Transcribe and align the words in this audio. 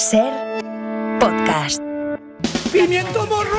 Ser 0.00 0.32
podcast. 1.20 1.78
¡Pimiento 2.72 3.26
morro! 3.26 3.50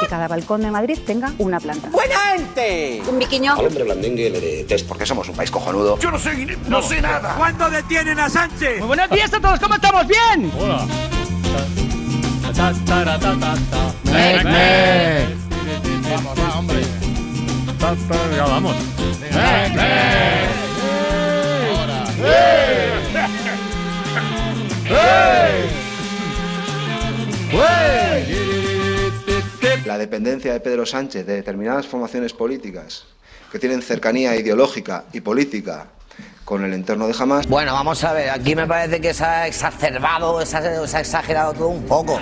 que 0.00 0.06
cada 0.06 0.28
balcón 0.28 0.62
de 0.62 0.70
Madrid 0.70 0.96
tenga 1.04 1.32
una 1.38 1.58
planta. 1.58 1.88
¡Buena 1.90 2.14
gente! 2.14 3.02
Un 3.08 3.18
biquiño. 3.18 3.54
Al 3.54 3.66
hombre 3.66 3.82
blandengue 3.82 4.30
le 4.30 4.40
detesto 4.40 4.86
porque 4.86 5.04
somos 5.04 5.28
un 5.28 5.34
país 5.34 5.50
cojonudo. 5.50 5.98
Yo 5.98 6.12
no 6.12 6.18
sé, 6.20 6.56
no, 6.68 6.80
sé 6.80 7.02
nada. 7.02 7.34
¿Cuándo 7.36 7.68
detienen 7.68 8.20
a 8.20 8.30
Sánchez? 8.30 8.78
Muy 8.78 8.86
buenos 8.86 9.10
días 9.10 9.34
a 9.34 9.40
todos, 9.40 9.58
¿cómo 9.58 9.74
estamos? 9.74 10.06
¿Bien? 10.06 10.52
Hola. 10.60 10.86
Mec, 14.04 14.44
mec. 14.44 15.28
Vamos, 16.08 16.38
va, 16.38 16.58
hombre. 16.60 16.82
Ya 18.36 18.44
vamos. 18.44 18.76
Mec, 19.32 19.74
mec. 19.74 20.30
La 29.84 29.98
dependencia 29.98 30.52
de 30.52 30.60
Pedro 30.60 30.86
Sánchez 30.86 31.26
de 31.26 31.34
determinadas 31.34 31.86
formaciones 31.86 32.32
políticas 32.32 33.04
que 33.50 33.58
tienen 33.58 33.82
cercanía 33.82 34.36
ideológica 34.36 35.04
y 35.12 35.20
política 35.20 35.86
con 36.44 36.64
el 36.64 36.72
entorno 36.72 37.06
de 37.06 37.14
Hamas. 37.18 37.46
Bueno, 37.46 37.72
vamos 37.72 38.02
a 38.04 38.12
ver, 38.12 38.30
aquí 38.30 38.54
me 38.54 38.66
parece 38.66 39.00
que 39.00 39.14
se 39.14 39.24
ha 39.24 39.46
exacerbado, 39.46 40.44
se 40.44 40.56
ha, 40.56 40.86
se 40.86 40.96
ha 40.96 41.00
exagerado 41.00 41.52
todo 41.52 41.68
un 41.68 41.84
poco. 41.84 42.20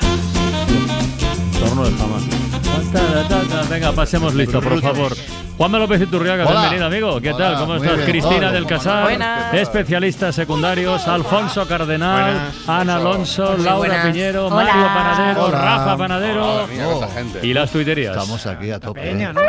Torno 1.59 1.85
de 1.85 1.97
jamás. 1.97 3.69
Venga, 3.69 3.93
pasemos 3.93 4.35
listo, 4.35 4.61
por 4.61 4.81
favor. 4.81 5.13
Juanma 5.59 5.79
López 5.81 6.01
Iturriaga, 6.01 6.47
Hola. 6.47 6.61
bienvenido, 6.71 6.87
amigo. 6.87 7.21
¿Qué 7.21 7.33
Hola, 7.33 7.45
tal? 7.47 7.59
¿Cómo 7.59 7.75
estás? 7.75 7.97
bien. 7.97 8.09
Cristina 8.09 8.37
Hola, 8.37 8.53
del 8.53 8.63
¿cómo 8.63 8.77
Casar, 8.77 9.03
Buenas. 9.03 9.55
especialistas 9.55 10.35
secundarios, 10.37 11.09
Alfonso 11.09 11.67
Cardenal, 11.67 12.23
Buenas. 12.33 12.69
Ana 12.69 12.97
Alonso, 12.97 13.55
Muy 13.57 13.65
Laura 13.65 13.77
buenas. 13.89 14.07
Piñero, 14.07 14.47
Hola. 14.47 14.55
Mario 14.57 14.87
Panadero, 14.95 15.45
Hola. 15.47 15.59
Rafa 15.61 15.97
Panadero 15.97 16.67
mía, 16.69 17.09
gente. 17.13 17.41
y 17.45 17.53
las 17.55 17.71
tuiterías. 17.73 18.13
Estamos 18.15 18.47
aquí 18.47 18.71
a 18.71 18.79
tope. 18.79 19.01
Peña, 19.01 19.31
¿eh? 19.31 19.33
¿no? 19.33 19.41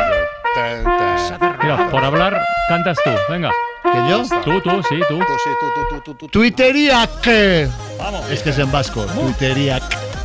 Mira, 1.62 1.88
por 1.90 2.04
hablar, 2.04 2.42
cantas 2.68 2.98
tú. 3.04 3.10
Venga, 3.28 3.52
¿Que 3.84 4.10
yo? 4.10 4.22
tú, 4.42 4.60
tú, 4.62 4.82
sí, 4.88 4.98
tú. 5.08 5.16
Tú, 5.16 5.24
sí, 5.44 5.50
tú, 5.60 5.66
tú, 5.74 5.86
tú, 5.90 6.00
tú, 6.00 6.14
tú. 6.14 6.28
Tuitería 6.28 7.08
que. 7.22 7.68
Vamos. 8.00 8.28
Es 8.28 8.42
que 8.42 8.50
es 8.50 8.58
en 8.58 8.72
vasco. 8.72 9.04
Tuitería. 9.14 9.78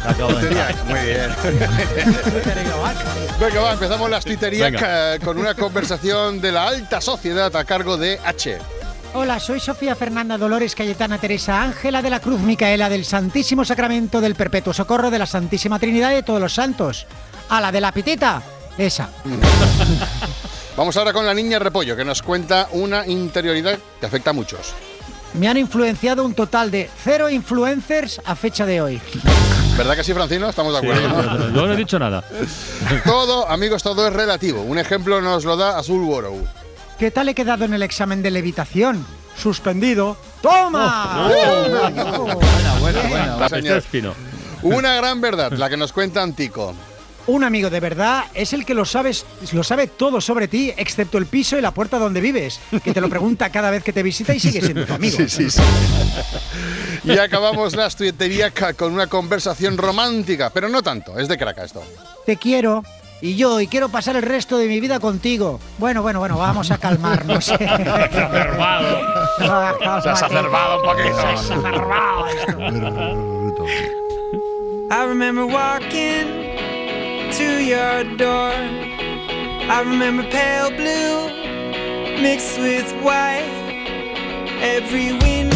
Acabo 0.07 0.33
de 0.33 0.47
entrar. 0.47 0.75
Muy 0.85 0.99
bien. 0.99 1.29
Venga, 3.39 3.61
va, 3.61 3.73
empezamos 3.73 4.09
las 4.09 4.23
tuiterías 4.23 4.71
Venga. 4.71 5.19
con 5.19 5.37
una 5.37 5.53
conversación 5.53 6.41
de 6.41 6.51
la 6.51 6.67
alta 6.67 7.01
sociedad 7.01 7.55
a 7.55 7.63
cargo 7.65 7.97
de 7.97 8.19
H. 8.23 8.57
Hola, 9.13 9.39
soy 9.39 9.59
Sofía 9.59 9.95
Fernanda 9.95 10.37
Dolores 10.37 10.75
Cayetana 10.75 11.17
Teresa 11.17 11.61
Ángela 11.61 12.01
de 12.01 12.09
la 12.09 12.19
Cruz 12.19 12.41
Micaela 12.41 12.89
del 12.89 13.05
Santísimo 13.05 13.63
Sacramento 13.63 14.19
del 14.19 14.35
Perpetuo 14.35 14.73
Socorro 14.73 15.09
de 15.09 15.19
la 15.19 15.25
Santísima 15.25 15.79
Trinidad 15.79 16.09
de 16.11 16.23
todos 16.23 16.41
los 16.41 16.53
santos. 16.53 17.07
A 17.47 17.61
la 17.61 17.71
de 17.71 17.79
la 17.81 17.91
pitita, 17.91 18.41
esa. 18.77 19.09
Vamos 20.75 20.97
ahora 20.97 21.13
con 21.13 21.25
la 21.25 21.33
niña 21.33 21.59
Repollo, 21.59 21.95
que 21.95 22.03
nos 22.03 22.21
cuenta 22.21 22.67
una 22.73 23.07
interioridad 23.07 23.79
que 23.99 24.05
afecta 24.05 24.31
a 24.31 24.33
muchos. 24.33 24.73
Me 25.33 25.47
han 25.47 25.57
influenciado 25.57 26.25
un 26.25 26.33
total 26.33 26.69
de 26.69 26.89
cero 27.03 27.29
influencers 27.29 28.21
a 28.25 28.35
fecha 28.35 28.65
de 28.65 28.81
hoy. 28.81 29.01
¿Verdad 29.77 29.95
que 29.95 30.03
sí, 30.03 30.13
Francino? 30.13 30.49
Estamos 30.49 30.73
de 30.73 30.79
Sí, 30.81 30.87
acuerdo. 30.87 31.23
¿no? 31.49 31.49
yo 31.55 31.67
no 31.67 31.73
he 31.73 31.75
dicho 31.75 31.99
nada. 31.99 32.23
Todo, 33.05 33.49
amigos, 33.49 33.83
todo 33.83 34.07
es 34.07 34.13
relativo. 34.13 34.61
Un 34.61 34.77
ejemplo 34.79 35.21
nos 35.21 35.43
lo 35.43 35.57
da 35.57 35.77
Azul 35.77 36.01
Worrow. 36.03 36.47
¿Qué 36.97 37.11
tal 37.11 37.27
he 37.27 37.35
quedado 37.35 37.65
en 37.65 37.73
el 37.73 37.83
examen 37.83 38.21
de 38.21 38.31
levitación? 38.31 39.05
Suspendido. 39.37 40.15
¡Toma! 40.41 41.27
Buena, 41.29 42.73
buena, 42.79 43.01
buena. 43.09 43.49
señor. 43.49 43.77
Este 43.77 43.77
es 43.77 43.85
fino. 43.85 44.13
Una 44.61 44.95
gran 44.95 45.19
verdad, 45.19 45.51
la 45.51 45.69
que 45.69 45.75
nos 45.77 45.91
cuenta 45.91 46.21
Antico. 46.23 46.73
Un 47.27 47.43
amigo 47.43 47.71
de 47.71 47.79
verdad 47.79 48.25
es 48.35 48.53
el 48.53 48.65
que 48.65 48.75
lo 48.75 48.85
sabes, 48.85 49.25
lo 49.51 49.63
sabe 49.63 49.87
todo 49.87 50.21
sobre 50.21 50.47
ti, 50.47 50.71
excepto 50.77 51.17
el 51.17 51.25
piso 51.25 51.57
y 51.57 51.61
la 51.61 51.71
puerta 51.71 51.97
donde 51.97 52.21
vives, 52.21 52.59
que 52.83 52.93
te 52.93 53.01
lo 53.01 53.09
pregunta 53.09 53.49
cada 53.49 53.71
vez 53.71 53.83
que 53.83 53.91
te 53.91 54.03
visita 54.03 54.35
y 54.35 54.39
sigue 54.39 54.61
siendo 54.61 54.85
tu 54.85 54.93
amigo. 54.93 55.17
Sí, 55.17 55.27
sí, 55.27 55.49
sí. 55.49 55.61
Y 57.03 57.17
acabamos 57.17 57.75
las 57.75 57.95
tuiterías 57.95 58.51
ca- 58.51 58.73
con 58.73 58.93
una 58.93 59.07
conversación 59.07 59.75
romántica, 59.77 60.51
pero 60.53 60.69
no 60.69 60.83
tanto, 60.83 61.17
es 61.17 61.27
de 61.27 61.35
crack 61.37 61.57
esto. 61.59 61.83
Te 62.27 62.37
quiero. 62.37 62.83
Y 63.21 63.35
yo, 63.37 63.59
y 63.61 63.67
quiero 63.67 63.89
pasar 63.89 64.15
el 64.17 64.21
resto 64.23 64.57
de 64.57 64.67
mi 64.67 64.79
vida 64.79 64.99
contigo. 64.99 65.59
Bueno, 65.79 66.01
bueno, 66.03 66.19
bueno, 66.19 66.37
vamos 66.37 66.69
a 66.69 66.77
calmarnos. 66.77 67.49
Exacerbado. 67.49 68.99
Se 69.39 70.09
ha 70.09 70.11
exacerbado 70.11 70.81
un 70.81 70.83
poquito. 70.85 71.37
Se 71.41 71.53
ha. 71.53 73.15
I 74.91 75.05
remember 75.07 75.45
walking 75.45 76.54
to 77.37 77.61
your 77.61 78.03
door. 78.15 78.53
I 79.75 79.83
remember 79.85 80.23
pale 80.23 80.69
blue 80.69 82.21
mixed 82.21 82.57
with 82.57 82.89
white. 83.03 83.43
Every 84.61 85.11
window 85.11 85.54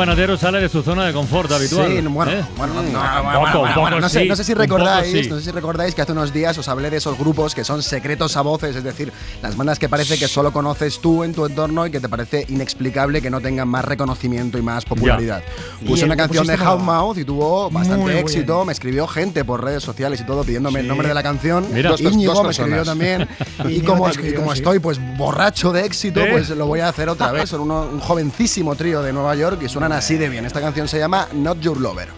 Panadero 0.00 0.36
sale 0.38 0.60
de 0.60 0.68
su 0.70 0.82
zona 0.82 1.04
de 1.04 1.12
confort 1.12 1.52
habitual. 1.52 1.86
Sí, 1.90 2.00
bueno, 2.08 2.32
¿eh? 2.32 2.42
bueno, 2.56 2.72
no, 2.74 2.80
bueno, 2.82 3.40
poco, 3.52 3.74
poco 3.74 3.90
no, 4.00 4.08
sé, 4.08 4.22
sí, 4.22 4.28
no 4.28 4.34
sé 4.34 4.44
si 4.44 4.52
poco 4.54 4.62
recordáis, 4.62 5.12
sí. 5.24 5.28
no 5.28 5.36
sé 5.36 5.44
si 5.44 5.50
recordáis 5.50 5.94
que 5.94 6.00
hace 6.00 6.12
unos 6.12 6.32
días 6.32 6.56
os 6.56 6.68
hablé 6.68 6.88
de 6.88 6.96
esos 6.96 7.18
grupos 7.18 7.54
que 7.54 7.64
son 7.64 7.82
secretos 7.82 8.34
a 8.38 8.40
voces, 8.40 8.76
es 8.76 8.82
decir, 8.82 9.12
las 9.42 9.58
bandas 9.58 9.78
que 9.78 9.90
parece 9.90 10.18
que 10.18 10.26
solo 10.26 10.52
conoces 10.54 11.00
tú 11.00 11.22
en 11.22 11.34
tu 11.34 11.44
entorno 11.44 11.86
y 11.86 11.90
que 11.90 12.00
te 12.00 12.08
parece 12.08 12.46
inexplicable 12.48 13.20
que 13.20 13.28
no 13.28 13.42
tengan 13.42 13.68
más 13.68 13.84
reconocimiento 13.84 14.56
y 14.56 14.62
más 14.62 14.86
popularidad. 14.86 15.42
Puse 15.86 16.02
Y 16.02 16.04
una 16.06 16.16
canción 16.16 16.46
de 16.46 16.56
Houndmouth 16.56 17.18
y 17.18 17.24
tuvo 17.26 17.68
bastante 17.70 18.18
éxito, 18.20 18.64
me 18.64 18.72
escribió 18.72 19.06
gente 19.06 19.44
por 19.44 19.62
redes 19.62 19.82
sociales 19.82 20.18
y 20.22 20.24
todo 20.24 20.44
pidiéndome 20.44 20.80
el 20.80 20.88
nombre 20.88 21.08
de 21.08 21.14
la 21.14 21.22
canción. 21.22 21.66
Mira. 21.72 21.90
Dos 21.90 22.00
Íñigo 22.00 22.32
dos 22.32 22.44
me 22.44 22.50
escribió 22.52 22.84
también 22.84 23.28
y 23.68 23.80
como, 23.80 24.08
y 24.08 24.32
como 24.32 24.54
estoy 24.54 24.78
pues 24.78 24.98
borracho 25.18 25.72
de 25.72 25.84
éxito, 25.84 26.20
¿Eh? 26.20 26.28
pues 26.32 26.48
lo 26.50 26.66
voy 26.66 26.80
a 26.80 26.88
hacer 26.88 27.10
otra 27.10 27.32
vez. 27.32 27.50
Son 27.50 27.60
uno- 27.60 27.82
un 27.92 28.00
jovencísimo 28.00 28.74
trío 28.76 29.02
de 29.02 29.12
Nueva 29.12 29.34
York 29.34 29.60
y 29.62 29.68
suenan 29.68 29.89
así 29.92 30.16
de 30.16 30.28
bien. 30.28 30.46
Esta 30.46 30.60
canción 30.60 30.88
se 30.88 30.98
llama 30.98 31.28
Not 31.32 31.60
Your 31.60 31.80
Lover. 31.80 32.08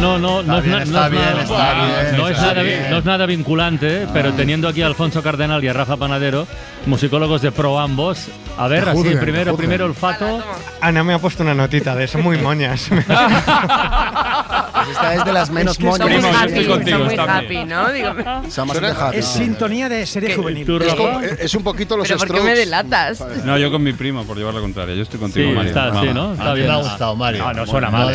No, 0.00 0.18
no, 0.18 0.42
no, 0.42 0.62
bien, 0.62 0.78
está 0.78 1.00
no 1.00 1.04
es 1.06 1.10
bien, 1.12 1.22
nada, 1.24 1.42
está 1.42 1.74
bien, 1.74 2.16
no 2.16 2.28
es 2.28 2.38
nada, 2.40 2.62
vi- 2.62 2.68
bien. 2.68 2.90
no 2.90 2.98
es 2.98 3.04
nada 3.04 3.26
vinculante, 3.26 4.06
pero 4.12 4.32
teniendo 4.32 4.68
aquí 4.68 4.82
a 4.82 4.86
Alfonso 4.86 5.22
Cardenal 5.22 5.62
y 5.64 5.68
a 5.68 5.72
Rafa 5.72 5.96
Panadero, 5.96 6.46
musicólogos 6.86 7.42
de 7.42 7.52
pro 7.52 7.78
ambos, 7.78 8.28
a 8.64 8.68
ver, 8.68 8.88
así, 8.88 8.96
juzguen, 8.98 9.18
primero, 9.20 9.56
primero 9.56 9.84
olfato. 9.86 10.42
Ana 10.80 11.02
me 11.04 11.14
ha 11.14 11.18
puesto 11.18 11.42
una 11.42 11.54
notita 11.54 11.94
de 11.96 12.04
eso, 12.04 12.18
muy 12.18 12.38
moñas. 12.38 12.88
Pues 14.80 14.88
esta 14.96 15.14
es 15.14 15.24
de 15.26 15.32
las 15.32 15.50
menos 15.50 15.76
que 15.76 15.84
moñas. 15.84 16.08
somos 16.08 16.24
happy, 16.36 16.54
hay. 16.54 16.66
contigo, 16.66 16.98
muy 17.00 17.08
está 17.08 17.36
happy, 17.38 17.64
¿no? 17.64 17.92
Digo, 17.92 18.08
Suena- 18.48 18.88
happy, 19.08 19.18
Es 19.18 19.26
sí. 19.26 19.38
sintonía 19.44 19.88
de 19.90 20.06
serie 20.06 20.34
juvenil. 20.34 20.64
¿Tú, 20.66 20.78
es, 20.78 20.94
como- 20.94 21.20
es 21.20 21.54
un 21.54 21.62
poquito 21.62 21.96
los 21.98 22.08
pero 22.08 22.18
¿por 22.18 22.28
qué 22.34 22.42
me 22.42 22.54
delatas? 22.54 23.22
No, 23.44 23.58
yo 23.58 23.70
con 23.70 23.82
mi 23.82 23.92
primo, 23.92 24.24
por 24.24 24.38
llevar 24.38 24.54
la 24.54 24.60
contraria. 24.60 24.94
Yo 24.94 25.02
estoy 25.02 25.18
Sí, 25.18 25.22
contigo, 25.22 25.52
Mario. 25.52 25.68
está, 25.68 26.00
sí. 26.00 26.08
¿no? 26.14 26.32
Está 26.32 26.44
mí 26.44 26.50
me 26.50 26.54
bien. 26.60 26.70
ha 26.70 26.76
gustado, 26.76 27.14
Mario. 27.16 27.44
Ah, 27.46 27.52
no 27.52 27.66
suena 27.66 27.90
mal. 27.90 28.06
No 28.06 28.10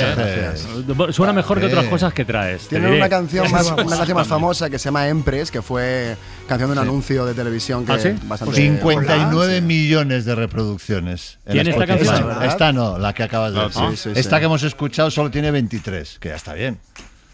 ¿eh? 1.08 1.14
Suena 1.14 1.34
mejor 1.34 1.60
que 1.60 1.68
otras 1.68 1.84
Sí. 1.86 1.90
cosas 1.92 2.14
que 2.14 2.26
traes. 2.26 2.68
diré. 2.70 2.98
una 2.98 3.10
canción, 3.10 3.52
más, 3.52 3.72
una 3.72 3.98
canción 3.98 4.18
más 4.18 4.28
famosa 4.28 4.70
que 4.70 4.80
se 4.80 4.86
llama 4.86 5.08
Empress, 5.08 5.52
que 5.52 5.62
fue 5.62 6.18
canción 6.48 6.70
de 6.70 6.74
un 6.74 6.80
anuncio 6.80 7.26
de 7.26 7.34
televisión 7.34 7.86
que 7.86 7.92
¿Ah, 7.94 8.00
sí? 8.00 8.10
bastante 8.24 8.56
59 8.56 9.62
millones 9.62 10.26
de 10.26 10.36
reproducciones. 10.36 11.40
en 11.46 11.54
¿Tiene 11.54 11.70
esta 11.72 11.88
canción? 11.88 12.28
¿verdad? 12.28 12.46
Esta 12.46 12.72
no, 12.72 12.98
la 12.98 13.14
que 13.14 13.24
acabas 13.24 13.54
de 13.54 13.60
Ah, 13.62 13.68
decir. 13.68 13.82
sí, 13.92 13.98
sí, 13.98 14.14
sí. 14.14 14.20
Esta 14.20 14.40
que 14.40 14.46
hemos 14.46 14.64
escuchado 14.64 15.10
solo 15.12 15.32
tiene 15.32 15.52
23, 15.52 16.18
que 16.20 16.30
ya 16.30 16.36
está 16.36 16.54
bien. 16.54 16.78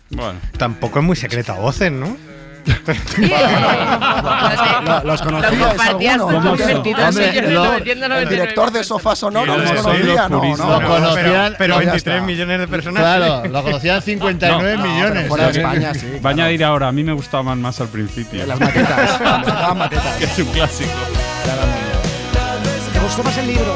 Bueno. 0.09 0.39
Tampoco 0.57 0.99
es 0.99 1.05
muy 1.05 1.15
secreta 1.15 1.53
voces, 1.53 1.91
¿no? 1.91 2.17
Lo- 4.83 5.03
¿Los 5.03 5.21
conocíais 5.21 5.63
compartías 5.63 6.13
alguno? 6.15 6.41
con 6.41 6.49
tus 6.57 6.57
¿Qué? 6.65 6.73
22 6.73 7.07
Hombre, 7.09 7.27
millones, 7.29 7.51
lo- 7.51 7.63
999 7.65 8.21
El 8.23 8.29
director 8.29 8.71
de 8.71 8.83
Sofá 8.83 9.15
Sonoro 9.15 9.57
los 9.57 9.71
los 9.71 9.81
conocía, 9.83 10.29
no, 10.29 10.39
conocían, 10.87 11.55
Pero 11.57 11.73
ya 11.75 11.79
23 11.79 11.95
está. 12.15 12.21
millones 12.25 12.59
de 12.59 12.67
personas. 12.67 13.01
Claro, 13.03 13.43
lo 13.47 13.63
conocían 13.63 14.01
59 14.01 14.77
No, 14.77 14.83
millones. 14.83 15.27
fuera 15.27 15.51
de 15.51 15.59
España, 15.59 15.93
sí. 15.93 16.19
Va 16.23 16.29
a 16.29 16.33
añadir 16.33 16.63
ahora, 16.63 16.87
a 16.87 16.91
mí 16.91 17.03
me 17.03 17.13
gustaban 17.13 17.61
más 17.61 17.79
al 17.81 17.87
principio. 17.87 18.45
Las 18.45 18.59
maquetas. 18.59 19.19
maquetas. 19.75 20.15
Que 20.17 20.25
es 20.25 20.37
un 20.39 20.45
clásico. 20.45 20.89
¿Te 22.93 22.99
gustó 22.99 23.23
más 23.23 23.37
el 23.37 23.47
libro? 23.47 23.75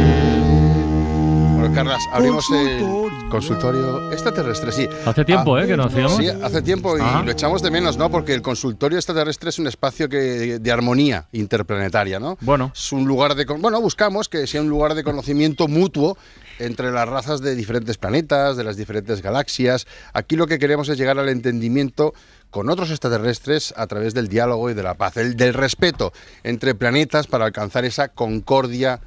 Bueno, 1.61 1.75
Carlas, 1.75 2.01
abrimos 2.11 2.49
el 2.51 2.83
consultorio 3.29 4.11
extraterrestre, 4.11 4.71
sí. 4.71 4.89
Hace 5.05 5.23
tiempo, 5.23 5.55
Ah, 5.55 5.63
¿eh? 5.63 5.67
Que 5.67 5.77
no 5.77 5.83
hacíamos. 5.83 6.15
Sí, 6.17 6.27
hace 6.27 6.63
tiempo 6.63 6.97
y 6.97 7.01
Ah. 7.03 7.21
lo 7.23 7.31
echamos 7.31 7.61
de 7.61 7.69
menos, 7.69 7.97
¿no? 7.97 8.09
Porque 8.09 8.33
el 8.33 8.41
consultorio 8.41 8.97
extraterrestre 8.97 9.49
es 9.51 9.59
un 9.59 9.67
espacio 9.67 10.09
que, 10.09 10.57
de 10.57 10.71
armonía 10.71 11.27
interplanetaria, 11.33 12.19
¿no? 12.19 12.35
Bueno. 12.41 12.71
Es 12.75 12.91
un 12.91 13.05
lugar 13.05 13.35
de... 13.35 13.45
Bueno, 13.45 13.79
buscamos 13.79 14.27
que 14.27 14.47
sea 14.47 14.59
un 14.61 14.69
lugar 14.69 14.95
de 14.95 15.03
conocimiento 15.03 15.67
mutuo 15.67 16.17
entre 16.57 16.89
las 16.91 17.07
razas 17.07 17.41
de 17.41 17.53
diferentes 17.55 17.99
planetas, 17.99 18.57
de 18.57 18.63
las 18.63 18.75
diferentes 18.75 19.21
galaxias. 19.21 19.85
Aquí 20.13 20.35
lo 20.37 20.47
que 20.47 20.57
queremos 20.57 20.89
es 20.89 20.97
llegar 20.97 21.19
al 21.19 21.29
entendimiento 21.29 22.15
con 22.49 22.69
otros 22.69 22.89
extraterrestres 22.89 23.71
a 23.77 23.85
través 23.85 24.15
del 24.15 24.29
diálogo 24.29 24.71
y 24.71 24.73
de 24.73 24.81
la 24.81 24.95
paz, 24.95 25.17
el, 25.17 25.35
del 25.37 25.53
respeto 25.53 26.11
entre 26.43 26.73
planetas 26.73 27.27
para 27.27 27.45
alcanzar 27.45 27.85
esa 27.85 28.07
concordia 28.07 28.99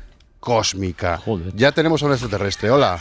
cósmica. 0.44 1.20
Ya 1.54 1.72
tenemos 1.72 2.02
a 2.02 2.06
un 2.06 2.12
extraterrestre. 2.12 2.70
Hola. 2.70 3.00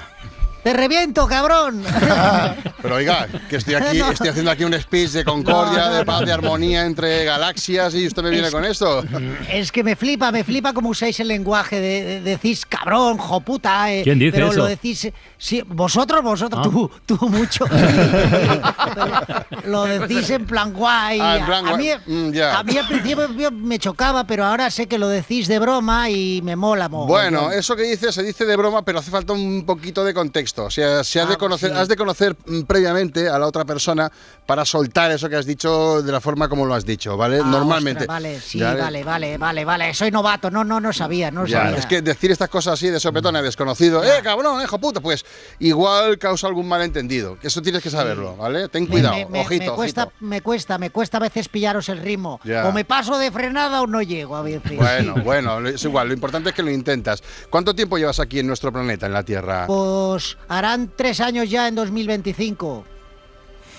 ¡Te 0.63 0.73
reviento, 0.73 1.27
cabrón! 1.27 1.83
Pero 2.81 2.95
oiga, 2.95 3.27
que 3.49 3.57
estoy 3.57 3.75
aquí, 3.75 3.97
No. 3.99 4.11
estoy 4.11 4.29
haciendo 4.29 4.51
aquí 4.51 4.63
un 4.63 4.73
speech 4.79 5.11
de 5.11 5.23
concordia, 5.23 5.85
No, 5.85 5.89
no, 5.89 5.93
de 5.95 6.05
paz, 6.05 6.19
no. 6.21 6.25
de 6.27 6.33
armonía 6.33 6.85
entre 6.85 7.25
galaxias 7.25 7.93
y 7.95 8.07
usted 8.07 8.23
me 8.23 8.29
viene 8.29 8.47
Es- 8.47 8.53
con 8.53 8.65
esto. 8.65 9.03
Es 9.49 9.71
que 9.71 9.83
me 9.83 9.95
flipa, 9.95 10.31
me 10.31 10.43
flipa 10.43 10.73
cómo 10.73 10.89
usáis 10.89 11.19
el 11.19 11.27
lenguaje 11.29 11.79
de, 11.79 12.03
de- 12.03 12.21
decís 12.21 12.65
cabrón, 12.65 13.17
joputa. 13.17 13.91
Eh, 13.93 14.03
¿Quién 14.03 14.19
dice 14.19 14.31
pero 14.33 14.47
eso? 14.49 14.57
lo 14.59 14.65
decís. 14.65 15.09
Sí, 15.37 15.61
vosotros, 15.67 16.23
vosotros, 16.23 16.61
Ah. 16.65 16.69
tú, 16.69 16.89
tú 17.05 17.29
mucho. 17.29 17.65
lo 19.65 19.83
decís 19.85 20.29
en 20.29 20.45
plan 20.45 20.73
guay. 20.73 21.19
Ah, 21.21 21.37
en 21.37 21.45
plan 21.45 21.67
a, 21.67 21.77
mí. 21.77 21.89
Mm, 22.05 22.31
ya. 22.31 22.59
a 22.59 22.63
mí 22.63 22.77
al 22.77 22.87
principio 22.87 23.27
me 23.51 23.79
chocaba, 23.79 24.25
pero 24.25 24.45
ahora 24.45 24.69
sé 24.69 24.87
que 24.87 24.97
lo 24.97 25.07
decís 25.09 25.47
de 25.47 25.59
broma 25.59 26.09
y 26.09 26.41
me 26.43 26.55
mola. 26.55 26.89
mogollón. 26.89 27.07
Bueno, 27.33 27.51
eso 27.51 27.75
que 27.75 27.83
dice 27.83 28.11
se 28.11 28.23
dice 28.23 28.45
de 28.45 28.55
broma, 28.55 28.83
pero 28.83 28.99
hace 28.99 29.11
falta 29.11 29.33
un 29.33 29.65
poquito 29.65 30.03
de 30.03 30.13
contexto. 30.13 30.52
O 30.55 30.69
sea, 30.69 31.03
se 31.03 31.19
ha 31.19 31.25
de 31.25 31.33
Ah, 31.33 31.37
conocer, 31.37 31.71
sí. 31.71 31.77
has 31.77 31.87
de 31.87 31.95
conocer 31.95 32.35
previamente 32.67 33.27
a 33.29 33.39
la 33.39 33.47
otra 33.47 33.65
persona 33.65 34.11
para 34.45 34.65
soltar 34.65 35.11
eso 35.11 35.29
que 35.29 35.35
has 35.35 35.45
dicho 35.45 36.01
de 36.01 36.11
la 36.11 36.21
forma 36.21 36.47
como 36.49 36.65
lo 36.65 36.73
has 36.73 36.85
dicho, 36.85 37.17
¿vale? 37.17 37.39
Ah, 37.43 37.47
Normalmente. 37.47 38.01
ostras, 38.03 38.07
vale, 38.21 38.39
sí, 38.39 38.59
Ya, 38.59 38.75
vale, 38.75 39.03
vale, 39.03 39.37
vale, 39.37 39.65
vale. 39.65 39.93
Soy 39.93 40.11
novato, 40.11 40.51
no, 40.51 40.63
no, 40.63 40.79
no 40.79 40.93
sabía, 40.93 41.31
no 41.31 41.45
Ya, 41.45 41.63
sabía. 41.63 41.77
es 41.77 41.85
que 41.85 42.01
decir 42.01 42.31
estas 42.31 42.49
cosas 42.49 42.73
así 42.75 42.89
de 42.89 42.99
sopetón 42.99 43.35
a 43.35 43.41
desconocido, 43.41 44.03
¡eh, 44.03 44.21
cabrón, 44.23 44.61
hijo 44.61 44.77
puta! 44.79 44.99
Pues 45.01 45.25
igual 45.59 46.17
causa 46.19 46.47
algún 46.47 46.67
malentendido. 46.67 47.37
Eso 47.41 47.61
tienes 47.61 47.81
que 47.81 47.89
saberlo, 47.89 48.35
¿vale? 48.35 48.67
Ten 48.69 48.85
cuidado, 48.87 49.15
me, 49.15 49.25
me- 49.27 49.41
ojito, 49.41 49.71
me 49.71 49.75
cuesta, 49.75 50.03
ojito. 50.03 50.15
me 50.25 50.41
cuesta, 50.41 50.77
me 50.77 50.89
cuesta 50.89 51.17
a 51.17 51.21
veces 51.21 51.49
pillaros 51.49 51.89
el 51.89 51.99
ritmo. 51.99 52.39
Ya. 52.43 52.67
O 52.67 52.71
me 52.71 52.85
paso 52.85 53.17
de 53.17 53.31
frenada 53.31 53.81
o 53.81 53.87
no 53.87 54.01
llego 54.01 54.35
a 54.35 54.41
veces. 54.41 54.77
Bueno, 54.77 55.15
bueno, 55.23 55.67
es 55.67 55.83
igual, 55.83 56.07
lo 56.09 56.13
importante 56.13 56.49
es 56.49 56.55
que 56.55 56.63
lo 56.63 56.71
intentas. 56.71 57.23
¿Cuánto 57.49 57.73
tiempo 57.75 57.97
llevas 57.97 58.19
aquí 58.19 58.39
en 58.39 58.47
nuestro 58.47 58.71
planeta, 58.71 59.05
en 59.05 59.13
la 59.13 59.23
Tierra? 59.23 59.65
Pues 59.67 60.37
harán 60.47 60.91
tres 60.95 61.19
años 61.19 61.49
ya 61.49 61.67
en 61.67 61.75
2025. 61.75 62.85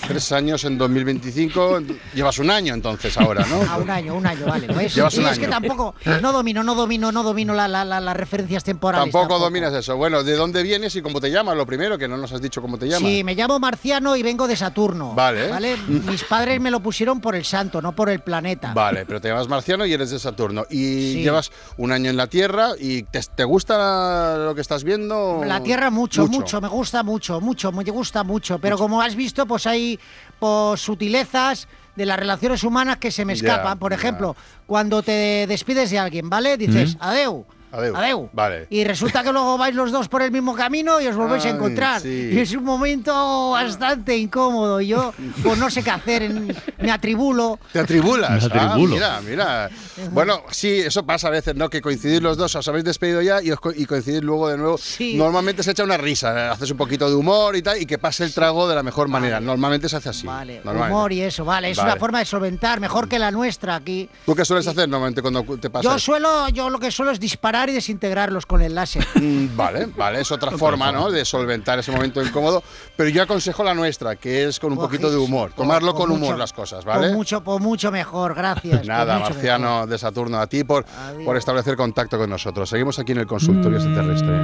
Tres 0.09 0.33
años 0.33 0.65
en 0.65 0.77
2025. 0.79 1.81
Llevas 2.15 2.39
un 2.39 2.51
año 2.51 2.75
entonces 2.75 3.17
ahora, 3.17 3.45
¿no? 3.47 3.63
A 3.71 3.77
un 3.79 3.91
año, 3.91 4.15
un 4.15 4.27
año, 4.27 4.47
vale. 4.47 4.67
Llevas 4.89 5.13
Sí, 5.15 5.21
un 5.21 5.27
es 5.27 5.39
que 5.39 5.47
año. 5.47 5.51
tampoco, 5.51 5.95
no 6.21 6.33
domino, 6.33 6.63
no 6.63 6.75
domino, 6.75 7.11
no 7.13 7.23
domino 7.23 7.55
la- 7.55 7.69
la- 7.69 7.85
la- 7.85 8.01
las 8.01 8.17
referencias 8.17 8.65
temporales. 8.65 9.13
Tampoco 9.13 9.39
dominas 9.39 9.73
eso. 9.75 9.97
Bueno, 9.97 10.23
¿de 10.23 10.35
dónde 10.37 10.63
vienes 10.63 10.95
y 10.97 11.03
cómo 11.03 11.21
te 11.21 11.31
llamas? 11.31 11.57
Lo 11.57 11.67
primero, 11.67 11.99
que 11.99 12.09
no 12.09 12.17
nos 12.17 12.33
has 12.33 12.41
dicho 12.43 12.61
cómo 12.63 12.79
te 12.79 12.87
llamas. 12.87 13.09
Sí, 13.09 13.25
me 13.25 13.35
llamo 13.35 13.59
Marciano 13.59 14.17
y 14.17 14.23
vengo 14.23 14.47
de 14.47 14.57
Saturno. 14.57 15.15
Vale. 15.15 15.77
Mis 15.89 16.25
padres 16.25 16.61
me 16.61 16.71
lo 16.71 16.81
pusieron 16.81 17.21
por 17.21 17.35
el 17.35 17.45
santo, 17.45 17.81
no 17.83 17.93
por 17.95 18.11
el 18.11 18.21
planeta. 18.21 18.73
Vale, 18.75 19.05
pero 19.07 19.21
te 19.21 19.29
llamas 19.29 19.49
Marciano 19.49 19.87
y 19.87 19.93
eres 19.93 20.11
de 20.11 20.19
Saturno. 20.19 20.65
Y 20.71 21.15
Sí. 21.15 21.23
llevas 21.23 21.51
un 21.77 21.93
año 21.93 22.11
en 22.11 22.17
la 22.17 22.27
Tierra 22.27 22.71
y 22.79 23.03
te, 23.05 23.21
te 23.35 23.45
gusta 23.45 24.37
lo 24.39 24.55
que 24.55 24.61
estás 24.61 24.85
viendo? 24.85 25.43
La 25.45 25.63
Tierra 25.63 25.91
mucho, 25.91 26.27
mucho, 26.27 26.61
me 26.61 26.69
gusta 26.69 27.03
mucho, 27.03 27.41
mucho, 27.41 27.73
me 27.73 27.85
gusta 27.85 28.23
mucho. 28.25 28.59
Pero 28.59 28.77
como 28.79 29.01
has 29.01 29.15
visto, 29.15 29.47
pues 29.47 29.67
hay 29.67 29.94
pues, 30.39 30.81
sutilezas 30.81 31.69
de 31.97 32.07
las 32.07 32.19
relaciones 32.19 32.65
humanas 32.65 32.97
que 32.99 33.11
se 33.11 33.25
me 33.25 33.35
Ya, 33.37 33.47
escapan. 33.49 33.79
Por 33.79 33.93
ya. 33.93 33.97
ejemplo, 33.97 34.37
cuando 34.67 35.03
te 35.03 35.47
despides 35.47 35.91
de 35.91 35.99
alguien, 35.99 36.29
¿vale? 36.29 36.57
Dices, 36.57 36.97
Mm. 36.97 36.99
adeu. 37.03 37.47
Adeu. 37.75 37.97
Adeu. 37.97 38.29
Vale. 38.33 38.67
Y 38.71 38.85
resulta 38.85 39.23
que 39.23 39.33
luego 39.33 39.59
vais 39.59 39.75
los 39.75 39.91
dos 39.93 40.09
por 40.09 40.23
el 40.23 40.31
mismo 40.31 40.55
camino 40.55 41.01
y 41.01 41.07
os 41.07 41.17
volvéis 41.17 41.45
a 41.45 41.49
Ay, 41.49 41.55
encontrar. 41.55 42.01
sí. 42.01 42.31
Y 42.33 42.39
es 42.39 42.53
un 42.55 42.65
momento 42.65 43.51
bastante 43.51 44.17
incómodo. 44.17 44.81
Y 44.81 44.89
yo, 44.89 45.13
pues 45.43 45.59
no 45.59 45.71
sé 45.71 45.83
qué 45.83 45.91
hacer, 45.91 46.23
en- 46.23 46.57
me 46.79 46.91
atribulo. 46.91 47.59
¿Te 47.73 47.81
atribulas? 47.81 48.31
Me 48.31 48.37
atribulo. 48.61 48.97
Ah, 49.05 49.21
mira, 49.25 49.69
mira. 49.69 49.71
Bueno, 50.11 50.43
sí, 50.51 50.71
eso 50.81 51.05
pasa 51.05 51.29
a 51.29 51.31
veces, 51.31 51.55
¿no? 51.57 51.69
Que 51.71 51.81
coincidís 51.81 52.21
los 52.23 52.37
dos, 52.37 52.55
os 52.55 52.69
habéis 52.69 52.85
despedido 52.85 53.23
ya 53.23 53.43
y, 53.43 53.51
os 53.51 53.61
co- 53.61 53.73
y 53.73 53.87
coincidís 53.87 54.23
luego 54.23 54.49
de 54.49 54.57
nuevo. 54.57 54.79
Normalmente 55.15 55.63
se 55.63 55.73
echa 55.73 55.85
una 55.85 55.97
risa, 55.97 56.33
¿eh? 56.47 56.49
haces 56.51 56.71
un 56.71 56.77
poquito 56.77 57.09
de 57.09 57.15
humor 57.17 57.57
y 57.57 57.63
tal, 57.63 57.81
y 57.81 57.87
que 57.87 57.99
pase 57.99 58.25
el 58.25 58.33
trago 58.35 58.69
de 58.69 58.75
la 58.75 58.83
mejor 58.83 59.09
manera. 59.09 59.41
Normalmente 59.41 59.89
se 59.89 59.97
hace 59.97 60.09
así. 60.11 60.27
Vale, 60.27 60.61
humor 60.65 61.13
y 61.13 61.23
eso, 61.23 61.45
vale. 61.45 61.71
Es 61.71 61.77
Vale. 61.77 61.93
una 61.93 62.01
forma 62.01 62.19
de 62.19 62.25
solventar, 62.25 62.81
mejor 62.81 63.09
que 63.09 63.19
la 63.19 63.31
nuestra 63.31 63.77
aquí. 63.77 64.09
¿Tú 64.27 64.35
qué 64.35 64.45
sueles 64.45 64.67
hacer 64.67 64.89
normalmente 64.89 65.23
cuando 65.23 65.43
te 65.59 65.71
pasa 65.71 65.83
Yo 65.83 65.99
suelo, 65.99 66.49
yo 66.49 66.71
lo 66.71 66.79
que 66.79 66.91
suelo 66.91 67.11
es 67.13 67.21
disparar 67.21 67.64
y 67.71 67.73
desintegrarlos 67.73 68.47
con 68.47 68.63
el 68.63 68.75
láser. 68.75 69.07
Mm, 69.15 69.57
Vale, 69.57 69.87
vale, 69.97 70.21
es 70.21 70.31
otra 70.33 70.51
forma, 70.53 70.91
¿no? 70.93 71.11
De 71.11 71.25
solventar 71.25 71.79
ese 71.79 71.91
momento 71.93 72.23
incómodo. 72.23 72.63
Pero 72.97 73.09
yo 73.11 73.23
aconsejo 73.23 73.63
la 73.65 73.75
nuestra, 73.75 74.17
que 74.17 74.45
es 74.45 74.59
con 74.61 74.73
un 74.73 74.79
poquito 74.79 75.11
de 75.11 75.17
humor. 75.17 75.53
Tomarlo 75.55 75.95
con 75.95 76.11
humor 76.11 76.37
las 76.39 76.53
cosas, 76.53 76.85
Por 76.85 76.95
¿vale? 76.95 77.13
mucho, 77.13 77.43
por 77.43 77.61
mucho 77.61 77.91
mejor, 77.93 78.35
gracias. 78.35 78.79
por 78.79 78.87
Nada, 78.87 79.19
mucho 79.19 79.31
Marciano 79.35 79.87
de 79.87 79.99
Saturno, 79.99 80.39
a 80.39 80.47
ti 80.47 80.65
por, 80.65 80.85
Adiós. 81.09 81.25
por 81.25 81.37
establecer 81.37 81.77
contacto 81.77 82.19
con 82.19 82.29
nosotros. 82.31 82.69
Seguimos 82.69 82.99
aquí 82.99 83.13
en 83.13 83.19
el 83.19 83.27
consultorio 83.27 83.79
extraterrestre. 83.79 84.35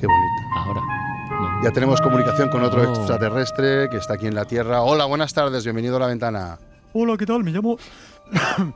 Qué 0.00 0.06
bonito. 0.06 0.42
Ahora. 0.56 0.80
Ya 1.62 1.70
tenemos 1.70 2.00
comunicación 2.00 2.48
con 2.48 2.62
otro 2.62 2.82
Oh. 2.82 2.94
extraterrestre 2.94 3.88
que 3.90 3.98
está 3.98 4.14
aquí 4.14 4.26
en 4.26 4.34
la 4.34 4.44
Tierra. 4.46 4.82
Hola, 4.82 5.04
buenas 5.04 5.34
tardes, 5.34 5.64
bienvenido 5.64 5.96
a 5.96 6.00
la 6.00 6.06
ventana. 6.06 6.58
Hola, 6.92 7.16
¿qué 7.16 7.26
tal? 7.26 7.44
Me 7.44 7.50
llamo. 7.52 7.76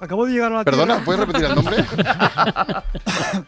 Acabo 0.00 0.26
de 0.26 0.32
llegar 0.32 0.52
a 0.52 0.56
la 0.56 0.64
Perdona, 0.64 0.94
Tierra. 0.94 1.04
¿puedes 1.04 1.20
repetir 1.20 1.44
el 1.46 1.54
nombre? 1.54 1.76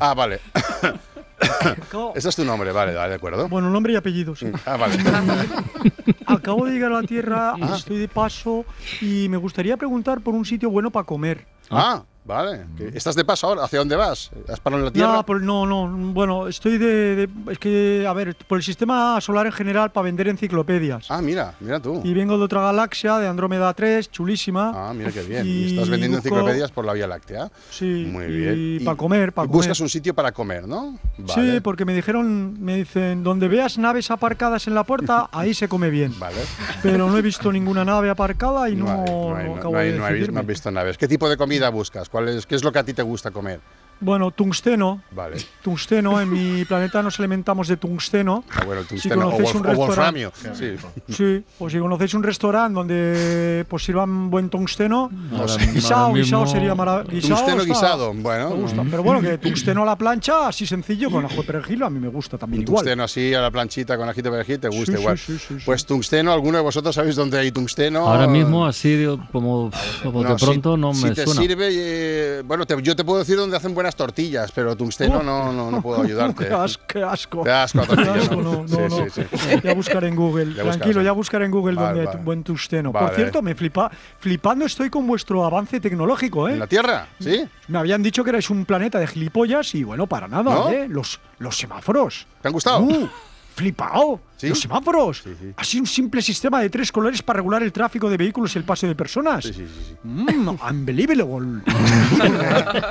ah, 0.00 0.14
vale. 0.14 0.40
Ese 2.14 2.28
es 2.28 2.36
tu 2.36 2.44
nombre, 2.44 2.72
vale, 2.72 2.94
vale, 2.94 3.10
de 3.10 3.14
acuerdo. 3.16 3.48
Bueno, 3.48 3.68
nombre 3.70 3.92
y 3.92 3.96
apellido, 3.96 4.34
sí. 4.34 4.46
Ah, 4.64 4.76
vale. 4.76 4.96
Acabo 6.26 6.64
de 6.66 6.72
llegar 6.72 6.92
a 6.92 7.00
la 7.02 7.06
Tierra, 7.06 7.54
Ah. 7.60 7.74
estoy 7.76 7.98
de 7.98 8.08
paso 8.08 8.64
y 9.00 9.28
me 9.28 9.36
gustaría 9.36 9.76
preguntar 9.76 10.20
por 10.20 10.34
un 10.34 10.44
sitio 10.44 10.70
bueno 10.70 10.90
para 10.90 11.04
comer. 11.04 11.46
Ah, 11.70 12.02
Vale. 12.24 12.64
¿Que 12.78 12.88
¿Estás 12.96 13.14
de 13.16 13.24
paso 13.24 13.46
ahora? 13.48 13.64
¿Hacia 13.64 13.78
dónde 13.80 13.96
vas? 13.96 14.30
¿Has 14.48 14.58
parado 14.58 14.80
en 14.80 14.86
la 14.86 14.90
Tierra? 14.92 15.12
No, 15.12 15.26
por- 15.26 15.42
no, 15.42 15.66
no. 15.66 15.86
Bueno, 16.14 16.48
estoy 16.48 16.78
de, 16.78 17.16
de- 17.16 17.28
Es 17.52 17.58
que, 17.58 18.06
a 18.08 18.12
ver, 18.14 18.34
por 18.48 18.56
el 18.58 18.64
sistema 18.64 19.20
solar 19.20 19.44
en 19.44 19.52
general 19.52 19.92
para 19.92 20.04
vender 20.04 20.28
enciclopedias. 20.28 21.10
Ah, 21.10 21.20
mira, 21.20 21.54
mira 21.60 21.80
tú. 21.80 22.00
Y 22.02 22.14
vengo 22.14 22.38
de 22.38 22.44
otra 22.44 22.62
galaxia, 22.62 23.18
de 23.18 23.28
Andrómeda 23.28 23.74
3, 23.74 24.10
chulísima. 24.10 24.72
Ah, 24.74 24.94
mira 24.94 25.12
qué 25.12 25.22
bien. 25.22 25.46
Y, 25.46 25.50
Y 25.50 25.70
estás 25.74 25.90
vendiendo 25.90 26.16
busco- 26.18 26.28
enciclopedias 26.28 26.70
por 26.70 26.86
la 26.86 26.94
Vía 26.94 27.06
Láctea. 27.06 27.50
Sí, 27.70 28.08
Muy 28.10 28.24
y 28.24 28.28
bien. 28.78 28.84
pa' 28.86 28.96
comer, 28.96 29.32
pa' 29.34 29.44
y 29.44 29.48
buscas 29.48 29.76
comer. 29.76 29.84
un 29.84 29.90
sitio 29.90 30.14
para 30.14 30.32
comer, 30.32 30.66
¿no? 30.66 30.98
Sí, 31.34 31.60
porque 31.62 31.84
me 31.84 31.92
dijeron, 31.94 32.56
me 32.58 32.76
dicen, 32.76 33.22
donde 33.22 33.48
veas 33.48 33.76
naves 33.76 34.10
aparcadas 34.10 34.66
en 34.66 34.74
la 34.74 34.84
puerta, 34.84 35.28
ahí 35.32 35.52
se 35.52 35.68
come 35.68 35.90
bien. 35.90 36.18
Vale. 36.18 36.36
Pero 36.82 37.10
no 37.10 37.18
he 37.18 37.22
visto 37.22 37.52
ninguna 37.52 37.84
nave 37.84 38.08
aparcada 38.08 38.70
y 38.70 38.76
no, 38.76 38.86
No 38.86 38.90
hay- 38.92 38.96
no 39.04 39.36
hay- 39.36 39.44
no 39.44 39.50
no 39.50 39.56
acabo 39.60 39.76
hay- 39.76 39.92
de 39.92 39.98
no 39.98 40.04
hay- 40.06 40.12
decidirme. 40.14 40.34
no 40.36 40.40
has 40.40 40.46
visto 40.46 40.70
naves. 40.70 40.96
¿Qué 40.96 41.06
tipo 41.06 41.28
de 41.28 41.36
comida 41.36 41.68
buscas? 41.68 42.08
¿Cuál 42.14 42.28
es, 42.28 42.46
¿Qué 42.46 42.54
es 42.54 42.62
lo 42.62 42.70
que 42.70 42.78
a 42.78 42.84
ti 42.84 42.94
te 42.94 43.02
gusta 43.02 43.32
comer? 43.32 43.58
Bueno, 44.04 44.30
tungsteno. 44.30 45.02
Vale. 45.12 45.36
Tungsteno, 45.62 46.20
en 46.20 46.30
mi 46.30 46.64
planeta 46.68 47.02
nos 47.02 47.18
alimentamos 47.18 47.68
de 47.68 47.76
tungsteno. 47.78 48.44
Ah, 48.54 48.64
bueno, 48.64 48.82
Si 48.82 48.88
tungsteno 48.88 49.14
o, 49.28 49.30
conocéis 49.30 49.48
wolf- 49.54 49.60
un 49.60 49.66
o 49.66 49.74
wolframio. 49.76 50.32
Sí. 50.52 50.74
Sí, 51.08 51.44
o 51.58 51.70
si 51.70 51.78
conocéis 51.78 52.14
un 52.14 52.22
restaurante 52.22 52.74
donde 52.74 53.64
pues 53.68 53.82
sirvan 53.84 54.30
buen 54.30 54.50
tungsteno, 54.50 55.10
Ahora- 55.32 55.56
guisado, 55.56 56.04
ahora 56.06 56.14
guisado 56.20 56.42
mismo- 56.44 56.46
sería 56.46 56.74
maravilloso. 56.74 57.28
Tungsteno 57.28 57.64
guisado, 57.64 58.12
bueno. 58.14 58.50
Me 58.50 58.56
gusta. 58.62 58.82
Pero 58.90 59.02
bueno, 59.02 59.20
que 59.22 59.38
tungsteno 59.38 59.82
a 59.82 59.86
la 59.86 59.96
plancha, 59.96 60.48
así 60.48 60.66
sencillo, 60.66 61.10
con 61.10 61.24
ajo 61.24 61.36
de 61.36 61.44
perejil, 61.44 61.82
a 61.82 61.90
mí 61.90 61.98
me 61.98 62.08
gusta 62.08 62.36
también 62.36 62.60
Un 62.60 62.68
igual. 62.68 62.82
tungsteno 62.84 63.04
así 63.04 63.32
a 63.34 63.40
la 63.40 63.50
planchita 63.50 63.96
con 63.96 64.08
ajito 64.08 64.30
de 64.30 64.36
perejil 64.36 64.60
te 64.60 64.68
gusta 64.68 64.92
Sí, 64.92 65.00
igual. 65.00 65.18
sí, 65.18 65.32
sí, 65.32 65.38
sí, 65.48 65.54
sí. 65.58 65.62
Pues 65.64 65.86
tungsteno, 65.86 66.32
¿alguno 66.32 66.58
de 66.58 66.64
vosotros 66.64 66.94
sabéis 66.94 67.16
dónde 67.16 67.38
hay 67.38 67.50
tungsteno? 67.52 68.06
Ahora 68.06 68.26
mismo, 68.26 68.66
así 68.66 69.06
como, 69.32 69.70
como 70.02 70.22
de 70.22 70.28
No, 70.28 70.38
si- 70.38 70.44
pronto, 70.44 70.76
no 70.76 70.92
si 70.94 71.04
me 71.04 71.10
te 71.12 71.24
suena. 71.24 71.40
sirve, 71.40 71.68
eh, 71.70 72.42
bueno, 72.44 72.66
te- 72.66 72.80
yo 72.82 72.94
te 72.94 73.04
puedo 73.04 73.18
decir 73.20 73.36
dónde 73.36 73.56
hacen 73.56 73.74
buenas 73.74 73.93
tortillas, 73.94 74.50
pero 74.52 74.76
tungsteno 74.76 75.22
no, 75.22 75.52
no, 75.52 75.70
no 75.70 75.80
puedo 75.82 76.02
ayudarte. 76.04 76.46
Qué 76.46 76.52
asco, 76.54 76.84
qué 76.86 77.02
asco. 77.02 77.44
Qué 77.44 77.50
asco 77.50 77.80
a 77.82 77.86
Qué 77.86 78.02
asco, 78.10 78.36
¿no? 78.36 78.42
no, 78.42 78.62
no, 78.62 78.68
Sí, 78.68 78.76
no. 78.76 79.10
sí, 79.10 79.22
sí. 79.32 79.48
Ya 79.62 79.74
buscaré 79.74 80.08
en 80.08 80.16
Google. 80.16 80.54
Ya 80.54 80.62
Tranquilo, 80.62 81.02
ya 81.02 81.12
buscaré 81.12 81.44
en 81.46 81.50
Google 81.50 81.74
Vale, 81.76 81.86
donde 81.86 82.00
hay 82.00 82.06
vale. 82.06 82.18
tu- 82.18 82.24
buen 82.24 82.42
tungsteno. 82.44 82.92
Vale. 82.92 83.06
Por 83.06 83.16
cierto, 83.16 83.42
me 83.42 83.54
flipa, 83.54 83.90
flipando 84.18 84.64
estoy 84.66 84.90
con 84.90 85.06
vuestro 85.06 85.44
avance 85.44 85.80
tecnológico, 85.80 86.48
¿eh? 86.48 86.52
¿En 86.52 86.58
la 86.58 86.66
Tierra? 86.66 87.06
¿Sí? 87.20 87.44
Me 87.68 87.78
habían 87.78 88.02
dicho 88.02 88.22
que 88.24 88.30
erais 88.30 88.50
un 88.50 88.64
planeta 88.64 88.98
de 88.98 89.06
gilipollas 89.06 89.74
y 89.74 89.84
bueno, 89.84 90.06
para 90.06 90.28
nada. 90.28 90.70
¿eh? 90.72 90.86
Los, 90.88 91.20
los 91.38 91.56
semáforos. 91.56 92.26
¿Te 92.42 92.48
han 92.48 92.52
gustado? 92.52 92.80
Uh, 92.80 93.08
flipao. 93.54 94.20
¿Sí? 94.36 94.48
Los 94.48 94.60
semáforos. 94.60 95.22
Así 95.56 95.78
un 95.78 95.86
simple 95.86 96.20
sistema 96.20 96.60
de 96.60 96.68
tres 96.68 96.90
colores 96.90 97.22
para 97.22 97.36
regular 97.38 97.62
el 97.62 97.72
tráfico 97.72 98.10
de 98.10 98.16
vehículos 98.16 98.54
y 98.54 98.58
el 98.58 98.64
paso 98.64 98.86
de 98.86 98.94
personas. 98.94 99.50
Mm, 100.02 100.48
unbelievable. 100.70 101.62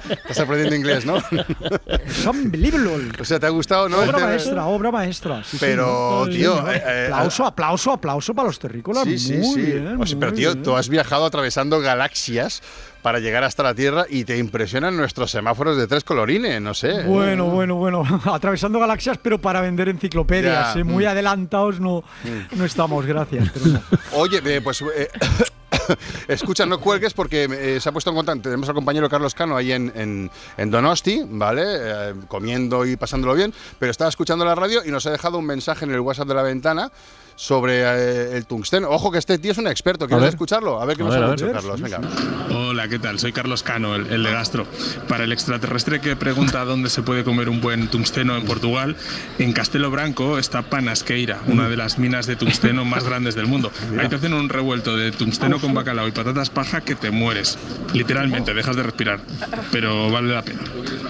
Estás 0.09 0.39
aprendiendo 0.39 0.75
inglés, 0.75 1.05
¿no? 1.05 1.17
Es 1.17 2.25
unbelievable. 2.25 3.11
O 3.19 3.25
sea, 3.25 3.39
¿te 3.39 3.45
ha 3.45 3.49
gustado, 3.49 3.89
no? 3.89 3.97
Obra 3.99 4.17
Te- 4.17 4.23
maestra, 4.23 4.65
obra 4.65 4.91
maestra. 4.91 5.43
sí, 5.43 5.57
Pero, 5.59 6.25
sí, 6.27 6.37
tío, 6.37 6.55
sí, 6.55 6.63
eh, 6.71 6.81
eh, 6.85 7.09
aplauso, 7.11 7.45
aplauso, 7.45 7.91
aplauso 7.91 8.33
para 8.33 8.47
los 8.47 8.57
terrícolas. 8.59 9.03
Sí, 9.03 9.19
sí, 9.19 9.33
muy 9.33 9.53
sí. 9.55 9.61
bien, 9.61 10.01
O 10.01 10.05
sea, 10.05 10.19
pero, 10.19 10.33
tío, 10.33 10.51
bien. 10.53 10.63
tú 10.63 10.75
has 10.75 10.89
viajado 10.89 11.25
atravesando 11.25 11.79
galaxias 11.81 12.61
para 13.03 13.19
llegar 13.19 13.43
hasta 13.43 13.61
la 13.61 13.75
Tierra 13.75 14.05
y 14.09 14.23
te 14.23 14.37
impresionan 14.37 14.95
nuestros 14.97 15.29
semáforos 15.29 15.77
de 15.77 15.85
tres 15.87 16.03
colorines, 16.03 16.59
no 16.61 16.73
sé. 16.73 17.03
Bueno, 17.03 17.45
bueno, 17.45 17.75
bueno. 17.75 18.03
Atravesando 18.25 18.79
galaxias, 18.79 19.19
pero 19.21 19.39
para 19.39 19.61
vender 19.61 19.89
enciclopedias. 19.89 20.77
¿eh? 20.77 20.83
Muy 20.83 21.03
mm. 21.05 21.09
adelantados 21.09 21.79
no, 21.79 22.03
no 22.55 22.65
estamos, 22.65 23.05
gracias. 23.05 23.51
pero. 23.53 23.79
Oye, 24.13 24.41
eh, 24.45 24.61
pues 24.61 24.81
eh, 24.95 25.09
escucha, 26.29 26.65
no 26.65 26.79
cuelgues 26.79 27.13
porque 27.13 27.43
eh, 27.51 27.79
se 27.81 27.89
ha 27.89 27.91
puesto 27.91 28.09
en 28.09 28.15
contacto. 28.15 28.43
Tenemos 28.43 28.69
al 28.69 28.75
compañero 28.75 29.09
Carlos 29.09 29.35
Cano 29.35 29.57
ahí 29.57 29.73
en, 29.73 29.91
en- 29.95 30.31
en 30.57 30.71
Donosti, 30.71 31.23
¿vale? 31.27 31.63
Eh, 31.65 32.13
comiendo 32.27 32.85
y 32.85 32.95
pasándolo 32.95 33.33
bien, 33.33 33.53
pero 33.79 33.91
estaba 33.91 34.09
escuchando 34.09 34.45
la 34.45 34.55
radio 34.55 34.81
y 34.85 34.91
nos 34.91 35.05
ha 35.05 35.11
dejado 35.11 35.37
un 35.37 35.45
mensaje 35.45 35.85
en 35.85 35.91
el 35.91 35.99
WhatsApp 35.99 36.27
de 36.29 36.33
la 36.35 36.43
ventana 36.43 36.89
sobre 37.35 37.81
eh, 37.81 38.37
el 38.37 38.45
tungsteno. 38.45 38.89
Ojo 38.89 39.11
que 39.11 39.17
este 39.17 39.37
tío 39.37 39.51
es 39.51 39.57
un 39.57 39.67
experto. 39.67 40.07
¿Quieres 40.07 40.21
ver. 40.23 40.29
escucharlo? 40.29 40.81
A 40.81 40.85
ver 40.85 40.97
qué 40.97 41.03
A 41.03 41.05
nos 41.05 41.15
ver, 41.15 41.23
ha 41.23 41.27
a 41.27 41.31
dicho. 41.31 41.51
Carlos. 41.51 41.81
Venga. 41.81 41.99
Hola, 42.51 42.87
¿qué 42.87 42.99
tal? 42.99 43.19
Soy 43.19 43.31
Carlos 43.31 43.63
Cano, 43.63 43.95
el, 43.95 44.07
el 44.07 44.23
de 44.23 44.31
Gastro. 44.31 44.65
Para 45.07 45.23
el 45.23 45.31
extraterrestre 45.31 45.99
que 45.99 46.15
pregunta 46.15 46.63
dónde 46.65 46.89
se 46.89 47.01
puede 47.01 47.23
comer 47.23 47.49
un 47.49 47.61
buen 47.61 47.87
tungsteno 47.87 48.35
en 48.37 48.45
Portugal, 48.45 48.95
en 49.39 49.53
Castelo 49.53 49.89
Branco 49.91 50.37
está 50.37 50.61
Panasqueira, 50.63 51.39
una 51.47 51.69
de 51.69 51.77
las 51.77 51.99
minas 51.99 52.27
de 52.27 52.35
tungsteno 52.35 52.85
más 52.85 53.03
grandes 53.03 53.35
del 53.35 53.47
mundo. 53.47 53.71
Ahí 53.99 54.07
te 54.09 54.15
hacen 54.15 54.33
un 54.33 54.49
revuelto 54.49 54.95
de 54.95 55.11
tungsteno 55.11 55.59
con 55.59 55.73
bacalao 55.73 56.07
y 56.07 56.11
patatas 56.11 56.49
paja 56.49 56.81
que 56.81 56.95
te 56.95 57.11
mueres. 57.11 57.57
Literalmente, 57.93 58.53
dejas 58.53 58.75
de 58.75 58.83
respirar. 58.83 59.19
Pero 59.71 60.11
vale 60.11 60.33
la 60.33 60.41
pena. 60.41 60.61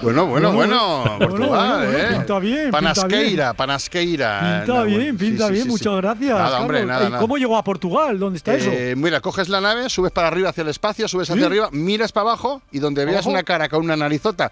Bueno, 0.02 0.26
bueno, 0.26 0.52
bueno. 0.52 1.16
Portugal, 1.18 1.28
bueno, 1.28 1.46
bueno, 1.48 1.98
¿eh? 1.98 2.16
pinta 2.16 2.38
bien, 2.38 2.70
Panasqueira, 2.70 3.54
Panasqueira. 3.54 4.62
Pinta 4.64 4.82
bien, 4.84 5.16
pinta 5.16 5.46
sí, 5.46 5.52
bien, 5.52 5.64
sí, 5.64 5.70
muchas 5.70 5.94
sí. 5.94 6.00
Gracias. 6.18 6.38
Nada, 6.38 6.60
hombre, 6.60 6.78
Carlos. 6.78 6.94
nada, 6.94 7.06
¿Y 7.08 7.10
nada. 7.12 7.20
¿Cómo 7.20 7.36
llegó 7.36 7.56
a 7.56 7.64
Portugal? 7.64 8.18
¿Dónde 8.18 8.36
está 8.38 8.54
eso? 8.54 8.70
Eh, 8.72 8.94
mira, 8.96 9.20
coges 9.20 9.48
la 9.48 9.60
nave, 9.60 9.88
subes 9.90 10.12
para 10.12 10.28
arriba 10.28 10.50
hacia 10.50 10.62
el 10.62 10.68
espacio, 10.68 11.08
subes 11.08 11.30
hacia 11.30 11.46
arriba, 11.46 11.68
miras 11.72 12.12
para 12.12 12.30
abajo 12.30 12.62
y 12.70 12.78
donde 12.78 13.04
veas 13.04 13.26
una 13.26 13.42
cara 13.42 13.68
con 13.68 13.82
una 13.84 13.96
narizota, 13.96 14.50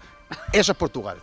eso 0.51 0.71
es 0.71 0.77
Portugal. 0.77 1.17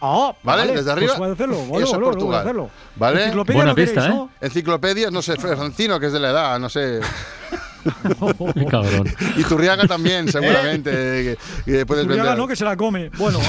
Ah, 0.00 0.32
¿Vale? 0.42 0.62
vale, 0.62 0.72
Desde 0.74 0.82
pues 0.84 1.12
arriba. 1.12 1.28
a 1.28 1.32
hacerlo, 1.32 1.56
vale, 1.68 1.84
eso 1.84 1.94
es 1.96 2.02
Portugal. 2.02 2.40
hacerlo. 2.40 2.70
¿Vale? 2.96 3.20
Enciclopedia 3.22 3.56
Buena 3.56 3.70
no 3.70 3.74
queréis, 3.76 3.92
pista, 3.94 4.08
¿no? 4.08 4.30
Enciclopedias, 4.40 5.12
no 5.12 5.22
sé, 5.22 5.36
Francino, 5.36 5.98
que 5.98 6.06
es 6.06 6.12
de 6.12 6.20
la 6.20 6.30
edad, 6.30 6.58
no 6.58 6.68
sé. 6.68 7.00
Qué 8.54 8.64
cabrón. 8.66 9.12
Y 9.36 9.42
Turriaga 9.44 9.86
también, 9.88 10.28
seguramente. 10.32 10.90
que, 10.90 11.38
que 11.64 11.86
puedes 11.86 12.04
Turriaga 12.04 12.30
vender. 12.30 12.38
no, 12.38 12.46
que 12.46 12.54
se 12.56 12.64
la 12.64 12.76
come. 12.76 13.10
Bueno, 13.16 13.40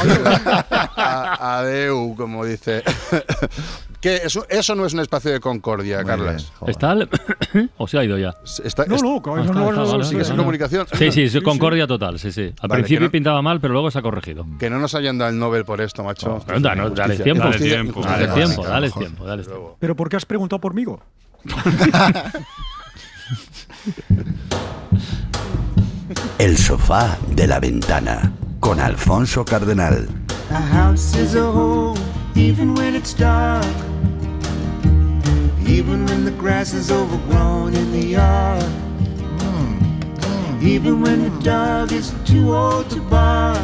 adeu, 1.40 2.16
como 2.16 2.46
dice. 2.46 2.84
Que 4.04 4.18
eso, 4.18 4.46
eso 4.50 4.76
no 4.76 4.86
es 4.86 4.94
un 4.94 5.00
espacio 5.00 5.32
de 5.32 5.40
concordia, 5.40 6.04
Carlas. 6.04 6.52
¿Está? 6.68 6.92
el- 6.92 7.08
¿O 7.78 7.88
se 7.88 7.98
ha 7.98 8.04
ido 8.04 8.18
ya? 8.18 8.36
Está, 8.64 8.86
No, 8.86 8.98
no, 8.98 9.22
Ah, 9.26 9.36
no, 9.38 9.42
está, 9.42 9.54
no, 9.54 9.70
está, 9.84 9.98
no, 9.98 10.04
¿Sigues 10.04 10.28
en 10.28 10.34
vale. 10.34 10.44
comunicación? 10.44 10.86
Sí, 10.92 11.10
sí, 11.12 11.30
sí, 11.30 11.40
concordia 11.42 11.88
total, 11.88 12.20
sí, 12.20 12.34
sí. 12.34 12.54
Al 12.60 12.68
Vale, 12.68 12.84
principio 12.84 13.10
pintaba 13.10 13.42
mal, 13.42 13.62
pero 13.62 13.72
luego 13.72 13.90
se 13.90 14.00
ha 14.00 14.02
corregido. 14.02 14.46
Que 14.60 14.70
no 14.70 14.78
nos 14.78 14.94
hayan 14.94 15.18
dado 15.18 15.32
el 15.32 15.40
Nobel 15.40 15.64
por 15.64 15.80
esto, 15.80 16.04
macho. 16.04 16.44
Pero 16.46 16.60
da- 16.60 16.76
no, 16.76 16.90
dale 16.90 17.18
tiempo, 17.18 17.46
dale 17.46 17.58
tiempo, 17.60 18.02
dale 18.02 18.28
tiempo, 18.28 18.64
dale 19.26 19.44
tiempo. 19.44 19.78
¿Pero 19.80 19.96
por 19.96 20.10
qué 20.10 20.18
has 20.18 20.26
preguntado 20.26 20.60
por 20.60 20.74
mí? 20.74 20.84
El 26.40 26.58
sofá 26.58 27.18
de 27.30 27.48
la 27.48 27.60
ventana 27.60 28.34
con 28.60 28.80
Alfonso 28.82 29.46
Cardenal. 29.46 30.08
A 30.52 30.62
house 30.62 31.16
is 31.16 31.36
a 31.36 31.44
home, 31.50 31.98
even 32.36 32.76
when 32.78 32.96
it's 32.96 33.16
dark. 33.18 33.64
Even 35.74 36.06
when 36.06 36.24
the 36.26 36.32
grass 36.32 36.74
is 36.74 36.92
overgrown 36.92 37.74
in 37.76 37.92
the 37.92 38.06
yard. 38.06 38.64
Even 40.62 41.02
when 41.02 41.24
the 41.24 41.44
dog 41.44 41.92
is 41.92 42.14
too 42.26 42.54
old 42.56 42.90
to 42.90 43.02
bark. 43.10 43.58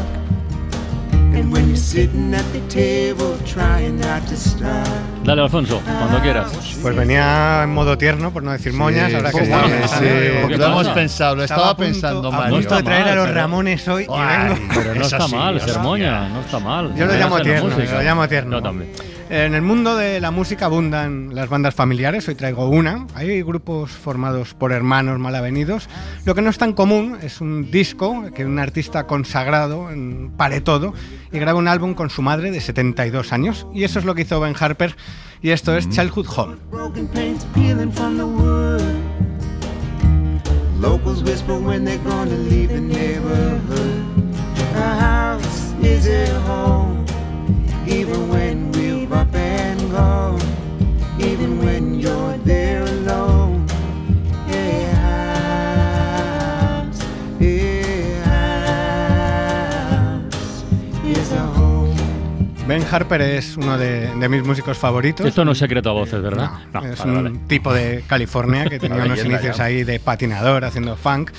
And 1.33 1.51
when 1.53 1.67
you're 1.67 1.77
sitting 1.77 2.33
at 2.33 2.43
the 2.51 2.59
table 2.67 3.37
trying 3.45 3.97
not 3.99 4.27
to 4.27 4.35
starve. 4.35 4.89
Dale, 5.23 5.41
Alfonso, 5.43 5.79
cuando 5.85 6.19
quieras. 6.21 6.51
Pues 6.81 6.95
venía 6.95 7.61
en 7.63 7.69
modo 7.73 7.97
tierno, 7.97 8.31
por 8.31 8.41
no 8.43 8.51
decir 8.51 8.73
moñas, 8.73 9.13
ahora 9.13 9.31
que 9.31 9.37
sí, 9.37 9.43
estaba 9.43 9.67
sí, 9.67 9.97
sí, 9.99 10.57
lo 10.57 10.65
hemos 10.65 10.87
pensado, 10.89 11.35
lo 11.35 11.43
estaba 11.43 11.69
a 11.69 11.75
punto- 11.75 11.91
pensando, 11.91 12.27
a 12.29 12.31
Mario. 12.31 12.55
punto 12.55 12.69
No 12.69 12.75
de 12.75 12.79
está 12.79 12.83
traer 12.83 13.07
a 13.09 13.15
los 13.15 13.27
pero- 13.27 13.39
Ramones 13.39 13.87
hoy 13.87 14.03
y 14.03 14.07
Ay, 14.11 14.49
vengo. 14.49 14.61
Pero 14.75 14.95
no 14.95 15.01
está 15.03 15.27
sí, 15.27 15.35
mal, 15.35 15.61
ser 15.61 15.69
sí. 15.73 15.79
moña, 15.79 16.29
no 16.29 16.39
está 16.41 16.59
mal. 16.59 16.95
Yo 16.95 17.05
lo 17.05 17.13
llamo 17.13 17.39
tierno, 17.41 17.69
lo 17.77 18.01
llamo 18.01 18.27
tierno. 18.27 18.57
Yo 18.57 18.63
también. 18.63 18.91
En 19.29 19.53
el 19.53 19.61
mundo 19.61 19.95
de 19.95 20.19
la 20.19 20.31
música 20.31 20.65
abundan 20.65 21.35
las 21.35 21.49
bandas 21.49 21.75
familiares, 21.75 22.27
hoy 22.27 22.33
traigo 22.33 22.67
una. 22.67 23.05
Hay 23.13 23.43
grupos 23.43 23.91
formados 23.91 24.55
por 24.55 24.71
hermanos 24.71 25.19
malavenidos. 25.19 25.87
Lo 26.25 26.33
que 26.33 26.41
no 26.41 26.49
es 26.49 26.57
tan 26.57 26.73
común 26.73 27.15
es 27.21 27.39
un 27.39 27.69
disco 27.69 28.23
que 28.33 28.43
un 28.43 28.57
artista 28.57 29.05
consagrado 29.05 29.91
en 29.91 30.31
pare 30.35 30.61
todo 30.61 30.95
y 31.31 31.37
graba 31.37 31.59
un 31.59 31.67
álbum 31.67 31.93
con 31.93 32.09
su 32.09 32.23
madre 32.23 32.49
de 32.49 32.59
72 32.59 33.31
años. 33.31 33.67
Y 33.71 33.83
eso 33.83 33.99
es 33.99 34.05
lo 34.05 34.15
que 34.15 34.23
hizo 34.23 34.39
Ben 34.39 34.55
Harper 34.59 34.95
y 35.43 35.51
esto 35.51 35.77
es 35.77 35.87
Childhood 35.89 36.25
Home. 36.35 36.55
Broken 36.71 37.07
paint's 37.09 37.45
up 49.11 49.33
and 49.35 49.81
even 51.21 51.59
when 51.59 51.99
you're 51.99 52.37
there 52.45 52.83
alone. 52.83 53.65
House, 55.79 57.01
house 59.91 60.63
is 61.05 61.31
a 61.31 61.45
home. 61.57 61.95
Ben 62.67 62.83
Harper 62.89 63.21
es 63.21 63.57
uno 63.57 63.77
de, 63.77 64.13
de 64.15 64.29
mis 64.29 64.43
músicos 64.43 64.77
favoritos. 64.77 65.25
Esto 65.25 65.43
no 65.45 65.51
es 65.53 65.57
secreto 65.57 65.89
a 65.89 65.93
voces, 65.93 66.21
¿verdad? 66.21 66.51
es 66.91 66.99
vale, 66.99 67.11
un 67.11 67.23
vale. 67.23 67.39
tipo 67.47 67.73
de 67.73 68.03
California 68.07 68.65
que 68.65 68.79
tenía 68.81 69.03
unos 69.03 69.23
inicios 69.23 69.57
ya. 69.57 69.63
ahí 69.65 69.83
de 69.83 69.99
patinador 69.99 70.65
haciendo 70.65 70.95
funk. 70.95 71.31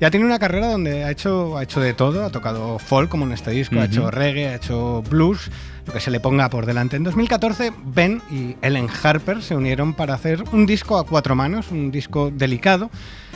Ya 0.00 0.12
tiene 0.12 0.26
una 0.26 0.38
carrera 0.38 0.70
donde 0.70 1.02
ha 1.02 1.10
hecho, 1.10 1.58
ha 1.58 1.64
hecho 1.64 1.80
de 1.80 1.92
todo, 1.92 2.24
ha 2.24 2.30
tocado 2.30 2.78
folk 2.78 3.10
como 3.10 3.24
en 3.24 3.32
este 3.32 3.50
disco, 3.50 3.80
ha 3.80 3.86
hecho 3.86 4.12
reggae, 4.12 4.46
ha 4.46 4.54
hecho 4.54 5.02
blues, 5.10 5.50
lo 5.86 5.92
que 5.92 5.98
se 5.98 6.12
le 6.12 6.20
ponga 6.20 6.48
por 6.50 6.66
delante. 6.66 6.94
En 6.94 7.02
2014, 7.02 7.72
Ben 7.84 8.22
y 8.30 8.54
Ellen 8.62 8.86
Harper 9.02 9.42
se 9.42 9.56
unieron 9.56 9.94
para 9.94 10.14
hacer 10.14 10.44
un 10.52 10.66
disco 10.66 10.98
a 10.98 11.04
cuatro 11.04 11.34
manos, 11.34 11.72
un 11.72 11.90
disco 11.90 12.30
delicado 12.32 12.90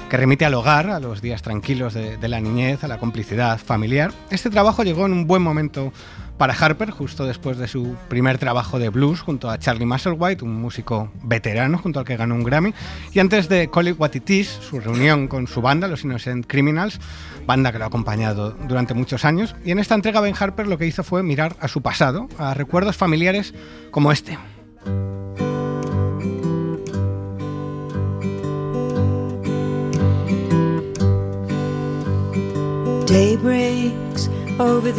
que 0.08 0.16
remite 0.16 0.44
al 0.44 0.54
hogar, 0.54 0.88
a 0.90 1.00
los 1.00 1.20
días 1.20 1.42
tranquilos 1.42 1.94
de, 1.94 2.16
de 2.16 2.28
la 2.28 2.40
niñez, 2.40 2.84
a 2.84 2.88
la 2.88 2.98
complicidad 2.98 3.58
familiar. 3.58 4.12
Este 4.30 4.48
trabajo 4.48 4.84
llegó 4.84 5.06
en 5.06 5.14
un 5.14 5.26
buen 5.26 5.42
momento 5.42 5.92
para 6.38 6.54
Harper, 6.54 6.90
justo 6.90 7.26
después 7.26 7.58
de 7.58 7.68
su 7.68 7.96
primer 8.08 8.38
trabajo 8.38 8.78
de 8.78 8.88
blues 8.88 9.20
junto 9.20 9.50
a 9.50 9.58
Charlie 9.58 9.86
Musselwhite, 9.86 10.44
un 10.44 10.60
músico 10.60 11.10
veterano 11.22 11.78
junto 11.78 12.00
al 12.00 12.04
que 12.04 12.16
ganó 12.16 12.34
un 12.34 12.44
Grammy, 12.44 12.74
y 13.12 13.18
antes 13.18 13.48
de 13.48 13.70
Call 13.70 13.88
It 13.88 13.96
What 13.98 14.14
It 14.14 14.30
Is, 14.30 14.48
su 14.48 14.80
reunión 14.80 15.28
con 15.28 15.46
su 15.46 15.60
banda, 15.60 15.88
los 15.88 16.04
Innocent 16.04 16.46
Criminals, 16.46 17.00
banda 17.46 17.72
que 17.72 17.78
lo 17.78 17.84
ha 17.84 17.88
acompañado 17.88 18.50
durante 18.50 18.94
muchos 18.94 19.24
años. 19.24 19.54
Y 19.64 19.70
en 19.70 19.78
esta 19.78 19.94
entrega 19.94 20.20
Ben 20.20 20.34
Harper 20.38 20.66
lo 20.66 20.78
que 20.78 20.86
hizo 20.86 21.02
fue 21.02 21.22
mirar 21.22 21.56
a 21.60 21.68
su 21.68 21.82
pasado, 21.82 22.28
a 22.38 22.54
recuerdos 22.54 22.96
familiares 22.96 23.54
como 23.90 24.12
este. 24.12 24.38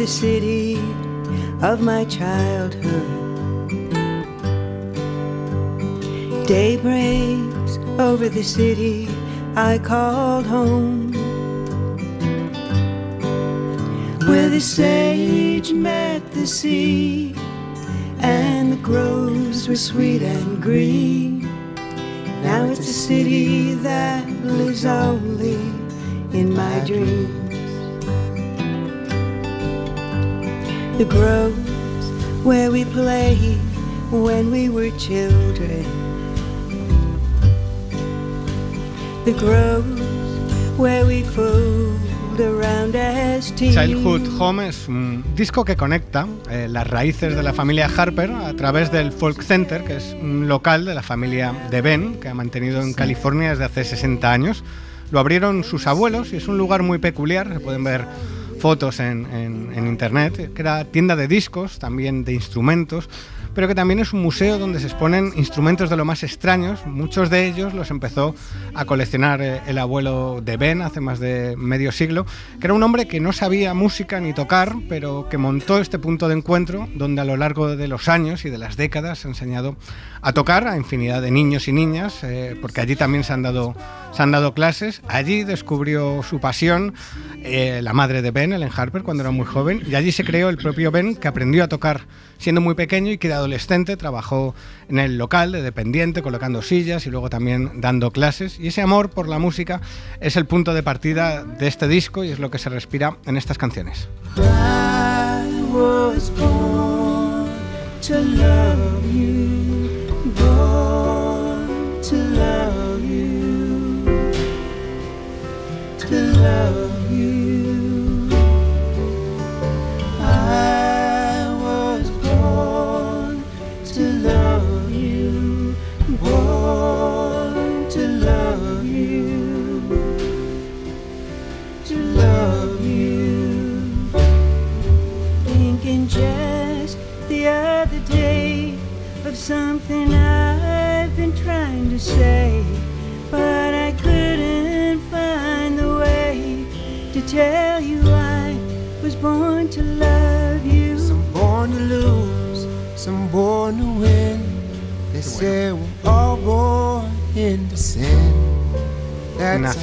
City 0.06 1.03
of 1.62 1.80
my 1.80 2.04
childhood. 2.04 3.24
Day 6.46 6.76
breaks 6.76 7.78
over 7.98 8.28
the 8.28 8.42
city 8.42 9.08
I 9.56 9.78
called 9.78 10.46
home. 10.46 11.12
Where 14.28 14.48
the 14.48 14.60
sage 14.60 15.72
met 15.72 16.32
the 16.32 16.46
sea 16.46 17.34
and 18.18 18.72
the 18.72 18.76
groves 18.82 19.68
were 19.68 19.76
sweet 19.76 20.22
and 20.22 20.62
green. 20.62 21.42
Now 22.42 22.64
it's 22.70 22.80
a 22.80 22.92
city 22.92 23.74
that 23.74 24.28
lives 24.44 24.84
only 24.84 25.54
in 26.32 26.54
my 26.54 26.80
dreams. 26.80 27.43
The 30.96 31.04
groves 31.06 31.58
where 32.44 32.70
we 32.70 32.84
played 32.84 33.58
when 34.12 34.52
we 34.52 34.68
were 34.68 34.96
children. 34.96 35.84
The 39.24 39.32
groves 39.32 40.00
where 40.78 41.04
we 41.04 41.24
fooled 41.24 42.38
around 42.38 42.94
as 42.94 43.52
teens. 43.56 43.74
Childhood 43.74 44.22
Home 44.38 44.68
es 44.68 44.86
un 44.86 45.24
disco 45.34 45.64
que 45.64 45.74
conecta 45.74 46.28
eh, 46.48 46.68
las 46.70 46.86
raíces 46.86 47.34
de 47.34 47.42
la 47.42 47.52
familia 47.52 47.90
Harper 47.96 48.30
a 48.30 48.54
través 48.54 48.92
del 48.92 49.10
Folk 49.10 49.42
Center, 49.42 49.82
que 49.82 49.96
es 49.96 50.14
un 50.14 50.46
local 50.46 50.84
de 50.84 50.94
la 50.94 51.02
familia 51.02 51.52
de 51.72 51.80
Ben, 51.80 52.20
que 52.20 52.28
ha 52.28 52.34
mantenido 52.34 52.80
en 52.80 52.94
California 52.94 53.50
desde 53.50 53.64
hace 53.64 53.82
60 53.82 54.32
años. 54.32 54.62
Lo 55.10 55.18
abrieron 55.18 55.64
sus 55.64 55.88
abuelos 55.88 56.32
y 56.32 56.36
es 56.36 56.46
un 56.46 56.56
lugar 56.56 56.84
muy 56.84 56.98
peculiar, 56.98 57.52
se 57.52 57.58
pueden 57.58 57.82
ver 57.82 58.06
fotos 58.64 58.98
en, 58.98 59.26
en- 59.30 59.86
internet, 59.86 60.54
que 60.54 60.62
era 60.62 60.86
tienda 60.86 61.16
de 61.16 61.28
discos, 61.28 61.78
también 61.78 62.24
de 62.24 62.32
instrumentos, 62.32 63.10
pero 63.54 63.68
que 63.68 63.74
también 63.74 64.00
es 64.00 64.12
un 64.12 64.22
museo 64.22 64.58
donde 64.58 64.80
se 64.80 64.86
exponen 64.86 65.32
instrumentos 65.36 65.90
de 65.90 65.96
lo 65.96 66.04
más 66.04 66.22
extraños. 66.22 66.84
Muchos 66.86 67.30
de 67.30 67.46
ellos 67.46 67.74
los 67.74 67.90
empezó 67.90 68.34
a 68.74 68.84
coleccionar 68.84 69.40
eh, 69.40 69.60
el 69.66 69.78
abuelo 69.78 70.40
de 70.42 70.56
Ben 70.56 70.82
hace 70.82 71.00
más 71.00 71.18
de 71.18 71.54
medio 71.56 71.92
siglo, 71.92 72.26
que 72.60 72.66
era 72.66 72.74
un 72.74 72.82
hombre 72.82 73.06
que 73.06 73.20
no 73.20 73.32
sabía 73.32 73.74
música 73.74 74.20
ni 74.20 74.32
tocar, 74.32 74.74
pero 74.88 75.28
que 75.28 75.38
montó 75.38 75.78
este 75.78 75.98
punto 75.98 76.28
de 76.28 76.36
encuentro 76.36 76.88
donde 76.94 77.22
a 77.22 77.24
lo 77.24 77.36
largo 77.36 77.76
de 77.76 77.88
los 77.88 78.08
años 78.08 78.44
y 78.44 78.50
de 78.50 78.58
las 78.58 78.76
décadas 78.76 79.24
ha 79.24 79.28
enseñado 79.28 79.76
a 80.22 80.32
tocar 80.32 80.66
a 80.66 80.76
infinidad 80.76 81.20
de 81.20 81.30
niños 81.30 81.68
y 81.68 81.72
niñas, 81.72 82.24
eh, 82.24 82.56
porque 82.60 82.80
allí 82.80 82.96
también 82.96 83.24
se 83.24 83.34
han 83.34 83.42
dado, 83.42 83.74
se 84.12 84.22
han 84.22 84.30
dado 84.30 84.54
clases. 84.54 85.02
Allí 85.06 85.44
descubrió 85.44 86.22
su 86.22 86.40
pasión 86.40 86.94
eh, 87.42 87.80
la 87.82 87.92
madre 87.92 88.22
de 88.22 88.30
Ben, 88.30 88.52
Ellen 88.54 88.70
Harper, 88.74 89.02
cuando 89.02 89.22
era 89.22 89.30
muy 89.30 89.44
joven, 89.44 89.82
y 89.86 89.94
allí 89.94 90.12
se 90.12 90.24
creó 90.24 90.48
el 90.48 90.56
propio 90.56 90.90
Ben, 90.90 91.14
que 91.14 91.28
aprendió 91.28 91.64
a 91.64 91.68
tocar 91.68 92.06
siendo 92.44 92.60
muy 92.60 92.74
pequeño 92.74 93.10
y 93.10 93.18
que 93.18 93.28
de 93.28 93.34
adolescente 93.34 93.96
trabajó 93.96 94.54
en 94.88 94.98
el 94.98 95.16
local 95.16 95.50
de 95.50 95.62
dependiente, 95.62 96.20
colocando 96.20 96.60
sillas 96.60 97.06
y 97.06 97.10
luego 97.10 97.30
también 97.30 97.80
dando 97.80 98.10
clases. 98.10 98.60
Y 98.60 98.68
ese 98.68 98.82
amor 98.82 99.08
por 99.08 99.28
la 99.28 99.38
música 99.38 99.80
es 100.20 100.36
el 100.36 100.44
punto 100.44 100.74
de 100.74 100.82
partida 100.82 101.42
de 101.42 101.66
este 101.66 101.88
disco 101.88 102.22
y 102.22 102.30
es 102.30 102.38
lo 102.38 102.50
que 102.50 102.58
se 102.58 102.68
respira 102.68 103.16
en 103.24 103.38
estas 103.38 103.56
canciones. 103.56 104.08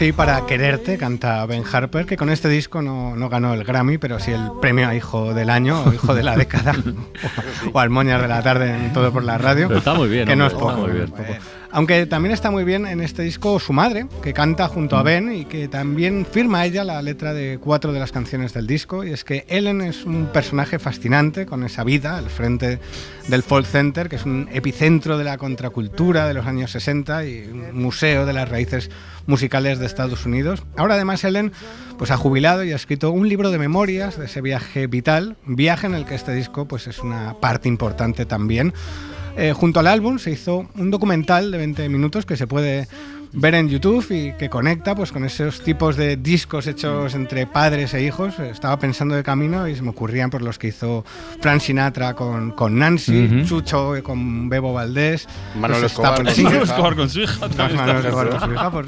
Nací 0.02 0.14
para 0.14 0.48
quererte, 0.48 0.98
canta 0.98 1.46
Ben 1.46 1.64
Harper, 1.72 2.08
que 2.08 2.18
con 2.18 2.32
este 2.32 2.50
disco 2.50 2.82
no, 2.82 3.16
no 3.16 3.30
ganó 3.30 3.54
el 3.54 3.64
Grammy, 3.64 4.00
pero 4.00 4.20
sí 4.20 4.32
el 4.32 4.50
premio 4.60 4.88
a 4.88 4.96
Hijo 4.96 5.36
del 5.36 5.52
Año 5.52 5.84
o 5.86 5.94
Hijo 5.94 6.16
de 6.16 6.24
la 6.24 6.36
Década, 6.36 6.74
o, 7.68 7.70
o 7.72 7.80
al 7.80 7.92
Moñas 7.92 8.20
de 8.20 8.28
la 8.28 8.42
Tarde 8.42 8.72
en 8.74 8.94
Todo 8.94 9.14
por 9.14 9.24
la 9.24 9.38
Radio. 9.38 9.68
Pero 9.68 9.78
está 9.78 9.94
muy 9.94 10.10
bien, 10.10 10.28
Que 10.28 10.36
no 10.36 10.48
es 10.48 10.54
hombre, 10.56 10.70
está 10.70 10.76
poco, 10.76 10.88
muy 10.88 10.98
bien. 10.98 11.04
es 11.04 11.12
poco. 11.12 11.61
Aunque 11.74 12.06
también 12.06 12.34
está 12.34 12.52
muy 12.52 12.66
bien 12.66 12.86
en 12.86 13.00
este 13.00 13.24
disco 13.24 13.58
su 13.60 13.72
madre, 13.72 14.08
que 14.22 14.34
canta 14.34 14.68
junto 14.68 14.98
Mm. 14.98 15.00
a 15.00 15.04
Ben 15.04 15.34
y 15.34 15.46
que 15.46 15.70
también 15.70 16.26
firma 16.30 16.66
ella 16.66 16.84
la 16.84 17.02
letra 17.02 17.34
de 17.34 17.60
cuatro 17.62 17.94
de 17.94 18.00
las 18.00 18.12
canciones 18.12 18.54
del 18.54 18.68
disco. 18.68 19.06
Y 19.06 19.12
es 19.12 19.24
que 19.24 19.46
Ellen 19.48 19.82
es 19.82 20.04
un 20.04 20.28
personaje 20.28 20.80
fascinante 20.80 21.46
con 21.46 21.64
esa 21.64 21.84
vida 21.86 22.18
al 22.18 22.30
frente 22.30 22.80
del 23.30 23.44
Folk 23.44 23.66
Center, 23.66 24.10
que 24.10 24.18
es 24.18 24.26
un 24.26 24.50
epicentro 24.52 25.18
de 25.18 25.24
la 25.24 25.38
contracultura 25.38 26.28
de 26.28 26.34
los 26.34 26.46
años 26.46 26.72
60 26.72 27.26
y 27.26 27.48
un 27.48 27.82
museo 27.82 28.26
de 28.26 28.34
las 28.34 28.50
raíces 28.50 28.90
musicales 29.26 29.80
de 29.80 29.86
Estados 29.86 30.26
Unidos. 30.26 30.64
Ahora 30.76 30.96
además 30.96 31.24
Ellen 31.24 31.54
pues 31.98 32.12
ha 32.12 32.18
jubilado 32.18 32.64
y 32.64 32.74
ha 32.74 32.76
escrito 32.76 33.12
un 33.12 33.30
libro 33.30 33.52
de 33.52 33.60
memorias 33.60 34.18
de 34.18 34.26
ese 34.26 34.42
viaje 34.42 34.88
vital, 34.88 35.38
viaje 35.46 35.88
en 35.88 35.94
el 35.94 36.06
que 36.06 36.16
este 36.16 36.34
disco 36.34 36.68
pues 36.68 36.88
es 36.88 37.00
una 37.00 37.36
parte 37.40 37.70
importante 37.70 38.26
también. 38.26 38.74
Eh, 39.38 39.54
junto 39.54 39.80
al 39.80 39.88
álbum 39.88 40.20
se 40.20 40.32
hizo 40.32 40.68
un 40.76 40.92
documental 40.92 41.52
de 41.52 41.58
20 41.58 41.90
minutos 41.90 42.26
que 42.26 42.36
se 42.36 42.48
puede 42.48 42.88
ver 43.34 43.56
en 43.56 43.70
YouTube 43.70 44.06
y 44.12 44.34
que 44.38 44.50
conecta 44.50 44.94
pues 44.96 45.12
con 45.12 45.24
esos 45.26 45.62
tipos 45.62 45.96
de 45.96 46.18
discos 46.18 46.68
hechos 46.68 47.16
entre 47.16 47.48
padres 47.48 47.94
e 47.94 48.04
hijos. 48.04 48.38
Estaba 48.40 48.78
pensando 48.78 49.16
de 49.16 49.24
camino 49.24 49.68
y 49.68 49.76
se 49.76 49.82
me 49.82 49.90
ocurrían 49.92 50.30
por 50.30 50.42
los 50.42 50.60
que 50.60 50.68
hizo 50.68 51.06
Frank 51.40 51.62
Sinatra 51.62 52.14
con, 52.14 52.52
con 52.52 52.78
Nancy. 52.78 53.44
Chucho 53.46 53.94
con 54.04 54.50
Bebo 54.50 54.74
Valdés, 54.74 55.28
Manuel 55.56 55.82
pues 55.82 55.92
Escobar 55.94 56.28
está-. 56.28 56.42
Manuel 56.44 56.64
Escobar 56.64 56.96
con 56.96 57.10
su 57.10 57.20
hija 57.22 57.50
también 57.50 57.76
Manuel 57.78 57.96
está 57.98 58.08
Escobar 58.10 58.30
con 58.30 58.40
su 58.42 58.54
hija, 58.54 58.72
por, 58.72 58.86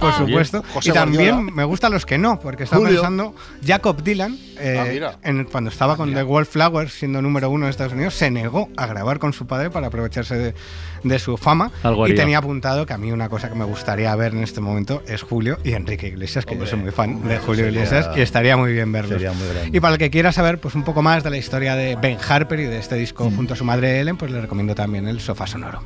por 0.00 0.12
supuesto. 0.14 0.64
José 0.72 0.90
y 0.90 0.92
también 0.92 1.30
Guardiola. 1.34 1.56
me 1.56 1.64
gustan 1.64 1.92
los 1.92 2.04
que 2.06 2.18
no, 2.18 2.40
porque 2.40 2.64
estaba 2.64 2.80
Julio. 2.82 2.96
pensando 3.00 3.34
Jacob 3.64 4.02
Dylan, 4.02 4.36
eh, 4.58 5.00
Ah, 5.04 5.16
en- 5.22 5.44
cuando 5.44 5.70
estaba 5.70 5.96
con 5.96 6.12
The 6.14 6.22
Wallflowers, 6.22 6.92
siendo 6.92 7.20
número 7.22 7.50
uno 7.50 7.66
de 7.66 7.70
Estados 7.70 7.92
Unidos, 7.92 8.14
se 8.14 8.30
negó 8.30 8.68
a 8.76 8.86
grabar 8.86 9.18
con 9.18 9.32
su 9.32 9.46
padre 9.46 9.70
para 9.70 9.86
aprovecharse 9.88 10.36
de, 10.36 10.54
de 11.04 11.18
su 11.20 11.36
fama. 11.36 11.70
Algo 11.84 12.08
y 12.08 12.14
tenía 12.14 12.38
apuntado 12.38 12.84
que 12.86 12.92
a 12.92 12.98
mí 12.98 13.12
una 13.12 13.28
cosa 13.28 13.48
que 13.48 13.54
me 13.54 13.64
gustaría 13.64 14.14
ver 14.16 14.32
en 14.32 14.42
este 14.42 14.60
momento 14.60 15.02
es 15.06 15.22
Julio 15.22 15.58
y 15.62 15.72
Enrique 15.74 16.08
Iglesias, 16.08 16.44
que 16.44 16.56
yo 16.58 16.66
soy 16.66 16.80
muy 16.80 16.90
fan 16.90 17.22
de 17.28 17.38
Julio 17.38 17.66
sería- 17.66 17.82
Iglesias 17.84 18.10
y 18.16 18.20
estaría 18.20 18.56
muy 18.56 18.72
bien 18.72 18.90
verlos. 18.90 19.22
muy. 19.22 19.70
Y 19.76 19.80
para 19.80 19.92
el 19.94 19.98
que 19.98 20.10
quiera 20.10 20.32
saber 20.32 20.58
pues 20.58 20.74
un 20.74 20.82
poco 20.82 21.02
más 21.02 21.22
de 21.22 21.30
la 21.30 21.36
historia 21.36 21.76
de 21.76 21.94
Ben 21.96 22.18
Harper 22.28 22.58
y 22.60 22.64
de 22.64 22.78
este 22.78 22.96
disco 22.96 23.30
Mm. 23.30 23.36
junto 23.36 23.54
a 23.54 23.56
su 23.56 23.64
madre 23.64 24.00
Ellen, 24.00 24.16
pues 24.16 24.30
le 24.32 24.40
recomiendo 24.40 24.74
también 24.74 25.06
el 25.06 25.20
Sofá 25.20 25.46
Sonoro. 25.46 25.82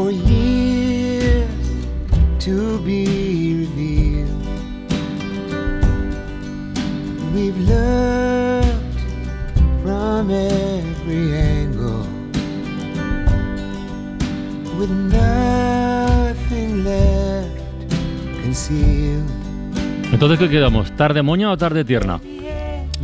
for 0.00 0.10
years 0.12 1.46
to 2.38 2.78
be 2.86 3.04
revealed. 3.62 4.46
We've 7.34 7.60
looked 7.70 9.00
from 9.82 10.30
every 10.30 11.26
angle 11.36 12.06
with 14.78 14.90
nothing 14.90 16.84
left 16.84 17.60
concealed. 18.42 19.28
Entonces, 20.12 20.38
¿qué 20.38 20.48
quedamos? 20.48 20.90
¿Tarde 20.96 21.22
moña 21.22 21.52
o 21.52 21.58
tarde 21.58 21.84
tierna? 21.84 22.20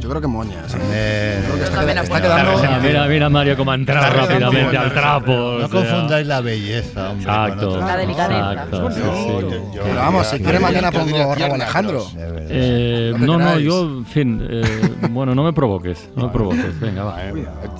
Yo 0.07 0.11
creo 0.11 0.23
que 0.23 0.29
moñas. 0.29 0.73
Eh, 0.93 1.41
Creo 1.45 1.57
que 1.57 1.65
está, 1.65 1.77
también 1.79 1.99
está 1.99 2.17
apoyo. 2.17 2.33
quedando. 2.33 2.63
Mira, 2.63 2.79
mira, 2.79 3.07
mira 3.09 3.29
Mario 3.29 3.57
cómo 3.57 3.73
ha 3.73 3.75
entrado 3.75 4.15
rápidamente 4.15 4.77
al 4.77 4.93
trapo. 4.93 5.33
No 5.33 5.57
o 5.57 5.59
sea. 5.59 5.69
confundáis 5.69 6.27
la 6.29 6.41
belleza, 6.41 7.11
hombre. 7.11 7.23
Exacto. 7.29 7.81
La 7.81 7.97
delicadeza. 7.97 8.53
Exacto, 8.53 8.91
sí, 8.93 9.01
sí. 9.03 9.57
Pero 9.83 9.95
vamos, 9.97 10.27
si 10.29 10.39
quiere 10.39 10.61
mañana 10.61 10.93
pongo 10.93 11.35
Rabo 11.35 11.55
Alejandro. 11.55 12.07
Eh, 12.17 13.15
no, 13.19 13.37
no, 13.37 13.59
yo, 13.59 13.83
en 13.83 14.07
fin, 14.07 14.47
eh, 14.49 14.91
bueno, 15.11 15.35
no 15.35 15.43
me 15.43 15.53
provoques, 15.53 16.09
no 16.15 16.27
me 16.29 16.33
provoques, 16.33 16.79
venga, 16.79 17.03
va. 17.03 17.19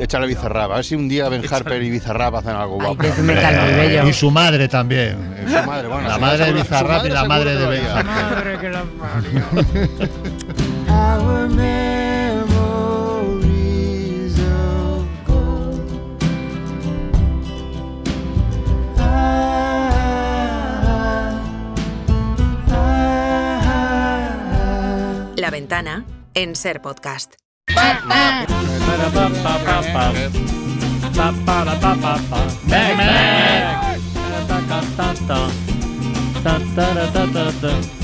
Échale 0.01 0.27
Bizarrap. 0.27 0.73
A 0.73 0.77
ver 0.77 0.85
si 0.85 0.97
un 0.97 1.09
día 1.09 1.29
Ben 1.29 1.45
Harper 1.49 1.81
y 1.81 1.91
Bizarrap 1.91 2.35
hacen 2.35 2.57
algo 2.57 2.75
guapo. 2.75 3.05
Y 4.05 4.13
su 4.13 4.33
madre 4.33 4.67
también. 4.67 5.17
Su 5.47 5.65
madre, 5.65 5.87
bueno, 5.87 6.09
La 6.09 6.15
si 6.17 6.21
madre 6.21 6.47
de 6.47 6.53
Bizarrap 6.55 7.07
y 7.07 7.09
la 7.09 7.25
madre 7.25 7.55
de 7.55 7.67
Ben 7.69 7.87
Our 10.89 11.49
La 25.47 25.51
ventana 25.51 26.05
en 26.35 26.57
Ser 26.57 26.83
Podcast. 26.83 27.37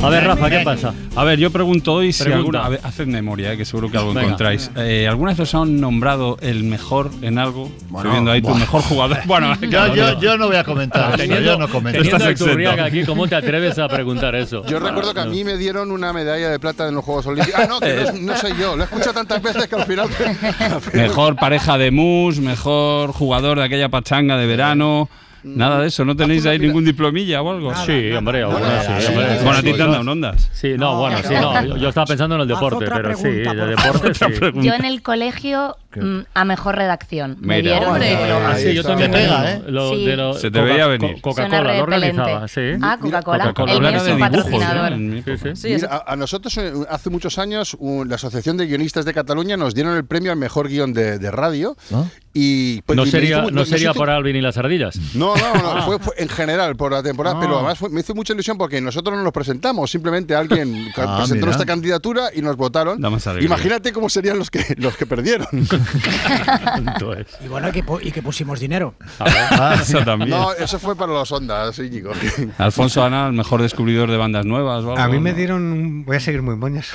A 0.03 0.09
ver, 0.09 0.25
Rafa, 0.25 0.51
¿qué 0.51 0.61
pasa? 0.65 0.95
A 1.15 1.25
ver, 1.25 1.39
yo 1.39 1.51
pregunto 1.51 1.93
hoy 1.95 2.13
si 2.13 2.25
Pregunta. 2.25 2.39
alguna. 2.59 2.67
A 2.67 2.69
ver, 2.71 2.81
haced 2.83 3.07
memoria, 3.07 3.53
eh, 3.53 3.57
que 3.57 3.65
seguro 3.65 3.91
que 3.91 3.99
algo 3.99 4.11
Venga. 4.11 4.23
encontráis. 4.23 4.71
Eh, 4.77 5.07
¿Alguna 5.09 5.33
vez 5.33 5.41
os 5.41 5.55
han 5.55 5.81
nombrado 5.81 6.39
el 6.41 6.65
mejor 6.65 7.11
en 7.23 7.39
algo? 7.39 7.71
Estoy 7.95 8.11
viendo 8.11 8.31
ahí 8.31 8.41
tu 8.41 8.49
buah. 8.49 8.59
mejor 8.59 8.83
jugador. 8.83 9.19
Bueno, 9.27 9.55
Yo, 9.61 9.95
yo, 9.95 10.21
yo 10.21 10.37
no 10.37 10.47
voy 10.49 10.57
a 10.57 10.65
comentar 10.65 11.21
eso, 11.21 11.25
yo 11.41 11.57
no 11.59 11.69
comento. 11.69 11.99
teniendo 12.03 12.29
Estás 12.29 12.87
aquí, 12.87 13.05
¿cómo 13.05 13.29
te 13.29 13.37
atreves 13.37 13.79
a 13.79 13.89
preguntar 13.89 14.35
eso? 14.35 14.65
Yo 14.67 14.79
recuerdo 14.79 15.15
que 15.15 15.21
a 15.21 15.27
mí 15.27 15.45
me 15.45 15.57
dieron 15.57 15.91
una 15.91 16.13
medalla 16.13 16.49
de 16.51 16.59
plata 16.59 16.89
en 16.89 16.95
los 16.95 17.05
Juegos 17.05 17.27
Olímpicos. 17.27 17.61
Ah, 17.61 17.67
no, 17.69 17.81
que 17.81 17.95
no, 17.95 18.13
no 18.33 18.37
soy 18.37 18.53
yo. 18.59 18.77
Lo 18.77 18.83
he 18.83 18.85
escuchado 18.85 19.13
tantas 19.15 19.43
veces 19.43 19.69
que 19.69 19.75
al 19.77 19.85
final. 19.87 20.09
al 20.59 20.81
final- 20.81 21.07
Mejor 21.09 21.37
pareja 21.37 21.79
de 21.79 21.91
mus, 21.91 22.39
mejor 22.41 23.13
jugador 23.13 23.59
de 23.59 23.65
aquella 23.65 23.89
pachanga 23.89 24.37
de 24.37 24.47
verano. 24.47 25.09
Nada 25.45 25.81
de 25.81 25.89
eso, 25.89 26.05
¿no 26.05 26.15
tenéis 26.15 26.47
ahí 26.47 26.59
ningún 26.59 26.85
diplomilla 26.85 27.43
o 27.43 27.51
algo? 27.51 27.75
Sí, 27.75 28.13
hombre, 28.13 28.43
algunas 28.43 28.87
sí, 28.87 29.07
hombre. 29.09 29.39
Bueno, 29.43 29.59
a 29.59 29.63
ti 29.63 29.73
te 29.73 29.83
han 29.83 29.93
dado 29.93 30.11
ondas. 30.11 30.51
Sí, 30.53 30.75
no, 30.77 30.99
bueno, 30.99 31.19
sí, 31.19 31.35
no. 31.35 31.65
Yo, 31.65 31.77
yo 31.77 31.89
estaba 31.89 32.07
pensando 32.07 32.37
en 32.37 32.43
el 32.43 32.49
deporte, 32.49 32.87
pero 32.89 33.17
sí, 33.17 33.23
pregunta, 33.23 33.55
de 33.67 33.77
por 33.77 34.01
deporte 34.01 34.15
sí. 34.15 34.67
Yo 34.67 34.75
en 34.75 34.85
el 34.85 35.03
colegio 35.03 35.77
mm, 36.01 36.25
a 36.35 36.45
mejor 36.45 36.77
redacción. 36.77 37.37
Me 37.41 37.57
Mira. 37.57 37.73
dieron 37.73 37.83
un 37.91 37.95
Hombre. 37.97 38.11
diploma. 38.11 38.51
Ah, 38.53 38.57
sí, 38.59 38.75
yo 38.75 38.83
también. 38.83 39.11
Te 39.11 39.19
pega. 39.19 39.53
¿eh? 39.53 39.63
Lo, 39.69 39.91
Sí. 39.95 40.05
de 40.07 40.17
lo- 40.17 40.35
Se 40.35 40.51
te 40.51 40.61
veía 40.61 40.87
venir. 40.87 41.15
Co- 41.21 41.31
Coca-Cola 41.31 41.77
lo 41.79 41.87
realizaba, 41.87 42.49
sí. 42.49 42.61
Ah, 42.81 42.97
Coca-Cola. 43.01 43.45
Coca-Cola. 43.53 43.89
Era 43.89 43.99
es 43.99 44.05
de 44.05 44.11
su 44.11 44.17
dibujos, 44.17 44.31
patrocinador. 44.45 44.93
¿eh? 44.93 45.55
Sí. 45.57 45.69
Mira, 45.75 45.89
a, 46.07 46.13
a 46.13 46.17
nosotros 46.17 46.57
eh, 46.59 46.73
hace 46.89 47.11
muchos 47.11 47.39
años 47.39 47.77
un- 47.79 48.09
la 48.09 48.15
Asociación 48.17 48.57
de 48.57 48.67
Guionistas 48.67 49.05
de 49.05 49.13
Cataluña 49.15 49.57
nos 49.57 49.75
dieron 49.75 49.97
el 49.97 50.05
premio 50.05 50.31
al 50.33 50.39
mejor 50.39 50.69
guion 50.69 50.93
de, 50.93 51.19
de 51.19 51.31
radio. 51.31 51.77
¿No? 51.91 52.09
Y, 52.35 52.81
pues, 52.83 52.97
No 52.97 53.03
y 53.03 53.07
me 53.07 53.11
sería, 53.11 53.39
hizo- 53.41 53.51
no 53.51 53.61
nos 53.61 53.69
sería 53.69 53.91
hizo- 53.91 53.99
por 53.99 54.09
Alvin 54.09 54.35
y 54.37 54.41
las 54.41 54.57
ardillas. 54.57 54.97
No, 55.15 55.35
no, 55.37 55.75
no, 55.75 55.83
fue, 55.83 55.99
fue 55.99 56.15
en 56.17 56.31
general 56.31 56.77
por 56.77 56.93
la 56.93 57.03
temporada, 57.03 57.37
Ah. 57.37 57.41
pero 57.41 57.57
además 57.57 57.77
fue- 57.79 57.91
me 57.91 58.01
hizo 58.01 58.15
mucha 58.15 58.33
ilusión 58.33 58.57
porque 58.57 58.81
nosotros 58.81 59.15
no 59.17 59.23
nos 59.23 59.33
presentamos, 59.35 59.91
simplemente 59.91 60.35
alguien 60.35 60.89
Ah, 60.97 61.19
presentó 61.19 61.45
nuestra 61.47 61.67
candidatura 61.67 62.31
y 62.35 62.41
nos 62.41 62.57
votaron. 62.57 62.99
Imagínate 63.41 63.93
cómo 63.93 64.09
serían 64.09 64.39
los 64.39 64.51
que 64.51 64.65
los 64.79 64.97
que 64.97 65.05
perdieron. 65.07 65.47
Y 67.45 67.49
bueno, 67.49 67.69
y 67.69 67.73
que, 67.73 67.85
y 68.03 68.13
que 68.13 68.23
pusimos 68.23 68.61
dinero. 68.61 68.95
Ah, 69.19 69.77
eso 69.83 70.01
también. 70.05 70.31
no, 70.31 70.53
eso 70.53 70.79
fue 70.79 70.95
para 70.97 71.13
los 71.13 71.31
ondas, 71.33 71.79
Íñigo. 71.79 72.13
Alfonso 72.59 73.05
Ana, 73.05 73.27
el 73.27 73.33
mejor 73.33 73.61
descubridor 73.63 74.11
de 74.11 74.17
bandas 74.17 74.45
nuevas. 74.47 74.85
o 74.85 74.91
algo, 74.93 74.99
A 74.99 75.09
mí 75.09 75.19
me 75.19 75.31
¿no? 75.33 75.37
dieron. 75.37 75.63
un- 75.63 76.05
Voy 76.05 76.17
a 76.17 76.21
seguir 76.21 76.43
muy 76.43 76.57
moñas. 76.57 76.89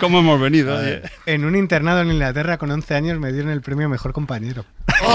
¿Cómo 0.00 0.18
hemos 0.20 0.40
venido? 0.40 0.76
oye? 0.76 1.02
En 1.26 1.44
un 1.44 1.56
internado 1.56 2.00
en 2.00 2.10
Inglaterra 2.12 2.58
con 2.58 2.70
11 2.70 2.94
años 2.94 3.18
me 3.18 3.32
dieron 3.32 3.50
el 3.50 3.60
premio 3.60 3.88
mejor 3.88 4.12
compañero. 4.12 4.64
Por 4.86 5.06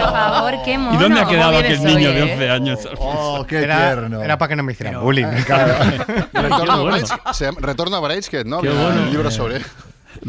favor, 0.00 0.54
qué 0.64 0.78
mono. 0.78 0.94
¿Y 0.94 1.02
dónde 1.02 1.20
ha 1.20 1.24
¿Cómo 1.24 1.30
quedado 1.36 1.58
aquel 1.58 1.84
niño 1.84 2.08
hoy, 2.08 2.14
de 2.14 2.18
eh? 2.20 2.32
11 2.32 2.50
años? 2.50 2.78
Oh, 2.98 3.44
qué 3.48 3.62
Era, 3.62 3.92
tierno. 3.94 4.22
era 4.22 4.38
para 4.38 4.48
que 4.50 4.56
no 4.56 4.62
me 4.62 4.72
hicieran 4.72 5.00
bullying. 5.02 5.24
Retorno, 5.26 6.72
a 6.72 6.78
bueno. 6.80 6.96
Brideshead- 6.96 7.32
se 7.34 7.44
llama- 7.46 7.58
Retorno 7.60 7.96
a 7.96 8.00
Brideshead, 8.00 8.44
¿no? 8.46 8.60
Qué 8.60 8.68
bueno. 8.70 9.02
Un 9.02 9.10
libro 9.10 9.30
sobre. 9.30 9.60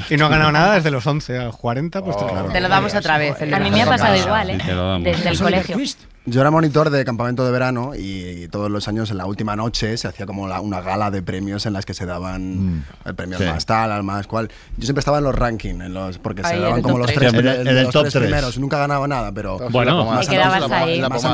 Y 0.09 0.17
no 0.17 0.27
he 0.27 0.29
ganado 0.29 0.51
nada 0.51 0.75
desde 0.75 0.91
los 0.91 1.05
11 1.05 1.37
a 1.37 1.43
los 1.45 1.57
40, 1.57 2.03
pues 2.03 2.17
claro. 2.17 2.49
Te 2.51 2.61
lo 2.61 2.69
damos 2.69 2.93
otra 2.95 3.17
vez. 3.17 3.35
A 3.41 3.59
mí 3.59 3.71
me 3.71 3.81
ha 3.81 3.85
pasado 3.85 4.15
igual, 4.15 4.49
¿eh? 4.51 4.57
Desde 5.01 5.29
el 5.29 5.39
colegio. 5.39 5.77
Yo 6.25 6.39
era 6.39 6.51
monitor 6.51 6.89
de 6.89 7.03
campamento 7.03 7.43
de 7.45 7.51
verano 7.51 7.91
y, 7.97 8.47
todos 8.47 8.71
los 8.71 8.87
años 8.87 9.11
en 9.11 9.17
la 9.17 9.25
última 9.25 9.57
noche 9.57 9.97
se 9.97 10.07
hacía 10.07 10.25
como 10.25 10.47
la- 10.47 10.61
una 10.61 10.79
gala 10.79 11.11
de 11.11 11.21
premios 11.21 11.65
en 11.65 11.73
las 11.73 11.85
que 11.85 11.93
se 11.93 12.05
daban 12.05 12.77
Mm. 12.77 12.83
el 13.05 13.15
premio 13.15 13.37
Sí. 13.37 13.43
al 13.43 13.49
más 13.55 13.65
tal, 13.65 13.91
al 13.91 14.03
más 14.03 14.25
cual. 14.25 14.47
Yo 14.77 14.83
siempre 14.85 14.99
estaba 15.01 15.17
en 15.17 15.25
los 15.25 15.35
rankings, 15.35 15.81
en 15.83 15.93
los, 15.93 16.19
porque 16.19 16.41
Ahí, 16.45 16.55
se 16.55 16.61
daban 16.61 16.77
el 16.77 16.83
como 16.83 16.97
los 16.99 17.07
tres. 17.07 17.17
tres, 17.19 17.33
En 17.33 17.39
el- 17.39 17.47
el- 17.47 17.67
en 17.67 17.77
el 17.77 17.83
los 17.83 17.91
top 17.93 18.03
tres 18.03 18.13
tres. 18.13 18.23
primeros. 18.23 18.57
Nunca 18.57 18.77
ganaba 18.77 19.05
nada, 19.07 19.33
pero 19.33 19.57
Bueno, 19.69 20.05
más, 20.05 20.25
Te 20.25 20.31
quedabas 20.33 20.61
más- 20.61 20.71
ahí. 20.71 21.01
más- 21.01 21.09
más 21.09 21.25
ahí 21.25 21.29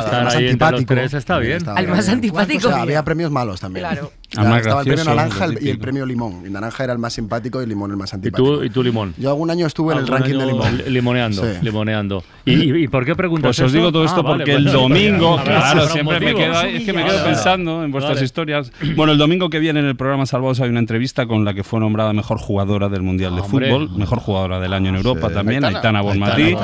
los 0.55 0.85
tres 0.85 1.13
está 1.13 1.37
bien. 1.37 1.57
Estaba 1.57 1.77
Al 1.77 1.85
bien. 1.85 1.97
más 1.97 2.09
antipático. 2.09 2.67
O 2.69 2.71
sea, 2.71 2.81
había 2.81 3.03
premios 3.03 3.29
malos 3.31 3.59
también. 3.59 3.85
Claro. 3.85 4.11
Al 4.37 4.47
más 4.47 4.61
estaba 4.61 4.81
el 4.81 4.87
premio 4.87 5.03
naranja 5.05 5.45
el- 5.45 5.59
y 5.63 5.69
el 5.69 5.79
premio 5.79 6.05
limón. 6.05 6.43
Y 6.45 6.49
naranja 6.49 6.83
era 6.83 6.93
el 6.93 6.99
más 6.99 7.13
simpático 7.13 7.61
y 7.61 7.65
limón 7.67 7.91
el 7.91 7.97
más 7.97 8.11
¿Y 8.13 8.15
antipático. 8.15 8.57
tú, 8.57 8.63
y 8.63 8.69
tú 8.69 8.81
limón? 8.83 9.13
Yo 9.17 9.29
algún 9.29 9.49
año 9.51 9.65
estuve 9.67 9.93
en 9.93 9.99
el 9.99 10.07
ranking 10.07 10.37
de 10.37 10.45
limón. 10.47 10.77
li- 10.77 10.83
Limoneando, 10.89 11.43
limoneando. 11.61 12.23
¿Y, 12.45 12.87
por 12.87 13.05
qué 13.05 13.15
preguntas 13.15 13.55
Pues 13.57 13.59
os 13.67 13.71
digo 13.73 13.91
todo 13.91 14.03
esto 14.05 14.19
Ah, 14.21 14.23
vale, 14.23 14.37
porque 14.45 14.51
pues 14.53 14.65
el 14.65 14.71
domingo, 14.81 15.39
claro, 15.43 15.87
siempre 15.87 16.19
me 16.19 16.33
quedo, 16.35 16.61
es 16.61 16.83
que 16.83 16.93
me 16.93 17.03
quedo 17.03 17.23
pensando 17.23 17.83
en 17.83 17.91
vuestras 17.91 18.15
vale. 18.15 18.25
historias. 18.25 18.71
Bueno, 18.95 19.11
el 19.13 19.17
domingo 19.17 19.49
que 19.49 19.59
viene 19.59 19.79
en 19.79 19.85
el 19.85 19.95
programa 19.95 20.25
Salvados 20.25 20.59
hay 20.61 20.69
una 20.69 20.79
entrevista 20.79 21.25
con 21.25 21.45
la 21.45 21.53
que 21.53 21.63
fue 21.63 21.79
nombrada 21.79 22.13
mejor 22.13 22.37
jugadora 22.39 22.89
del 22.89 23.01
Mundial 23.01 23.35
de. 23.35 23.43
Fútbol, 23.43 23.89
mejor 23.91 24.19
jugadora 24.19 24.59
del 24.59 24.73
año 24.73 24.89
en 24.89 24.95
Europa 24.95 25.27
Sí. 25.29 25.33
también, 25.33 25.63
Aitana. 25.65 26.01
Bonmatí. 26.01 26.55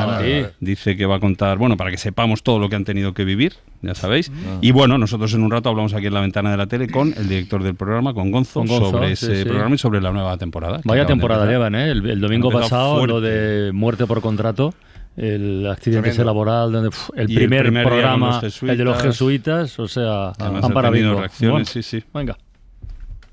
Dice 0.60 0.96
que 0.96 1.06
va 1.06 1.16
a 1.16 1.20
contar, 1.20 1.58
bueno, 1.58 1.78
para 1.78 1.92
que 1.92 1.98
sepamos 1.98 2.44
todo 2.44 2.60
lo 2.60 2.70
que 2.70 2.76
han 2.76 2.86
tenido 2.86 3.14
que 3.14 3.26
vivir, 3.26 3.54
ya 3.82 3.96
sabéis. 3.96 4.32
Ah. 4.34 4.58
Y 4.62 4.72
bueno, 4.72 4.98
nosotros 4.98 5.34
en 5.34 5.44
un 5.44 5.52
rato 5.52 5.70
hablamos 5.70 5.94
aquí 5.94 6.08
en 6.08 6.14
la 6.14 6.22
ventana 6.22 6.52
de 6.52 6.58
la 6.58 6.68
tele 6.68 6.88
con 6.90 7.14
el 7.18 7.28
director 7.28 7.64
del 7.64 7.76
programa, 7.76 8.14
con 8.14 8.32
Gonzo, 8.32 8.62
Con 8.62 8.68
Gonzo, 8.68 8.92
sobre 8.92 9.16
sí, 9.16 9.26
ese 9.26 9.44
sí. 9.44 9.46
programa 9.50 9.76
y 9.76 9.78
sobre 9.78 10.02
la 10.02 10.12
nueva 10.12 10.38
temporada. 10.38 10.82
Vaya 10.84 11.06
temporada 11.06 11.46
llevan, 11.46 11.76
¿eh? 11.76 11.90
El, 11.92 12.10
el 12.10 12.22
domingo 12.22 12.52
pasado, 12.52 13.06
lo 13.06 13.22
de 13.22 13.72
muerte 13.74 14.06
por 14.06 14.22
contrato, 14.22 14.74
el 15.18 15.66
accidente 15.68 16.10
Tremendo. 16.10 16.24
laboral, 16.26 16.72
donde, 16.72 16.90
pf, 16.90 17.12
el, 17.16 17.30
Y 17.30 17.34
el 17.34 17.40
primer, 17.40 17.62
primer 17.64 17.88
programa, 17.88 18.42
el 18.44 18.78
de 18.78 18.84
los 18.84 19.02
jesuitas. 19.02 19.80
o 19.80 19.88
sea, 19.88 20.30
Además, 20.38 20.62
van 20.64 20.72
ha 20.72 20.74
para 20.74 20.90
tenido 20.90 21.10
bingo. 21.10 21.20
reacciones, 21.22 21.52
Bueno, 21.54 21.66
sí, 21.66 21.84
sí. 21.84 22.04
Venga. 22.14 22.38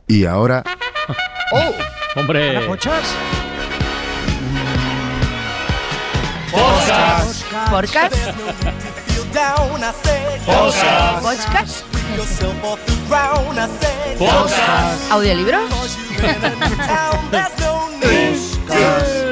Y 0.07 0.25
ahora 0.25 0.63
Hombre. 2.17 2.59
Hola, 2.59 2.67
pochas. 2.67 3.15
¿Podcast? 7.71 8.27
¿Podcast? 14.19 15.11
¿Audiolibros? 15.11 15.99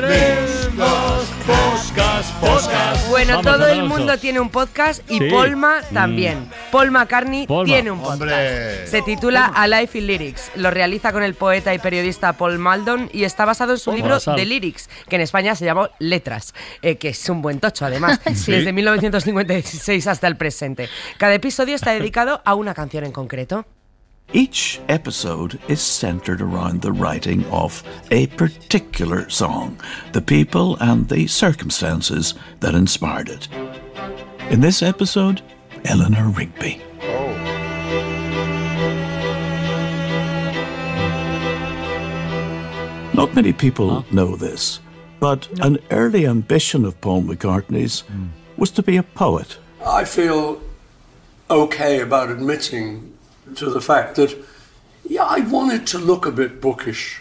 Bueno, 3.21 3.43
Vamos, 3.43 3.53
todo 3.53 3.67
el 3.69 3.85
mundo 3.85 4.17
tiene 4.17 4.41
un 4.41 4.49
podcast 4.49 5.03
y 5.11 5.19
Sí. 5.19 5.29
Polma 5.29 5.83
Mm. 5.91 5.95
también. 5.95 6.51
Paul 6.73 6.91
McCartney 6.91 7.47
Polma. 7.47 7.65
tiene 7.67 7.91
un 7.91 7.99
podcast. 8.01 8.23
Hombre. 8.23 8.87
Se 8.87 9.03
titula 9.03 9.45
A 9.55 9.67
Life 9.69 9.99
in 9.99 10.07
Lyrics. 10.07 10.51
Lo 10.55 10.71
realiza 10.71 11.13
con 11.13 11.23
el 11.23 11.35
poeta 11.35 11.75
y 11.75 11.79
periodista 11.79 12.33
Paul 12.33 12.59
Maldon 12.59 13.11
y 13.13 13.25
está 13.25 13.45
basado 13.45 13.73
en 13.73 13.79
su 13.79 13.91
Polma, 13.91 14.17
libro. 14.17 14.35
The 14.35 14.47
Lyrics, 14.47 14.89
que 15.07 15.17
en 15.17 15.23
España 15.23 15.55
se 15.55 15.67
llamó 15.67 15.91
Letras, 15.99 16.55
eh, 16.81 16.97
que 16.97 17.11
es 17.11 17.29
un 17.29 17.43
buen 17.43 17.61
tocho 17.61 17.85
además, 17.85 18.21
desde 18.25 18.73
1956 18.73 20.07
hasta 20.07 20.27
el 20.27 20.39
presente. 20.39 20.89
Cada 21.19 21.35
episodio 21.35 21.75
está 21.75 21.91
dedicado 21.91 22.41
a 22.47 22.55
una 22.55 22.73
canción 22.73 23.05
en 23.05 23.13
concreto. 23.13 23.67
Each 24.33 24.81
episode 24.89 25.59
is 25.67 25.81
centered 25.81 26.41
around 26.41 26.83
the 26.83 26.93
writing 26.93 27.45
of 27.47 27.83
a 28.13 28.29
particular 28.29 29.29
song, 29.29 29.81
the 30.13 30.23
people 30.23 30.77
and 30.77 31.09
the 31.09 31.27
circumstances 31.27 32.35
that 32.61 32.77
inspired 32.77 33.29
it. 33.29 33.49
In 34.49 34.61
this 34.61 34.85
episode, 34.85 35.43
Eleanor 35.85 36.29
Rigby. 36.29 36.81
Oh. 37.03 37.31
Not 43.15 43.35
many 43.35 43.53
people 43.53 43.91
huh? 43.91 44.03
know 44.13 44.37
this, 44.37 44.79
but 45.19 45.53
no. 45.59 45.65
an 45.67 45.79
early 45.91 46.25
ambition 46.25 46.85
of 46.85 47.01
Paul 47.01 47.23
McCartney's 47.23 48.05
mm. 48.05 48.29
was 48.57 48.71
to 48.73 48.83
be 48.85 48.97
a 48.97 49.03
poet. 49.03 49.59
I 49.85 50.05
feel 50.05 50.63
okay 51.51 52.01
about 52.01 52.31
admitting 52.31 53.10
to 53.57 53.71
the 53.71 53.81
fact 53.81 54.17
that, 54.17 54.35
yeah, 55.09 55.25
I 55.25 55.41
wanted 55.41 55.87
to 55.89 55.99
look 55.99 56.27
a 56.27 56.31
bit 56.31 56.61
bookish. 56.61 57.21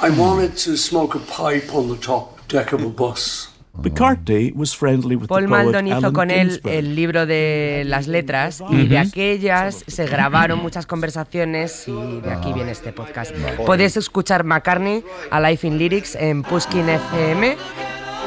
I 0.00 0.10
wanted 0.10 0.56
to 0.64 0.76
smoke 0.76 1.14
a 1.14 1.20
pipe 1.20 1.74
on 1.74 1.88
the 1.88 1.96
top 1.96 2.46
deck 2.48 2.72
of 2.72 2.82
a 2.82 2.88
bus. 2.88 3.48
McCartney 3.82 4.54
was 4.54 4.74
friendly 4.74 5.16
with 5.16 5.28
Paul 5.28 5.42
the 5.42 5.48
poet 5.48 5.64
Maldon 5.64 5.86
hizo 5.86 6.12
con 6.12 6.30
él 6.30 6.48
Ginsberg. 6.48 6.74
el 6.74 6.96
libro 6.96 7.26
de 7.26 7.82
las 7.86 8.06
letras 8.06 8.62
y 8.70 8.86
de 8.86 8.98
aquellas 8.98 9.84
se 9.86 10.06
grabaron 10.06 10.60
muchas 10.60 10.86
conversaciones 10.86 11.86
y 11.86 12.20
de 12.20 12.30
aquí 12.32 12.54
viene 12.54 12.72
este 12.72 12.92
podcast. 12.92 13.32
Podéis 13.66 13.96
escuchar 13.98 14.44
McCartney 14.44 15.04
a 15.30 15.40
Life 15.40 15.66
in 15.66 15.76
Lyrics 15.76 16.14
en 16.14 16.42
Pushkin 16.42 16.88
FM, 16.88 17.56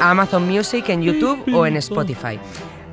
Amazon 0.00 0.46
Music 0.48 0.88
en 0.88 1.02
YouTube 1.02 1.42
o 1.52 1.66
en 1.66 1.76
Spotify. 1.78 2.38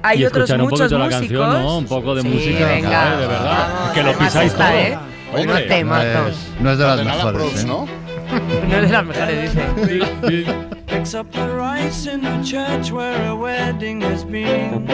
Hay 0.08 0.22
y 0.22 0.26
otros 0.26 0.50
escuchar 0.50 0.62
un 0.62 0.70
muchos 0.70 0.80
poquito 0.80 0.98
la 1.00 1.06
músicos. 1.06 1.28
canción, 1.40 1.64
¿no? 1.64 1.78
Un 1.78 1.86
poco 1.86 2.16
de 2.16 2.22
Sí, 2.22 2.28
música, 2.30 2.66
venga. 2.68 3.02
joder, 3.02 3.20
de 3.20 3.28
verdad. 3.28 3.68
Vamos, 3.74 3.92
que 3.94 4.04
lo 4.04 4.14
pisáis 4.18 4.52
esta, 4.52 4.68
todo. 4.70 4.78
¿eh? 4.78 4.98
Hombre, 5.28 5.44
Unos 5.44 5.68
temazos. 5.68 6.38
No 6.62 6.72
es 6.72 6.78
de 6.78 6.86
las 6.86 7.04
mejores. 7.06 7.64
¿eh? 7.64 7.68
¿no? 7.68 7.88
No 8.70 8.76
es 8.76 8.82
de 8.82 8.90
las 8.90 9.06
mejores, 9.06 9.56
dice. 9.56 10.46
Picks 10.88 11.14
up 11.16 11.30
the 11.32 11.48
rice 11.48 12.08
in 12.08 12.22
the 12.22 12.42
church 12.44 12.92
where 12.92 13.28
a 13.28 13.36
wedding 13.36 14.02
has 14.02 14.24
been. 14.24 14.86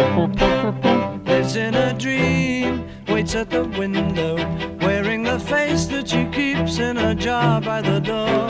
Lives 1.26 1.56
in 1.56 1.74
a 1.76 1.94
dream, 1.94 2.84
waits 3.08 3.36
at 3.36 3.50
the 3.50 3.64
window, 3.78 4.36
wearing 4.82 5.24
the 5.24 5.40
face 5.40 5.86
that 5.88 6.08
she 6.08 6.26
keeps 6.32 6.80
in 6.80 6.98
a 6.98 7.14
jar 7.16 7.62
by 7.62 7.82
the 7.82 8.00
door. 8.00 8.50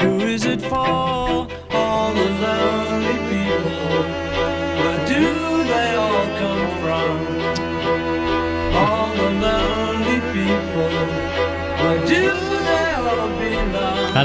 Who 0.00 0.20
is 0.20 0.44
it 0.46 0.60
for? 0.62 1.46
All 1.72 2.12
the 2.14 2.30
lonely 2.40 3.19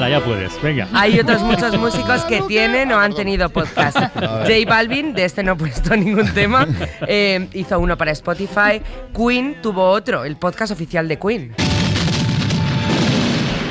Hala, 0.06 0.20
ya 0.20 0.24
puedes, 0.24 0.62
venga. 0.62 0.88
Hay 0.94 1.20
otros 1.20 1.41
muchos 1.41 1.76
músicos 1.80 2.22
que 2.26 2.39
tienen 2.44 2.91
o 2.91 3.00
han 3.00 3.15
tenido 3.15 3.50
podcast. 3.50 3.98
J 3.98 4.50
Balvin, 4.68 5.15
de 5.15 5.26
este 5.26 5.41
no 5.41 5.54
he 5.54 5.56
puesto 5.56 5.96
ningún 5.98 6.32
tema, 6.32 6.68
eh, 7.08 7.50
hizo 7.54 7.80
uno 7.80 7.98
para 7.98 8.12
Spotify. 8.12 8.84
Queen 9.15 9.60
tuvo 9.63 9.89
otro, 9.89 10.24
el 10.24 10.38
podcast 10.38 10.72
oficial 10.74 11.08
de 11.08 11.18
Queen. 11.18 11.56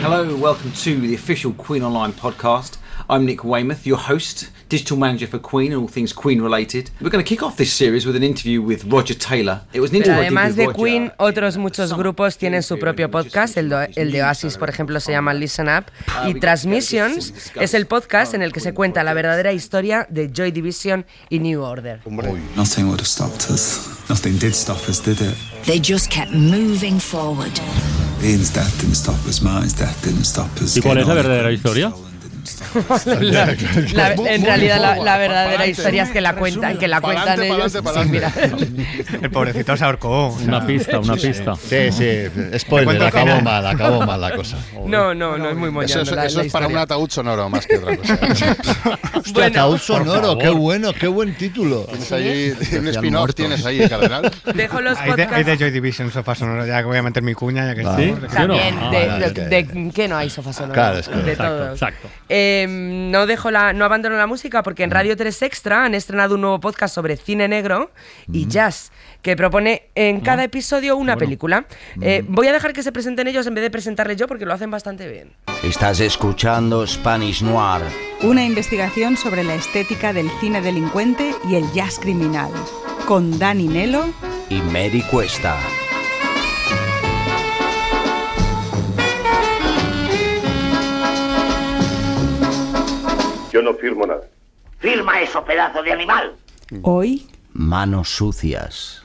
Hello, 0.02 0.24
welcome 0.34 0.72
to 0.72 1.00
the 1.06 1.14
official 1.14 1.54
Queen 1.54 1.84
Online 1.84 2.12
podcast. 2.12 2.78
I'm 3.08 3.24
Nick 3.26 3.44
Weymouth, 3.44 3.86
your 3.86 4.00
host, 4.00 4.50
digital 4.68 4.96
manager 4.96 5.26
for 5.26 5.40
Queen 5.40 5.72
and 5.72 5.82
all 5.82 5.88
things 5.88 6.12
Queen 6.14 6.40
related. 6.40 6.90
We're 7.00 7.10
going 7.10 7.24
to 7.24 7.28
kick 7.28 7.42
off 7.42 7.56
this 7.56 7.72
series 7.72 8.06
with 8.06 8.16
an 8.16 8.22
interview 8.22 8.62
with 8.62 8.84
Roger 8.84 9.14
Taylor. 9.14 9.62
It 9.72 9.80
was 9.80 9.92
an 9.92 10.02
Pero 10.02 10.14
además 10.14 10.56
de 10.56 10.66
Roger. 10.66 10.76
Queen, 10.78 11.12
otros 11.18 11.56
muchos 11.56 11.92
grupos 11.94 12.36
tienen 12.38 12.62
su 12.62 12.78
propio 12.78 13.10
podcast. 13.10 13.56
El, 13.56 13.68
do- 13.68 13.86
el 13.96 14.10
de 14.12 14.22
Oasis, 14.22 14.56
por 14.56 14.68
ejemplo, 14.70 14.98
se 15.00 15.12
llama 15.12 15.34
Listen 15.34 15.68
Up. 15.68 15.84
Y 16.28 16.34
Transmissions 16.40 17.32
es 17.60 17.74
el 17.74 17.86
podcast 17.86 18.34
en 18.34 18.42
el 18.42 18.52
que 18.52 18.60
se 18.60 18.72
cuenta 18.74 19.02
la 19.04 19.14
verdadera 19.14 19.52
historia 19.52 20.06
de 20.10 20.30
Joy 20.32 20.50
Division 20.52 21.04
y 21.28 21.38
New 21.38 21.62
Order. 21.62 22.00
Nothing 22.56 22.86
would 22.86 23.00
have 23.00 23.06
stopped 23.08 23.50
us. 23.50 23.88
Nothing 24.08 24.38
did 24.38 24.52
stop 24.54 24.78
us, 24.88 25.02
did 25.02 25.20
it? 25.20 25.34
They 25.66 25.80
just 25.80 26.10
kept 26.10 26.30
moving 26.32 26.98
forward. 27.00 27.52
Ian's 28.22 28.52
death 28.52 28.78
didn't 28.80 28.96
stop 28.96 29.16
us. 29.26 29.40
Martin's 29.42 29.74
death 29.74 30.02
didn't 30.04 30.24
stop 30.24 30.48
us. 30.62 30.76
¿Y 30.76 30.80
cuál 30.80 30.98
es 30.98 31.06
la 31.06 31.14
verdadera 31.14 31.52
historia? 31.52 31.92
La- 33.20 33.46
la- 33.92 34.14
en 34.32 34.44
realidad 34.44 34.80
la, 34.80 34.96
la 34.96 35.16
verdadera 35.18 35.66
historia 35.66 36.02
es 36.04 36.10
que 36.10 36.20
la 36.20 36.34
cuentan, 36.36 36.78
que 36.78 36.88
la 36.88 37.00
cuentan 37.00 37.42
ellos. 37.42 37.74
El 39.22 39.30
pobrecito 39.30 39.76
se 39.76 39.84
ahorcó. 39.84 40.28
o 40.28 40.38
sea, 40.38 40.48
Una 40.48 40.66
pista, 40.66 40.98
una 40.98 41.14
pista. 41.16 41.54
Sí, 41.56 41.92
sí. 41.92 42.58
Spoiler, 42.58 43.02
acabó 43.02 43.40
mal, 43.40 43.66
acabó 43.66 44.06
mal 44.06 44.20
la 44.20 44.34
cosa. 44.36 44.56
No, 44.84 45.14
no, 45.14 45.38
no 45.38 45.48
es 45.48 45.56
muy 45.56 45.84
Eso, 45.84 46.04
la- 46.14 46.26
eso 46.26 46.38
la 46.40 46.44
es 46.46 46.52
para 46.52 46.66
un 46.66 46.76
ataúd 46.76 47.08
sonoro 47.10 47.48
más 47.48 47.66
que 47.66 47.78
otra 47.78 47.96
cosa. 47.96 48.18
Hostia, 49.14 49.46
ataúd 49.46 49.78
sonoro, 49.78 50.36
qué 50.38 50.48
bueno, 50.50 50.92
qué 50.92 51.06
buen 51.06 51.34
título. 51.36 51.84
Tienes 51.86 52.12
ahí 52.12 52.54
un 52.78 52.88
spin-off, 52.88 53.34
tienes 53.34 53.64
ahí, 53.64 53.88
Cardenal. 53.88 54.30
Dejo 54.54 54.80
los 54.80 54.98
Hay 54.98 55.12
de, 55.12 55.22
hay 55.22 55.26
de 55.26 55.26
podcasts. 55.26 55.58
Joy 55.60 55.70
Division, 55.70 56.10
sofá 56.12 56.34
sonoro, 56.34 56.66
ya 56.66 56.78
que 56.80 56.84
voy 56.84 56.98
a 56.98 57.02
meter 57.02 57.22
mi 57.22 57.34
cuña, 57.34 57.66
ya 57.66 57.74
que. 57.74 57.82
¿Sí? 57.82 58.14
También, 58.34 58.76
de, 58.90 59.90
que 59.94 60.08
no 60.08 60.16
hay 60.16 60.28
sofá 60.30 60.52
sonoro. 60.52 60.74
Claro, 60.74 60.98
es 60.98 61.08
que- 61.08 61.16
de 61.16 61.32
exacto. 61.32 62.08
Eh, 62.36 62.66
no 62.68 63.26
dejo 63.26 63.52
la, 63.52 63.72
no 63.72 63.84
abandono 63.84 64.16
la 64.16 64.26
música 64.26 64.64
porque 64.64 64.82
Mm. 64.82 64.86
en 64.86 64.90
Radio 64.90 65.16
3 65.16 65.40
Extra 65.42 65.84
han 65.84 65.94
estrenado 65.94 66.34
un 66.34 66.40
nuevo 66.40 66.58
podcast 66.58 66.92
sobre 66.92 67.16
cine 67.16 67.46
negro 67.46 67.92
Mm. 68.26 68.34
y 68.34 68.48
jazz 68.48 68.90
que 69.22 69.36
propone 69.36 69.84
en 69.94 70.20
cada 70.20 70.42
episodio 70.42 70.96
una 70.96 71.16
película. 71.16 71.66
Eh, 72.02 72.24
Mm. 72.26 72.34
voy 72.34 72.48
a 72.48 72.52
dejar 72.52 72.72
que 72.72 72.82
se 72.82 72.90
presenten 72.90 73.28
ellos 73.28 73.46
en 73.46 73.54
vez 73.54 73.62
de 73.62 73.70
presentarles 73.70 74.16
yo 74.16 74.26
porque 74.26 74.46
lo 74.46 74.52
hacen 74.52 74.68
bastante 74.70 75.08
bien. 75.08 75.32
Estás 75.62 76.00
escuchando 76.00 76.84
Spanish 76.88 77.40
Noir. 77.42 77.82
Una 78.22 78.42
investigación 78.44 79.16
sobre 79.16 79.44
la 79.44 79.54
estética 79.54 80.12
del 80.12 80.28
cine 80.40 80.60
delincuente 80.60 81.32
y 81.48 81.54
el 81.54 81.70
jazz 81.72 82.00
criminal. 82.00 82.50
Con 83.06 83.38
Dani 83.38 83.68
Nelo 83.68 84.06
y 84.50 84.56
Mary 84.60 85.02
Cuesta. 85.08 85.56
Yo 93.54 93.62
no 93.62 93.72
firmo 93.74 94.04
nada. 94.04 94.22
Firma 94.80 95.20
eso, 95.20 95.44
pedazo 95.44 95.80
de 95.84 95.92
animal. 95.92 96.32
Hoy. 96.82 97.24
Manos 97.52 98.08
sucias. 98.08 99.04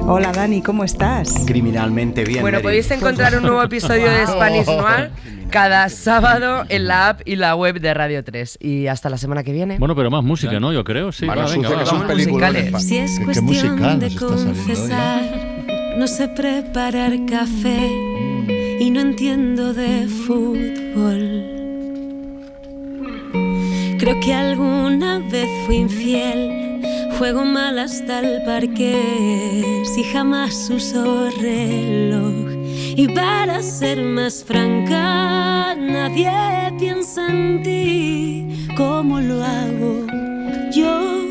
Hola 0.00 0.32
Dani, 0.32 0.62
¿cómo 0.62 0.82
estás? 0.82 1.44
Criminalmente 1.46 2.24
bien. 2.24 2.40
bueno, 2.40 2.56
Mary. 2.56 2.64
podéis 2.64 2.90
encontrar 2.90 3.36
un 3.36 3.44
nuevo 3.44 3.62
episodio 3.62 4.10
de 4.10 4.26
Spanish 4.26 4.66
Noir 4.66 5.12
cada 5.52 5.88
sábado 5.90 6.64
en 6.68 6.88
la 6.88 7.10
app 7.10 7.20
y 7.24 7.36
la 7.36 7.54
web 7.54 7.78
de 7.78 7.94
Radio 7.94 8.24
3. 8.24 8.58
Y 8.60 8.88
hasta 8.88 9.08
la 9.08 9.16
semana 9.16 9.44
que 9.44 9.52
viene. 9.52 9.78
Bueno, 9.78 9.94
pero 9.94 10.10
más 10.10 10.24
música, 10.24 10.58
¿no? 10.58 10.72
Yo 10.72 10.82
creo, 10.82 11.12
sí. 11.12 11.24
Manos 11.24 11.52
va, 11.52 11.54
venga, 11.54 11.68
sucias, 11.68 11.78
va, 11.78 11.84
que 11.84 11.88
son 11.88 12.00
vamos. 12.00 12.16
películas. 12.16 12.82
Si 12.84 12.98
es 12.98 13.20
cuestión 13.20 13.46
musical 13.46 14.00
de 14.00 14.06
¿eh? 14.08 14.16
confesar, 14.18 15.22
no 15.98 16.08
sé 16.08 16.26
preparar 16.26 17.12
café 17.26 17.86
y 18.80 18.90
no 18.90 18.98
entiendo 18.98 19.72
de 19.72 20.08
fútbol. 20.08 21.61
Creo 24.02 24.18
que 24.18 24.34
alguna 24.34 25.20
vez 25.20 25.48
fui 25.64 25.76
infiel, 25.76 26.82
juego 27.18 27.44
mal 27.44 27.78
hasta 27.78 28.18
el 28.18 28.42
parque, 28.42 29.84
si 29.94 30.02
jamás 30.02 30.68
uso 30.70 31.30
reloj. 31.40 32.50
Y 32.96 33.06
para 33.14 33.62
ser 33.62 34.02
más 34.02 34.42
franca, 34.42 35.76
nadie 35.76 36.32
piensa 36.80 37.28
en 37.28 37.62
ti. 37.62 38.66
Como 38.76 39.20
lo 39.20 39.40
hago 39.44 40.04
yo 40.72 41.21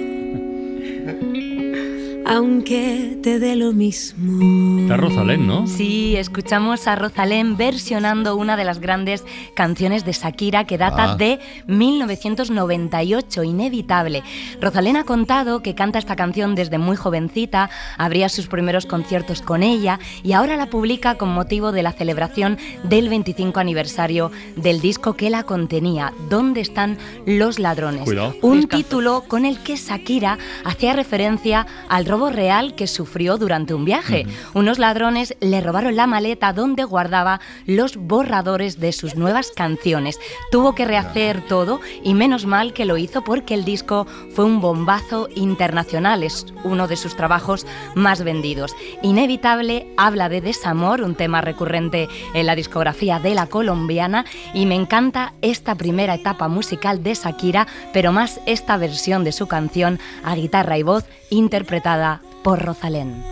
aunque 2.34 3.18
te 3.22 3.40
dé 3.40 3.58
lo 3.58 3.74
mismo. 3.74 4.80
Está 4.84 4.96
Rosalén, 4.96 5.46
¿no? 5.48 5.68
Sí, 5.68 6.16
escuchamos 6.16 6.88
a 6.88 6.96
Rosalén 6.96 7.58
versionando 7.58 8.38
una 8.38 8.56
de 8.56 8.64
las 8.64 8.80
grandes 8.80 9.26
canciones 9.54 10.06
de 10.06 10.14
Shakira 10.14 10.64
que 10.66 10.78
data 10.78 11.12
Ah. 11.12 11.16
de 11.18 11.40
1998, 11.68 13.44
inevitable. 13.44 14.24
Rosalén 14.62 14.96
ha 14.96 15.04
contado 15.04 15.62
que 15.62 15.76
canta 15.76 16.00
esta 16.00 16.16
canción 16.16 16.56
desde 16.56 16.78
muy 16.78 16.96
jovencita, 16.96 17.70
abría 17.98 18.30
sus 18.30 18.48
primeros 18.48 18.86
conciertos 18.86 19.42
con 19.42 19.62
ella 19.62 20.00
y 20.24 20.32
ahora 20.32 20.56
la 20.56 20.68
publica 20.68 21.16
con 21.16 21.30
motivo 21.34 21.74
de 21.74 21.84
la 21.84 21.92
celebración 21.92 22.58
del 22.84 23.10
25 23.10 23.60
aniversario 23.60 24.32
del 24.56 24.80
disco 24.80 25.14
que 25.16 25.30
la 25.30 25.44
contenía, 25.44 26.14
¿Dónde 26.30 26.62
están 26.62 26.98
los 27.26 27.60
ladrones? 27.60 28.04
Cuidado. 28.06 28.34
Un 28.42 28.68
título 28.70 29.26
con 29.28 29.44
el 29.46 29.60
que 29.60 29.76
Shakira 29.76 30.38
hacía 30.64 30.94
referencia 30.94 31.68
al 31.90 32.06
robo 32.06 32.21
real 32.30 32.76
que 32.76 32.88
sufrió 32.88 33.38
durante 33.38 33.74
un 33.74 33.86
viaje. 33.86 34.26
Unos 34.54 34.80
ladrones 34.80 35.36
le 35.40 35.62
robaron 35.62 35.96
la 35.96 36.08
maleta 36.08 36.54
donde 36.54 36.84
guardaba 36.84 37.42
los 37.66 37.98
borradores 37.98 38.80
de 38.80 38.92
sus 38.92 39.16
nuevas 39.16 39.52
canciones. 39.52 40.20
Tuvo 40.52 40.76
que 40.76 40.86
rehacer 40.86 41.42
todo 41.48 41.82
y 42.04 42.14
menos 42.14 42.46
mal 42.46 42.74
que 42.74 42.86
lo 42.86 42.98
hizo 42.98 43.24
porque 43.24 43.54
el 43.54 43.66
disco 43.66 44.06
fue 44.34 44.46
un 44.46 44.62
bombazo 44.62 45.30
internacional. 45.36 46.24
Es 46.24 46.46
uno 46.64 46.88
de 46.88 46.98
sus 46.98 47.16
trabajos 47.16 47.66
más 47.96 48.24
vendidos. 48.24 48.76
Inevitable 49.02 49.94
habla 49.98 50.30
de 50.30 50.42
desamor, 50.42 51.02
un 51.02 51.16
tema 51.16 51.42
recurrente 51.42 52.08
en 52.34 52.46
la 52.46 52.56
discografía 52.56 53.20
de 53.20 53.36
la 53.36 53.48
colombiana 53.48 54.26
y 54.54 54.66
me 54.66 54.76
encanta 54.76 55.34
esta 55.42 55.76
primera 55.76 56.16
etapa 56.16 56.48
musical 56.48 57.04
de 57.04 57.14
Shakira, 57.14 57.68
pero 57.94 58.12
más 58.12 58.40
esta 58.46 58.78
versión 58.78 59.24
de 59.24 59.32
su 59.32 59.48
canción 59.48 60.00
a 60.24 60.36
guitarra 60.36 60.78
y 60.78 60.84
voz 60.84 61.06
interpretada 61.30 62.11
por 62.44 62.60
Rosalén. 62.64 63.24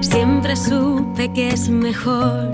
Siempre 0.00 0.56
supe 0.56 1.32
que 1.32 1.48
es 1.48 1.68
mejor 1.68 2.52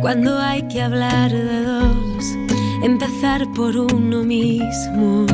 cuando 0.00 0.38
hay 0.38 0.62
que 0.68 0.82
hablar 0.82 1.30
de 1.30 1.62
dos, 1.62 2.36
empezar 2.82 3.46
por 3.54 3.76
uno 3.76 4.22
mismo. 4.24 5.26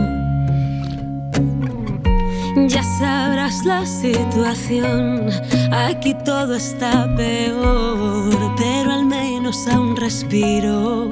Ya 2.68 2.82
sabrás 2.82 3.64
la 3.64 3.84
situación, 3.84 5.28
aquí 5.70 6.14
todo 6.24 6.54
está 6.54 7.14
peor, 7.16 8.54
pero 8.56 8.92
al 8.92 9.06
menos 9.06 9.66
aún 9.68 9.96
respiro. 9.96 11.08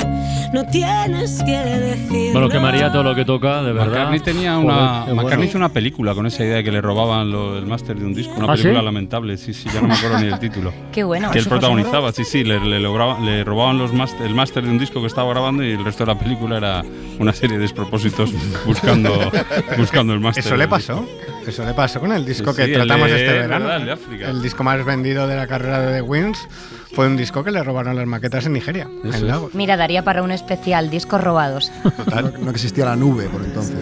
No 0.52 0.66
tienes 0.66 1.42
que 1.44 1.56
decir. 1.56 2.32
Bueno, 2.32 2.48
que 2.50 2.58
María 2.60 2.92
todo 2.92 3.02
lo 3.02 3.14
que 3.14 3.24
toca, 3.24 3.62
de 3.62 3.72
verdad. 3.72 3.86
McCartney 3.88 4.20
tenía 4.20 4.54
Joder, 4.56 4.66
una. 4.66 5.00
bueno. 5.04 5.22
McCartney 5.22 5.48
hizo 5.48 5.56
una 5.58 5.70
película 5.70 6.14
con 6.14 6.26
esa 6.26 6.44
idea 6.44 6.56
de 6.56 6.64
que 6.64 6.70
le 6.72 6.80
robaban 6.82 7.30
lo- 7.30 7.56
el 7.56 7.64
máster 7.66 7.96
de 7.96 8.04
un 8.04 8.12
disco. 8.12 8.34
Una 8.36 8.44
¿Ah, 8.44 8.52
película 8.52 8.80
sí? 8.80 8.84
lamentable, 8.84 9.36
sí, 9.38 9.54
sí, 9.54 9.68
ya 9.72 9.80
no 9.80 9.88
me 9.88 9.94
acuerdo 9.94 10.18
ni 10.20 10.26
el 10.26 10.38
título. 10.38 10.72
Qué 10.92 11.04
bueno. 11.04 11.30
Que 11.30 11.38
él 11.38 11.40
¿Eso 11.42 11.48
fue 11.48 11.58
protagonizaba, 11.58 12.12
sí, 12.12 12.24
sí, 12.24 12.44
le, 12.44 12.60
le, 12.60 12.80
lograba- 12.80 13.18
le 13.20 13.44
robaban 13.44 13.78
los 13.78 13.92
máster- 13.94 14.26
el 14.26 14.34
máster 14.34 14.62
de 14.64 14.70
un 14.70 14.78
disco 14.78 15.00
que 15.00 15.06
estaba 15.06 15.30
grabando 15.30 15.64
y 15.64 15.72
el 15.72 15.84
resto 15.84 16.04
de 16.04 16.12
la 16.12 16.18
película 16.18 16.58
era 16.58 16.82
una 17.18 17.32
serie 17.32 17.56
de 17.56 17.62
despropósitos 17.62 18.30
buscando, 18.66 19.30
buscando 19.78 20.12
el 20.12 20.20
máster. 20.20 20.44
Eso 20.44 20.56
le 20.56 20.68
pasó. 20.68 21.06
Eso 21.46 21.64
le 21.64 21.72
pasó 21.74 21.98
con 21.98 22.12
el 22.12 22.24
disco 22.26 22.52
Sí, 22.52 22.56
que 22.58 22.64
sí, 22.66 22.70
el 22.72 22.86
tratamos 22.86 23.08
de- 23.10 23.16
este 23.16 23.26
es 23.26 23.32
verano. 23.48 23.64
verdad, 23.64 23.80
el 23.80 23.86
de 23.86 23.92
África. 23.92 24.28
El 24.30 24.42
disco 24.42 24.62
más 24.64 24.84
vendido 24.84 25.26
de 25.26 25.34
la 25.36 25.46
carrera 25.46 25.80
de 25.80 25.94
The 25.96 26.02
Wings 26.02 26.38
fue 26.92 27.06
un 27.06 27.16
disco 27.16 27.42
que 27.42 27.50
le 27.50 27.62
robaron 27.62 27.96
las 27.96 28.06
maquetas 28.06 28.46
en 28.46 28.52
Nigeria, 28.52 28.88
en 29.04 29.26
Lagos. 29.26 29.54
Mira, 29.54 29.76
daría 29.76 30.02
para 30.04 30.22
un 30.22 30.30
especial, 30.30 30.90
discos 30.90 31.22
robados. 31.22 31.72
No, 32.10 32.30
no 32.38 32.50
existía 32.50 32.84
la 32.84 32.96
nube 32.96 33.28
por 33.28 33.42
entonces. 33.42 33.76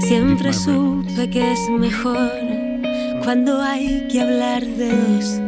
Siempre 0.00 0.52
supe 0.52 1.30
que 1.30 1.52
es 1.52 1.60
mejor 1.70 2.30
cuando 3.24 3.60
hay 3.60 4.06
que 4.08 4.20
hablar 4.20 4.64
de 4.64 4.90
dos, 4.90 5.40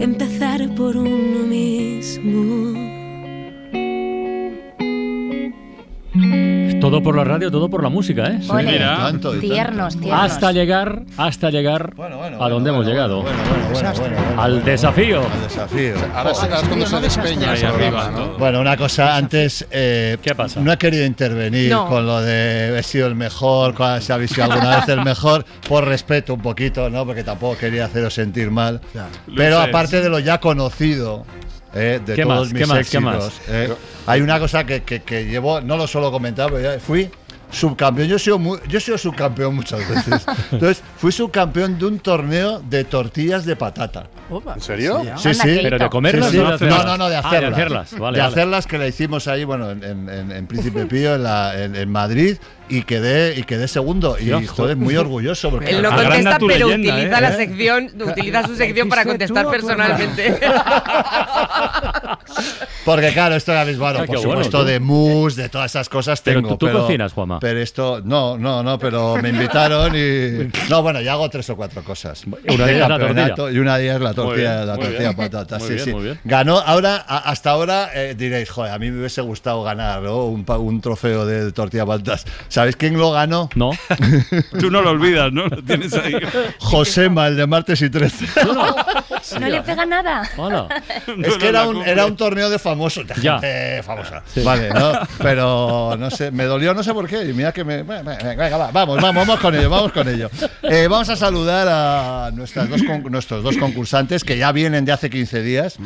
empezar 0.00 0.68
por 0.76 0.96
uno 0.96 1.46
mismo. 1.46 2.95
Todo 6.86 7.02
por 7.02 7.16
la 7.16 7.24
radio, 7.24 7.50
todo 7.50 7.68
por 7.68 7.82
la 7.82 7.88
música, 7.88 8.26
¿eh? 8.28 8.38
Ole, 8.48 8.62
Mira. 8.72 8.96
tanto 8.98 9.34
y 9.36 9.40
tiernos, 9.40 9.98
tiernos. 9.98 10.22
Hasta 10.22 10.52
llegar, 10.52 11.02
hasta 11.16 11.50
llegar 11.50 11.94
a 12.38 12.48
donde 12.48 12.70
hemos 12.70 12.86
llegado. 12.86 13.24
Al 14.36 14.64
desafío. 14.64 15.20
Al 15.22 15.42
desafío. 15.42 15.94
Ahora 16.14 16.30
es- 16.30 16.38
ahora 16.42 16.56
es 16.60 16.62
cuando 16.68 16.86
se 16.86 17.00
despeña 17.00 17.52
arriba, 17.52 18.10
¿no? 18.14 18.38
Bueno, 18.38 18.60
una 18.60 18.76
cosa 18.76 19.16
antes. 19.16 19.66
¿Qué 19.70 20.34
pasa? 20.36 20.60
No 20.60 20.72
he 20.72 20.76
querido 20.78 21.04
intervenir 21.04 21.70
No. 21.70 21.88
con 21.88 22.06
lo 22.06 22.20
de 22.20 22.78
he 22.78 22.82
sido 22.82 23.06
el 23.08 23.14
mejor, 23.16 23.74
si 24.00 24.12
habéis 24.12 24.30
sido 24.30 24.44
alguna 24.44 24.76
vez 24.76 24.88
el 24.88 25.02
mejor, 25.02 25.44
por 25.68 25.84
respeto 25.84 26.34
un 26.34 26.40
poquito, 26.42 26.88
¿no? 26.88 27.04
Porque 27.04 27.24
tampoco 27.24 27.56
quería 27.58 27.86
haceros 27.86 28.14
sentir 28.14 28.50
mal. 28.50 28.80
Pero 29.36 29.58
aparte 29.60 30.00
de 30.00 30.08
lo 30.08 30.18
ya 30.20 30.38
conocido. 30.38 31.24
Eh, 31.74 32.00
de 32.04 32.14
¿Qué 32.14 32.22
todos 32.22 32.38
más? 32.46 32.52
mis 32.52 32.62
¿Qué 32.62 32.66
más? 32.66 32.74
¿Qué 32.76 32.80
éxitos, 32.80 33.02
más? 33.04 33.32
eh, 33.48 33.74
hay 34.06 34.20
una 34.20 34.38
cosa 34.38 34.64
que, 34.64 34.82
que, 34.82 35.02
que 35.02 35.24
llevo, 35.26 35.60
no 35.60 35.76
lo 35.76 35.86
suelo 35.86 36.10
comentar, 36.10 36.50
pero 36.50 36.60
ya 36.74 36.80
fui 36.80 37.10
subcampeón. 37.50 38.08
Yo 38.08 38.16
he 38.16 38.18
sido, 38.18 38.38
mu- 38.38 38.58
yo 38.68 38.78
he 38.78 38.80
sido 38.80 38.98
subcampeón 38.98 39.54
muchas 39.54 39.80
veces. 39.88 40.26
Entonces, 40.52 40.82
fui 40.96 41.12
subcampeón 41.12 41.78
de 41.78 41.86
un 41.86 41.98
torneo 42.00 42.60
de 42.60 42.84
tortillas 42.84 43.44
de 43.44 43.54
patata. 43.56 44.06
¿En 44.54 44.60
serio? 44.60 45.02
Sí, 45.16 45.32
sí. 45.34 45.58
¿Pero 45.62 45.78
de 45.78 45.88
comerlas 45.88 46.30
Sí, 46.30 46.32
sí. 46.32 46.38
o 46.42 46.48
de 46.48 46.54
hacerlas? 46.54 46.78
No, 46.84 46.90
no, 46.92 46.98
no, 46.98 47.08
de 47.08 47.16
Ah, 47.16 47.20
de 47.20 47.26
hacerlas. 47.28 47.52
hacerlas, 47.52 47.90
vale, 47.92 48.16
de 48.16 48.22
vale. 48.22 48.32
hacerlas 48.32 48.66
que 48.66 48.78
la 48.78 48.86
hicimos 48.88 49.28
ahí, 49.28 49.44
bueno, 49.44 49.70
en, 49.70 49.84
en- 49.84 50.08
en- 50.08 50.32
en 50.32 50.46
Príncipe 50.48 50.86
Pío, 50.86 51.14
en, 51.14 51.22
la- 51.22 51.62
en- 51.62 51.76
en 51.76 51.88
Madrid, 51.90 52.36
y 52.68 52.82
quedé, 52.82 53.38
y 53.38 53.42
quedé 53.44 53.68
segundo. 53.68 54.16
Y, 54.18 54.24
Dios. 54.26 54.48
joder, 54.48 54.76
muy 54.76 54.96
orgulloso. 54.96 55.50
Porque 55.50 55.70
Él 55.70 55.82
no 55.82 55.90
contesta, 55.94 56.38
pero 56.38 56.68
leyenda, 56.68 56.94
utiliza 56.94 57.18
¿eh? 57.18 57.20
la 57.20 57.32
sección, 57.36 57.90
utiliza 58.00 58.46
su 58.46 58.56
sección 58.56 58.88
para 58.88 59.04
contestar 59.04 59.48
personalmente. 59.50 60.38
Porque 62.84 63.12
claro, 63.12 63.34
esto 63.34 63.52
ya 63.52 63.64
veis, 63.64 63.78
bueno, 63.78 63.98
por 64.00 64.06
bueno, 64.08 64.22
supuesto 64.22 64.60
tú. 64.60 64.64
de 64.66 64.78
mousse, 64.80 65.42
de 65.42 65.48
todas 65.48 65.70
esas 65.72 65.88
cosas 65.88 66.20
Pero 66.22 66.40
tengo. 66.40 66.56
tú- 66.56 66.66
tú 66.66 66.72
cocinas, 66.72 67.12
Juanma. 67.12 67.40
Pero 67.40 67.60
esto, 67.60 68.00
no, 68.04 68.38
no, 68.38 68.62
no, 68.62 68.78
pero 68.78 69.16
me 69.16 69.30
invitaron 69.30 69.92
y... 69.96 70.48
No, 70.70 70.82
bueno, 70.82 71.00
ya 71.00 71.12
hago 71.14 71.28
tres 71.28 71.50
o 71.50 71.56
cuatro 71.56 71.82
cosas. 71.82 72.24
Una 72.26 72.36
De 72.38 72.72
de 72.72 72.76
ellas 72.76 72.88
la 72.88 72.98
tortilla. 72.98 73.34
Y 73.52 73.58
una 73.58 73.76
de 73.78 73.84
ellas 73.84 74.00
la 74.00 74.14
tortilla, 74.14 74.54
bien, 74.56 74.66
la 74.68 74.74
muy 74.76 74.84
tortilla 74.84 75.12
bien. 75.12 75.16
patata. 75.16 75.58
Muy 75.58 75.66
sí, 75.68 75.74
bien, 75.74 75.84
sí. 75.84 75.92
muy 75.92 76.02
bien. 76.04 76.20
Ganó, 76.24 76.58
ahora, 76.58 76.96
hasta 76.96 77.50
ahora 77.50 77.90
eh, 77.94 78.14
diréis, 78.16 78.50
joder, 78.50 78.72
a 78.72 78.78
mí 78.78 78.90
me 78.90 78.98
hubiese 79.00 79.20
gustado 79.20 79.62
ganar 79.64 80.02
¿no? 80.02 80.26
un, 80.26 80.44
pa- 80.44 80.58
un 80.58 80.80
trofeo 80.80 81.26
de 81.26 81.50
tortilla 81.52 81.84
patatas. 81.86 82.24
¿Sabéis 82.56 82.76
quién 82.76 82.96
lo 82.96 83.10
ganó? 83.12 83.50
No. 83.54 83.72
Tú 84.58 84.70
no 84.70 84.80
lo 84.80 84.92
olvidas, 84.92 85.30
¿no? 85.30 85.46
Lo 85.46 85.62
tienes 85.62 85.92
ahí. 85.92 86.14
Josema, 86.58 87.26
el 87.26 87.36
de 87.36 87.46
martes 87.46 87.82
y 87.82 87.90
13. 87.90 88.26
No 89.40 89.48
le 89.48 89.60
pega 89.62 89.84
nada. 89.84 90.22
Es 91.24 91.36
que 91.36 91.48
era 91.48 91.64
un, 91.66 91.82
era 91.82 92.06
un 92.06 92.16
torneo 92.16 92.48
de 92.48 92.58
famosos, 92.60 93.06
de 93.06 93.14
Ya. 93.20 93.40
gente 93.40 93.82
famosa. 93.82 94.22
Sí. 94.32 94.40
Vale, 94.42 94.70
¿no? 94.70 94.92
Pero 95.18 95.96
no 95.98 96.10
sé, 96.10 96.30
me 96.30 96.44
dolió, 96.44 96.72
no 96.72 96.82
sé 96.84 96.94
por 96.94 97.06
qué. 97.08 97.24
Y 97.24 97.32
mira 97.34 97.52
que 97.52 97.64
me. 97.64 97.82
Venga, 97.82 98.16
venga, 98.36 98.56
va, 98.56 98.70
vamos, 98.70 99.02
vamos, 99.02 99.26
vamos 99.26 99.40
con 99.40 99.54
ello, 99.54 99.68
vamos 99.68 99.92
con 99.92 100.08
ello. 100.08 100.30
Eh, 100.62 100.86
vamos 100.88 101.08
a 101.10 101.16
saludar 101.16 101.66
a 101.68 102.30
nuestras 102.32 102.68
dos 102.70 102.82
con- 102.84 103.02
nuestros 103.10 103.42
dos 103.42 103.56
concursantes 103.56 104.22
que 104.22 104.38
ya 104.38 104.52
vienen 104.52 104.84
de 104.84 104.92
hace 104.92 105.10
15 105.10 105.42
días. 105.42 105.76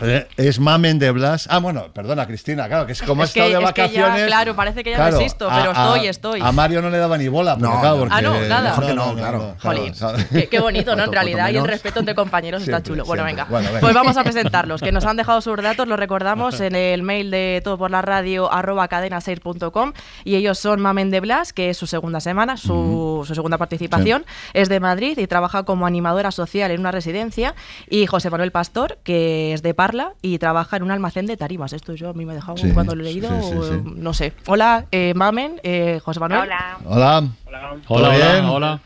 Eh, 0.00 0.26
es 0.36 0.60
Mamen 0.60 0.98
de 0.98 1.10
Blas. 1.10 1.48
Ah, 1.50 1.58
bueno, 1.58 1.86
perdona, 1.92 2.26
Cristina, 2.26 2.68
claro, 2.68 2.86
que 2.86 2.92
es 2.92 3.02
como 3.02 3.22
Es 3.24 3.30
has 3.30 3.36
estado 3.36 3.48
que- 3.50 3.56
de 3.56 3.64
es 3.64 3.72
que 3.72 3.80
ya, 3.94 4.02
vacaciones. 4.02 4.26
claro, 4.28 4.56
parece 4.56 4.84
que 4.84 4.90
ya 4.90 4.96
claro, 4.96 5.16
no 5.16 5.20
existo, 5.20 5.50
a- 5.50 5.56
pero 5.58 5.70
estoy, 5.72 6.06
a- 6.06 6.10
estoy. 6.10 6.40
A 6.40 6.52
Mario 6.52 6.82
no 6.82 6.90
le 6.90 6.98
daba 6.98 7.18
ni 7.18 7.26
bola, 7.28 7.54
porque, 7.56 7.68
No, 7.68 7.80
claro, 7.80 7.94
no. 7.96 8.00
porque- 8.02 8.14
Ah, 8.14 8.22
no, 8.22 8.40
nada. 8.42 8.70
Mejor 8.70 8.86
que 8.86 8.94
no, 8.94 9.14
claro. 9.16 9.54
Jolín. 9.60 9.92
Qué, 10.30 10.48
qué 10.48 10.60
bonito, 10.60 10.94
¿no? 10.94 11.04
En 11.04 11.12
realidad, 11.12 11.48
y 11.50 11.56
el 11.56 11.66
respeto 11.66 11.98
entre 12.00 12.14
compañeros 12.14 12.62
está 12.62 12.72
Siempre, 12.76 12.92
chulo. 12.92 13.04
Bueno, 13.06 13.24
venga. 13.24 13.44
Bueno, 13.50 13.66
venga. 13.68 13.80
Pues 13.80 13.94
vamos 13.94 14.16
a 14.16 14.22
presentarlos, 14.24 14.80
que 14.80 14.92
nos 14.92 15.04
han 15.04 15.16
dejado 15.16 15.40
sus 15.40 15.56
datos, 15.60 15.88
los 15.88 15.98
recordamos 15.98 16.60
en 16.60 16.74
el 16.76 17.02
mail 17.02 17.30
de 17.30 17.60
todo 17.64 17.76
por 17.76 17.90
la 17.90 18.00
radio 18.02 18.52
arroba 18.52 18.86
cadenaseir.com 18.88 19.92
y 20.24 20.36
ellos 20.36 20.58
son 20.58 20.80
Mamen 20.80 21.10
de 21.10 21.20
Blas, 21.20 21.52
que 21.52 21.70
es 21.70 21.76
su 21.76 21.86
segunda 21.86 22.20
semana, 22.20 22.56
su, 22.56 23.24
su 23.26 23.34
segunda 23.34 23.58
participación, 23.58 24.24
es 24.54 24.68
de 24.68 24.78
Madrid 24.80 25.18
y 25.18 25.26
trabaja 25.26 25.64
como 25.64 25.86
animadora 25.86 26.30
social 26.30 26.70
en 26.70 26.80
una 26.80 26.90
residencia 26.92 27.54
y 27.90 28.06
José 28.06 28.30
Manuel 28.30 28.52
Pastor, 28.52 28.98
que 29.02 29.52
es 29.52 29.62
de 29.62 29.74
Y 30.22 30.38
trabaja 30.38 30.76
en 30.76 30.82
un 30.82 30.90
almacén 30.90 31.26
de 31.26 31.36
tarimas. 31.36 31.72
Esto 31.72 31.94
yo 31.94 32.10
a 32.10 32.12
mí 32.14 32.24
me 32.24 32.32
ha 32.32 32.34
dejado 32.36 32.56
Sí, 32.58 32.70
cuando 32.72 32.94
lo 32.94 33.02
he 33.02 33.04
leído, 33.04 33.28
sí, 33.40 33.48
sí, 33.50 33.56
o, 33.56 33.62
sí. 33.64 33.82
no 33.96 34.12
sé. 34.14 34.32
Hola, 34.46 34.86
eh, 34.92 35.12
Mamen, 35.14 35.60
eh, 35.62 36.00
José 36.04 36.20
Manuel. 36.20 36.42
Hola. 36.42 36.78
Hola. 36.84 37.28
Hola, 37.46 37.76
¿Todo 37.86 37.98
hola, 37.98 38.10
bien? 38.10 38.44
hola. 38.44 38.80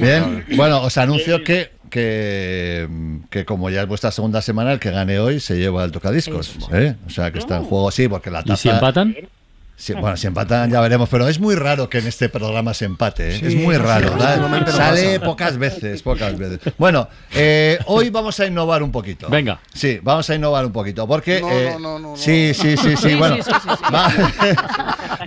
Bien, 0.00 0.46
bueno, 0.56 0.82
os 0.82 0.96
anuncio 0.98 1.42
que, 1.42 1.72
que, 1.90 2.88
que 3.30 3.44
como 3.44 3.70
ya 3.70 3.82
es 3.82 3.88
vuestra 3.88 4.10
segunda 4.10 4.40
semana, 4.40 4.72
el 4.72 4.78
que 4.78 4.90
gane 4.90 5.18
hoy 5.18 5.40
se 5.40 5.58
lleva 5.58 5.84
el 5.84 5.92
tocadiscos. 5.92 6.56
¿eh? 6.72 6.94
O 7.06 7.10
sea, 7.10 7.30
que 7.32 7.38
está 7.38 7.56
en 7.56 7.64
juego, 7.64 7.90
sí, 7.90 8.08
porque 8.08 8.30
la 8.30 8.42
taza... 8.42 8.54
¿Y 8.54 8.56
si 8.56 8.68
empatan? 8.68 9.16
Sí, 9.74 9.94
bueno, 9.94 10.16
si 10.16 10.28
empatan 10.28 10.70
ya 10.70 10.80
veremos, 10.80 11.08
pero 11.08 11.26
es 11.28 11.40
muy 11.40 11.56
raro 11.56 11.88
que 11.90 11.98
en 11.98 12.06
este 12.06 12.28
programa 12.28 12.72
se 12.72 12.84
empate, 12.84 13.30
¿eh? 13.34 13.38
Sí, 13.40 13.46
es 13.46 13.54
muy 13.56 13.74
sí, 13.74 13.80
raro, 13.82 14.14
Sale 14.70 15.18
pocas 15.18 15.58
veces, 15.58 16.02
pocas 16.02 16.38
veces. 16.38 16.60
Bueno, 16.78 17.08
eh, 17.34 17.78
hoy 17.86 18.08
vamos 18.10 18.38
a 18.38 18.46
innovar 18.46 18.84
un 18.84 18.92
poquito. 18.92 19.28
Venga. 19.28 19.58
Sí, 19.74 19.98
vamos 20.02 20.30
a 20.30 20.36
innovar 20.36 20.66
un 20.66 20.72
poquito, 20.72 21.08
porque... 21.08 21.40
No, 21.40 21.50
eh, 21.50 21.70
no, 21.72 21.78
no, 21.80 21.98
no, 21.98 22.10
no. 22.10 22.16
Sí, 22.16 22.52
sí, 22.54 22.76
sí, 22.76 22.96
sí, 22.96 23.08
Sí, 23.08 23.14
bueno. 23.16 23.36
sí, 23.36 23.42
sí, 23.42 23.50
sí, 23.60 23.68
sí. 23.76 23.92
va- 23.92 24.12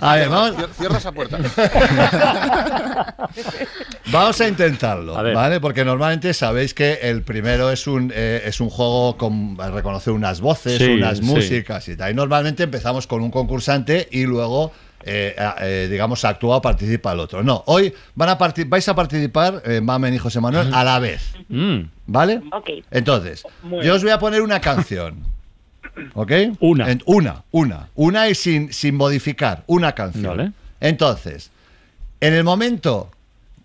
a 0.00 0.16
ver, 0.16 0.28
vamos... 0.30 0.56
Cier- 0.56 0.68
Cierra 0.78 0.98
esa 0.98 1.12
puerta. 1.12 1.38
Vamos 4.12 4.40
a 4.40 4.48
intentarlo, 4.48 5.16
A. 5.18 5.22
¿vale? 5.32 5.60
Porque 5.60 5.84
normalmente 5.84 6.32
sabéis 6.32 6.74
que 6.74 6.94
el 7.02 7.22
primero 7.22 7.70
es 7.72 7.86
un, 7.88 8.12
eh, 8.14 8.42
es 8.46 8.60
un 8.60 8.70
juego 8.70 9.16
con 9.16 9.58
reconocer 9.58 10.12
unas 10.12 10.40
voces, 10.40 10.78
Sí, 10.78 10.84
unas 10.84 11.18
sí. 11.18 11.24
músicas 11.24 11.88
y 11.88 11.96
tal. 11.96 12.12
Y 12.12 12.14
normalmente 12.14 12.62
empezamos 12.62 13.06
con 13.08 13.20
un 13.22 13.30
concursante 13.30 14.08
y 14.12 14.22
luego, 14.24 14.35
eh, 15.04 15.34
a- 15.38 15.56
eh, 15.60 15.88
digamos, 15.90 16.24
actúa 16.24 16.56
o 16.56 16.62
participa 16.62 17.12
el 17.12 17.20
otro. 17.20 17.42
No, 17.42 17.62
hoy 17.66 17.92
van 18.14 18.28
a 18.30 18.38
vais 18.66 18.88
a 18.88 18.94
participar, 18.94 19.62
eh, 19.64 19.80
Mamen 19.80 20.14
y 20.14 20.18
José 20.18 20.40
Manuel, 20.40 20.72
a 20.74 20.82
la 20.84 20.98
vez, 20.98 21.34
Mm, 21.48 21.80
¿vale? 22.06 22.40
Ok. 22.52 22.70
Entonces, 22.90 23.42
yo 23.82 23.94
os 23.94 24.02
voy 24.02 24.10
a 24.12 24.18
poner 24.18 24.42
una 24.42 24.60
canción. 24.60 25.18
¿Ok? 26.14 26.32
Una. 26.60 26.90
En- 26.90 27.02
una, 27.06 27.44
una. 27.52 27.88
Una 27.94 28.28
y 28.28 28.34
sin, 28.34 28.72
sin 28.72 28.96
modificar. 28.96 29.62
Una 29.66 29.92
canción. 29.94 30.36
Vale. 30.36 30.52
Entonces, 30.80 31.50
en 32.20 32.34
el 32.34 32.44
momento 32.44 33.10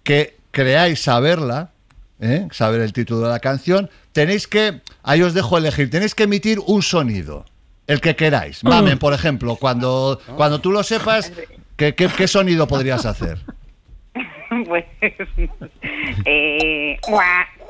que 0.04 0.38
creáis 0.52 1.02
saberla, 1.02 1.72
¿eh? 2.20 2.48
saber 2.52 2.82
el 2.82 2.94
título 2.94 3.22
de 3.22 3.30
la 3.30 3.40
canción, 3.40 3.90
tenéis 4.14 4.48
que, 4.48 4.82
ahí 5.04 5.22
os 5.24 5.34
dejo 5.34 5.58
elegir, 5.58 5.90
tenéis 5.90 6.14
que 6.16 6.24
emitir 6.24 6.60
un 6.66 6.82
sonido, 6.84 7.46
el 7.92 8.00
que 8.00 8.16
queráis. 8.16 8.64
Mamen, 8.64 8.98
por 8.98 9.14
ejemplo, 9.14 9.58
cuando, 9.58 10.20
cuando 10.38 10.60
tú 10.60 10.72
lo 10.72 10.82
sepas, 10.82 11.32
¿qué, 11.76 11.94
qué, 11.94 12.08
qué 12.08 12.28
sonido 12.28 12.66
podrías 12.68 13.06
hacer? 13.06 13.40
pues. 14.68 14.86
eh, 16.26 16.98
guau, 17.08 17.24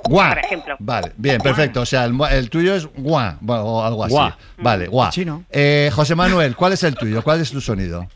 Guá. 0.03 0.30
Por 0.30 0.39
ejemplo. 0.39 0.76
Vale, 0.80 1.11
bien, 1.17 1.41
perfecto. 1.41 1.82
O 1.82 1.86
sea, 1.86 2.05
el, 2.05 2.49
tuyo 2.49 2.76
es 2.76 2.88
guá, 2.95 3.38
o 3.47 3.84
algo 3.84 4.03
así. 4.03 4.13
Guá. 4.13 4.38
Vale, 4.57 4.88
guá. 4.88 5.09
Chino. 5.09 5.43
Eh, 5.49 5.89
José 5.93 6.15
Manuel, 6.15 6.55
¿cuál 6.55 6.74
es 6.74 6.84
el 6.84 6.95
tuyo? 6.95 7.24
¿Cuál 7.24 7.41
es 7.41 7.51
tu 7.51 7.61
sonido? 7.61 8.07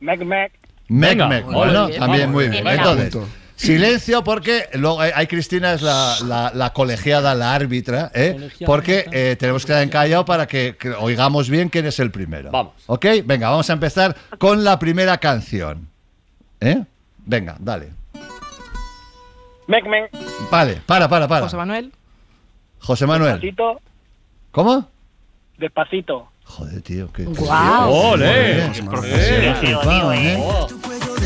Mec, 0.00 0.20
Venga, 0.88 1.26
mec. 1.26 1.46
ole, 1.46 1.56
Bueno, 1.56 1.88
también 1.90 2.30
muy 2.30 2.48
bien. 2.48 2.66
Entonces, 2.66 3.16
Silencio 3.56 4.24
porque 4.24 4.68
luego 4.74 5.02
eh, 5.04 5.12
ahí 5.14 5.26
Cristina 5.28 5.72
es 5.74 5.82
la, 5.82 6.16
la- 6.26 6.50
la 6.54 6.72
colegiada, 6.72 7.34
la 7.34 7.54
árbitra, 7.54 8.10
¿eh? 8.14 8.32
Colegiada. 8.34 8.66
porque 8.66 9.06
eh, 9.12 9.36
tenemos 9.38 9.62
que 9.62 9.68
quedar 9.68 9.82
en 9.84 9.88
callado 9.90 10.24
para 10.24 10.46
que, 10.48 10.76
que 10.78 10.90
oigamos 10.90 11.48
bien 11.48 11.68
quién 11.68 11.86
es 11.86 12.00
el 12.00 12.10
primero. 12.10 12.50
Vamos. 12.50 12.72
¿Ok? 12.86 13.06
Venga, 13.24 13.50
vamos 13.50 13.70
a 13.70 13.72
empezar 13.74 14.16
con 14.38 14.64
la 14.64 14.78
primera 14.78 15.18
canción. 15.18 15.88
¿Eh? 16.60 16.82
Venga, 17.24 17.56
dale. 17.60 17.90
Mec, 19.68 19.86
mec. 19.86 20.10
Vale, 20.50 20.82
para, 20.84 21.08
para, 21.08 21.26
para. 21.28 21.42
José 21.44 21.56
Manuel. 21.56 21.92
José 22.80 23.06
Manuel. 23.06 23.32
Despacito, 23.40 23.80
¿Cómo? 24.50 24.90
despacito. 25.58 26.28
Joder, 26.44 26.82
tío, 26.82 27.10
qué. 27.12 27.24
Guau. 27.24 27.90
¡Ole! 28.12 28.70
Qué 28.74 28.82
profesional. 28.82 29.56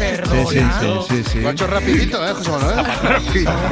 ¿Eh? 0.00 0.20
Sí, 0.24 0.58
sí, 0.58 0.60
sí, 0.80 0.88
sí, 1.08 1.24
sí. 1.32 1.40
Lo 1.40 1.48
ha 1.48 1.52
hecho 1.52 1.66
rapidito, 1.66 2.26
¿eh, 2.26 2.32
José 2.34 2.50
Manuel? 2.50 2.86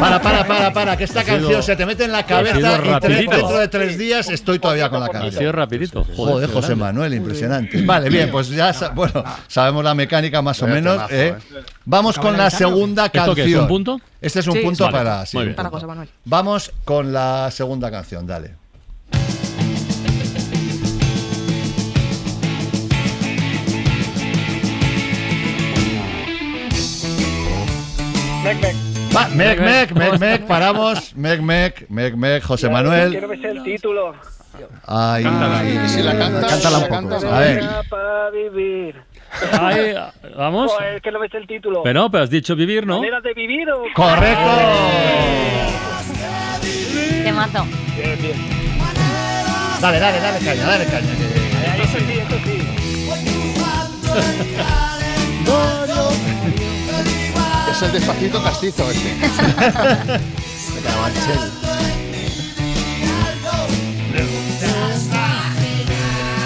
Para, 0.00 0.20
para, 0.22 0.46
para, 0.46 0.72
para, 0.72 0.96
que 0.96 1.04
esta 1.04 1.20
Ha 1.20 1.24
canción 1.24 1.62
se 1.62 1.76
te 1.76 1.86
mete 1.86 2.04
en 2.04 2.12
la 2.12 2.18
ha 2.18 2.26
cabeza 2.26 2.58
y 2.58 3.00
tres- 3.00 3.18
dentro 3.30 3.58
de 3.58 3.68
tres 3.68 3.98
días 3.98 4.28
estoy 4.28 4.58
todavía 4.58 4.88
con 4.90 5.00
la 5.00 5.06
Ha 5.06 5.10
cabeza. 5.10 5.38
sido 5.38 5.52
rapidito. 5.52 6.04
Joder, 6.16 6.50
José 6.50 6.74
Manuel, 6.74 7.14
impresionante. 7.14 7.82
Vale, 7.82 8.08
bien, 8.10 8.30
pues 8.30 8.48
ya 8.48 8.72
bueno, 8.94 9.24
sabemos 9.48 9.84
la 9.84 9.94
mecánica 9.94 10.42
más 10.42 10.62
o 10.62 10.66
menos. 10.66 11.02
¿eh? 11.10 11.34
¿eh? 11.36 11.62
Vamos 11.84 12.18
con 12.18 12.36
la 12.36 12.50
segunda 12.50 13.06
¿Esto 13.06 13.18
canción. 13.26 13.34
qué 13.46 13.52
es, 13.52 13.58
un 13.58 13.68
punto? 13.68 14.00
Este 14.20 14.40
es 14.40 14.46
un 14.46 14.54
Sí, 14.54 14.60
punto 14.60 14.84
vale. 14.84 14.96
para. 15.54 15.70
José 15.70 15.86
Manuel. 15.86 16.08
Vamos 16.24 16.72
con 16.84 17.12
la 17.12 17.50
segunda 17.50 17.90
canción, 17.90 18.26
dale. 18.26 18.54
Mec, 28.47 28.61
mec. 28.62 28.74
Va, 29.14 29.28
mec, 29.28 29.61
mec, 29.61 29.92
mec, 29.92 30.20
mec, 30.20 30.47
paramos. 30.47 31.14
Mec, 31.16 31.40
mec, 31.40 31.86
mec, 31.90 32.14
mec, 32.14 32.42
José 32.44 32.68
Manuel. 32.68 33.11
Quiero 33.11 33.28
ver 33.28 33.44
el 33.47 33.62
título. 33.64 34.14
Ay, 34.86 35.24
Y 35.84 35.88
si 35.88 36.03
la 36.03 36.16
canta, 36.16 36.47
cántala 36.47 36.78
un 36.78 36.84
poco. 36.84 36.94
canta, 36.94 37.36
A 37.36 37.40
ver. 37.40 37.64
Para 37.90 38.30
vivir. 38.30 39.03
Ahí, 39.61 39.94
vamos. 40.36 40.72
Que 41.03 41.11
no 41.11 41.18
ves 41.18 41.34
el 41.34 41.47
título. 41.47 41.82
Pero 41.82 42.01
no, 42.03 42.11
pero 42.11 42.24
has 42.24 42.30
dicho 42.30 42.55
vivir, 42.55 42.86
¿no? 42.86 42.99
¿Maneras 42.99 43.22
de 43.22 43.34
vivir 43.34 43.68
o...? 43.70 43.82
Correcto. 43.94 44.51
Temazo. 47.24 47.64
Bien, 47.97 48.18
bien. 48.22 48.36
Dale, 49.80 49.99
dale, 49.99 50.20
dale 50.20 50.38
caña, 50.44 50.66
dale 50.66 50.84
caña. 50.86 51.11
Ahí, 51.72 51.80
Eso 51.82 51.99
sí, 51.99 52.12
eso 52.18 52.36
sí. 52.44 52.62
Es 57.76 57.82
el 57.82 57.92
despacito 57.92 58.42
castizo 58.42 58.90
este. 58.90 59.08
De 59.14 60.80
Carabanchel. 60.82 61.38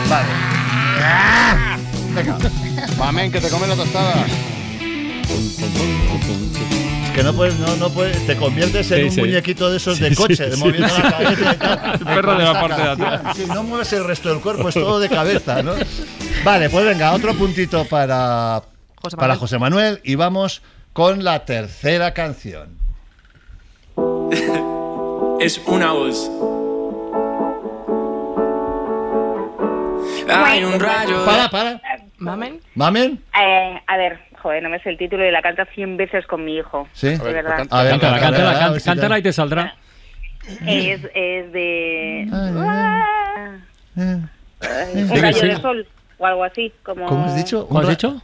Vale. 0.09 0.29
Venga. 2.15 2.39
Mamen, 2.99 3.31
que 3.33 3.41
te 3.41 3.49
come 3.49 3.67
la 3.67 3.77
tostada. 3.77 4.27
Es 7.05 7.11
que 7.15 7.23
no 7.23 7.33
puedes, 7.35 7.59
no, 7.59 7.77
no 7.77 7.91
puedes, 7.91 8.27
te 8.27 8.37
conviertes 8.37 8.91
en 8.91 8.99
Sí, 8.99 9.05
un 9.05 9.11
sí. 9.13 9.21
muñequito 9.21 9.71
de 9.71 9.77
esos 9.77 9.97
Sí, 9.99 10.05
de 10.05 10.11
sí, 10.11 10.17
coche, 10.17 10.47
de 10.49 10.53
sí. 10.57 10.59
moviendo 10.61 10.87
la 10.89 11.11
cabeza 11.11 11.53
y 11.53 11.57
tal. 11.57 11.93
El 11.95 11.99
perro 12.07 12.35
de 12.39 12.45
la 12.45 12.61
parte 12.61 12.83
de 12.83 12.89
atrás. 12.89 13.37
Sí, 13.37 13.45
no 13.47 13.63
mueves 13.63 13.93
el 13.93 14.05
resto 14.05 14.29
del 14.31 14.41
cuerpo, 14.41 14.69
es 14.69 14.75
todo 14.75 14.99
de 15.01 15.09
cabeza, 15.09 15.63
¿no? 15.63 15.73
Vale, 16.45 16.71
pues 16.71 16.85
venga, 16.87 17.13
otro 17.13 17.35
puntito 17.35 17.85
para, 17.85 18.63
José 19.03 19.17
para 19.17 19.29
Manuel. 19.35 19.39
José 19.41 19.59
Manuel 19.59 20.01
y 20.05 20.15
vamos 20.15 20.63
con 21.01 21.25
la 21.25 21.47
tercera 21.47 22.13
canción. 22.13 22.77
es 25.41 25.57
una 25.67 25.93
voz. 25.93 26.31
Hay 30.29 30.63
un 30.63 30.79
rayo. 30.79 31.25
Para, 31.25 31.49
para. 31.49 31.81
Mamen. 32.19 32.61
¿Mamen? 32.75 33.19
Eh, 33.35 33.81
a 33.87 33.97
ver, 33.97 34.19
joder, 34.43 34.63
no 34.63 34.69
me 34.69 34.79
sé 34.83 34.91
el 34.91 34.99
título 34.99 35.25
y 35.27 35.31
la 35.31 35.41
canta 35.41 35.65
100 35.75 35.97
veces 35.97 36.27
con 36.27 36.45
mi 36.45 36.59
hijo. 36.59 36.87
Sí. 36.93 37.17
De 37.17 37.33
verdad. 37.33 37.67
A 37.71 37.83
ver, 37.83 37.93
Cántala, 37.93 38.21
cántala, 38.21 38.53
cántala, 38.59 38.81
cántala 38.85 39.19
y 39.21 39.23
te 39.23 39.33
saldrá. 39.33 39.75
Es, 40.67 41.01
es 41.15 41.51
de... 41.51 42.25
Eh, 42.25 42.29
Ay, 43.97 45.03
un 45.03 45.09
Sí, 45.09 45.17
rayo 45.17 45.39
sí. 45.41 45.47
de 45.47 45.57
sol 45.63 45.87
o 46.19 46.27
algo 46.27 46.45
así, 46.45 46.71
como... 46.83 47.07
¿Cómo 47.07 47.25
has 47.25 47.37
dicho? 47.37 47.67
¿Cómo 47.67 47.81
has 47.81 47.89
dicho? 47.89 48.21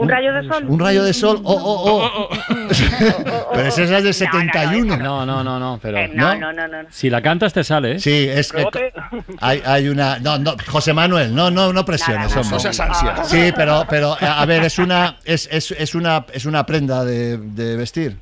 ¿Un 0.00 0.08
rayo 0.08 0.32
de 0.32 0.48
sol? 0.48 0.64
Un 0.68 0.80
rayo 0.80 1.02
de 1.04 1.12
sol. 1.12 1.40
Oh, 1.44 1.54
oh, 1.54 2.10
oh. 2.24 2.28
Pero 3.54 3.68
ese 3.68 3.84
es 3.84 3.90
el 3.90 4.04
de 4.04 4.12
71. 4.12 4.96
No, 4.96 5.26
no, 5.26 5.44
no, 5.44 5.58
no, 5.58 5.78
pero. 5.82 5.98
Eh, 5.98 6.10
no, 6.14 6.34
no, 6.36 6.52
no, 6.52 6.66
no. 6.68 6.78
Si 6.90 7.10
la 7.10 7.20
cantas 7.22 7.52
te 7.52 7.64
sale, 7.64 7.92
¿eh? 7.92 7.98
Sí, 8.00 8.26
es 8.28 8.52
que 8.52 8.92
hay, 9.40 9.62
hay 9.64 9.88
una. 9.88 10.18
No, 10.18 10.38
no, 10.38 10.54
José 10.66 10.92
Manuel, 10.92 11.34
no, 11.34 11.50
no, 11.50 11.72
no 11.72 11.84
presiones, 11.84 12.34
No, 12.34 12.40
hombre. 12.42 12.54
no 12.54 12.60
seas 12.60 12.80
ansia. 12.80 13.24
Sí, 13.24 13.52
pero, 13.54 13.84
pero 13.88 14.16
a 14.20 14.44
ver, 14.46 14.62
es 14.64 14.78
una, 14.78 15.16
es, 15.24 15.48
es, 15.50 15.70
es 15.72 15.94
una, 15.94 16.24
es 16.32 16.44
una 16.46 16.64
prenda 16.66 17.04
de, 17.04 17.36
de 17.38 17.76
vestir. 17.76 18.16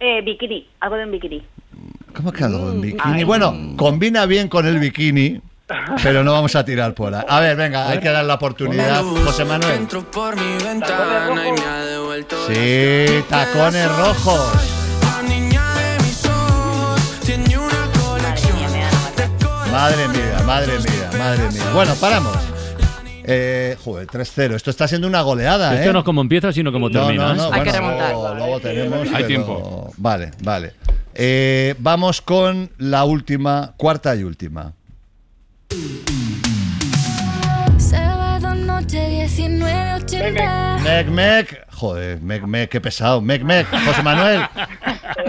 Eh, 0.00 0.22
bikini, 0.22 0.66
algo 0.80 0.96
de 0.96 1.04
un 1.04 1.10
bikini. 1.12 1.42
¿Cómo 2.14 2.32
que 2.32 2.44
algo 2.44 2.58
Mm. 2.58 2.70
en 2.72 2.80
bikini? 2.80 3.24
Bueno, 3.24 3.54
combina 3.76 4.26
bien 4.26 4.48
con 4.48 4.66
el 4.66 4.78
bikini, 4.78 5.40
pero 6.02 6.24
no 6.24 6.32
vamos 6.32 6.54
a 6.56 6.64
tirar 6.64 6.94
por 6.94 7.14
ahí. 7.14 7.24
A 7.28 7.40
ver, 7.40 7.56
venga, 7.56 7.88
hay 7.88 8.00
que 8.00 8.08
dar 8.08 8.24
la 8.24 8.34
oportunidad, 8.34 9.02
José 9.02 9.44
Manuel. 9.44 9.86
Sí, 12.48 13.24
tacones 13.28 13.96
rojos. 13.96 14.52
Madre 19.72 20.08
mía, 20.08 20.42
madre 20.46 20.78
mía, 20.78 21.10
madre 21.18 21.50
mía. 21.52 21.70
Bueno, 21.72 21.94
paramos. 22.00 22.36
Eh, 23.30 23.76
joder, 23.84 24.06
3-0. 24.06 24.54
Esto 24.56 24.70
está 24.70 24.88
siendo 24.88 25.06
una 25.06 25.20
goleada, 25.20 25.74
¿eh? 25.74 25.80
Esto 25.80 25.92
no 25.92 25.98
es 26.00 26.04
como 26.04 26.22
empieza, 26.22 26.50
sino 26.52 26.72
como 26.72 26.88
No, 26.88 27.04
termina. 27.04 27.34
no, 27.34 27.34
no, 27.34 27.44
¿eh? 27.44 27.50
Hay 27.52 27.60
que 27.62 27.70
bueno, 27.70 27.86
remontar. 27.90 28.12
Luego, 28.12 28.34
luego 28.34 28.60
tenemos. 28.60 29.00
Hay 29.08 29.08
pero- 29.14 29.26
tiempo. 29.26 29.92
Vale, 29.98 30.30
vale. 30.42 30.72
Eh, 31.14 31.74
vamos 31.78 32.22
con 32.22 32.70
la 32.78 33.04
última, 33.04 33.74
cuarta 33.76 34.16
y 34.16 34.24
última. 34.24 34.72
1980. 39.38 40.78
Mec, 40.82 41.06
mec. 41.08 41.66
Joder, 41.72 42.20
mec, 42.20 42.42
mec, 42.46 42.70
qué 42.70 42.80
pesado. 42.80 43.20
Mec, 43.20 43.42
mec. 43.42 43.66
José 43.86 44.02
Manuel. 44.02 44.40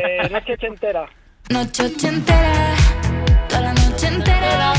Eh, 0.01 0.29
noche 0.29 0.55
entera. 0.61 1.05
Noche 1.49 1.83
ochentera, 1.85 2.53
toda 3.47 3.61
la 3.61 3.73
noche 3.73 4.07
entera. 4.07 4.73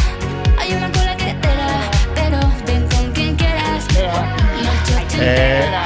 Hay 0.59 0.73
una 0.75 0.91
cola 0.93 1.17
que 1.17 1.35
te 1.35 1.49
da, 1.49 1.91
pero 2.15 2.39
ven 2.67 2.89
con 2.89 3.13
quien 3.13 3.35
quieras. 3.37 3.85
Noche 3.89 4.95
Eh, 5.21 5.63
ochentera, 5.65 5.85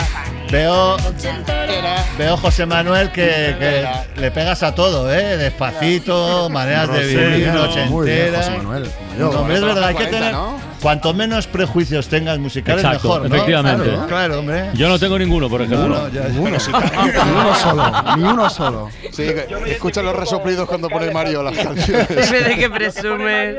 veo, 0.50 0.98
noche 0.98 1.30
entera. 1.30 2.04
veo 2.18 2.36
José 2.36 2.66
Manuel 2.66 3.10
que, 3.12 3.56
que 3.58 3.86
le 4.20 4.30
pegas 4.30 4.62
a 4.62 4.74
todo, 4.74 5.12
¿eh? 5.12 5.36
Despacito, 5.38 6.48
maneras 6.50 6.92
de 6.92 7.06
vivir, 7.06 7.48
no, 7.48 7.66
noche 7.66 7.84
muy 7.86 8.06
bien, 8.06 8.18
entera. 8.26 8.38
José 8.42 8.56
Manuel. 8.58 8.90
No, 9.18 9.30
hombre, 9.30 9.54
es 9.56 9.60
verdad, 9.62 9.84
hay 9.84 9.94
que 9.94 10.04
40, 10.08 10.18
tener. 10.18 10.32
¿no? 10.32 10.58
Cuanto 10.84 11.14
menos 11.14 11.46
prejuicios 11.46 12.08
tengas 12.08 12.38
musicales, 12.38 12.84
Exacto, 12.84 13.08
mejor. 13.08 13.20
¿no? 13.30 13.34
efectivamente. 13.34 13.84
Claro, 13.88 14.06
claro, 14.06 14.38
hombre. 14.40 14.70
Yo 14.74 14.86
no 14.86 14.98
tengo 14.98 15.18
ninguno, 15.18 15.48
por 15.48 15.62
ejemplo. 15.62 15.88
No, 15.88 16.02
no, 16.02 16.08
ya- 16.10 16.28
Ni 16.28 16.36
uno 16.38 16.60
solo, 17.54 17.92
ni 18.18 18.22
uno 18.22 18.50
solo. 18.50 18.90
Sí, 19.10 19.24
escucha 19.66 20.02
los 20.02 20.14
resoplidos 20.14 20.68
cuando 20.68 20.90
pone 20.90 21.10
Mario 21.10 21.42
las 21.42 21.56
canciones. 21.56 22.08
de 22.30 22.56
que 22.56 22.68
presume. 22.68 23.54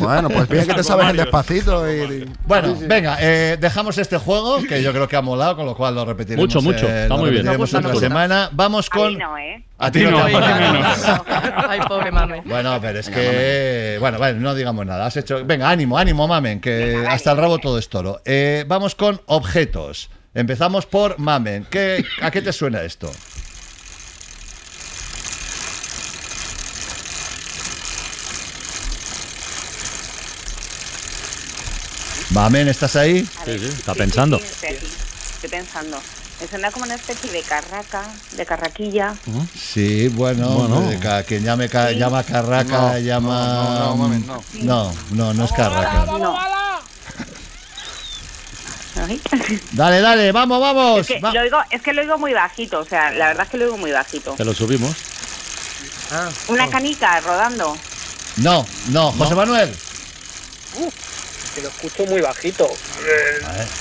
Bueno, 0.00 0.28
pues 0.30 0.48
bien 0.48 0.64
que 0.64 0.74
te 0.74 0.84
sabes 0.84 1.08
el 1.10 1.16
despacito 1.16 1.90
y... 1.92 2.30
Bueno, 2.46 2.76
venga, 2.82 3.16
eh, 3.20 3.56
dejamos 3.60 3.98
este 3.98 4.16
juego 4.18 4.62
que 4.62 4.82
yo 4.84 4.92
creo 4.92 5.08
que 5.08 5.16
ha 5.16 5.22
molado, 5.22 5.56
con 5.56 5.66
lo 5.66 5.74
cual 5.76 5.96
lo 5.96 6.04
repetiremos. 6.04 6.44
Mucho, 6.46 6.62
mucho. 6.62 6.86
eh, 6.88 7.02
Está 7.02 7.16
muy 7.16 7.30
bien. 7.30 7.48
otra 7.48 7.94
semana. 7.96 8.48
Vamos 8.52 8.86
A 8.92 8.96
con. 8.96 9.08
mí 9.08 9.16
no, 9.18 9.36
¿eh? 9.36 9.64
A 9.78 9.90
ti 9.92 10.02
no, 10.02 10.10
no, 10.10 10.18
a. 10.20 11.66
Ay, 11.68 11.80
pobre 11.86 12.10
Mamen. 12.10 12.42
Bueno, 12.46 12.78
pero 12.80 12.98
es 12.98 13.10
que. 13.10 13.98
Bueno, 14.00 14.18
vale, 14.18 14.38
no 14.38 14.54
digamos 14.54 14.86
nada. 14.86 15.04
Has 15.04 15.16
hecho. 15.18 15.44
Venga, 15.44 15.68
ánimo, 15.68 15.98
ánimo, 15.98 16.26
mamen, 16.26 16.60
que 16.60 17.04
hasta 17.06 17.32
el 17.32 17.36
rabo 17.38 17.58
todo 17.58 17.78
es 17.78 17.88
toro. 17.90 18.22
Eh, 18.24 18.64
vamos 18.66 18.94
con 18.94 19.20
objetos. 19.26 20.08
Empezamos 20.32 20.86
por 20.86 21.18
mamen. 21.18 21.66
¿Qué, 21.70 22.04
¿A 22.22 22.30
qué 22.30 22.40
te 22.40 22.52
suena 22.52 22.82
esto? 22.82 23.12
Mamen, 32.30 32.68
¿estás 32.68 32.96
ahí? 32.96 33.26
Sí, 33.44 33.58
sí, 33.58 33.66
está 33.66 33.94
pensando. 33.94 34.36
Estoy 34.38 34.70
aquí, 34.70 34.86
estoy 34.86 35.50
pensando. 35.50 35.98
Me 36.40 36.46
suena 36.48 36.70
como 36.70 36.84
una 36.84 36.96
especie 36.96 37.30
de 37.30 37.42
carraca, 37.42 38.02
de 38.32 38.44
carraquilla. 38.44 39.14
Sí, 39.58 40.08
bueno, 40.08 40.48
Bueno. 40.50 40.80
de 40.82 40.98
ca- 40.98 41.22
quien 41.22 41.42
llame 41.42 41.68
ca- 41.68 41.92
llama 41.92 42.22
carraca, 42.24 42.92
No, 42.92 42.98
llama. 42.98 43.96
no, 43.96 43.96
no, 43.96 44.08
no. 44.18 44.44
No, 44.54 44.94
no, 45.12 45.34
no 45.34 45.44
es 45.44 45.52
carraca. 45.52 46.04
No. 46.18 46.36
Dale, 49.72 50.00
dale, 50.00 50.32
vamos, 50.32 50.60
vamos. 50.60 51.00
Es 51.00 51.06
que, 51.06 51.20
Va- 51.20 51.32
lo 51.32 51.40
oigo, 51.40 51.58
es 51.70 51.82
que 51.82 51.92
lo 51.92 52.00
oigo 52.02 52.18
muy 52.18 52.32
bajito, 52.32 52.80
o 52.80 52.84
sea, 52.84 53.10
la 53.10 53.28
verdad 53.28 53.44
es 53.44 53.50
que 53.50 53.58
lo 53.58 53.64
oigo 53.66 53.76
muy 53.76 53.92
bajito. 53.92 54.32
Te 54.32 54.44
lo 54.44 54.54
subimos. 54.54 54.94
Una 56.48 56.68
canica 56.70 57.20
rodando. 57.20 57.76
No, 58.36 58.66
no, 58.88 59.12
José 59.12 59.34
Manuel. 59.34 59.74
Que 61.56 61.62
lo 61.62 61.68
escucho 61.68 62.04
muy 62.04 62.20
bajito. 62.20 62.68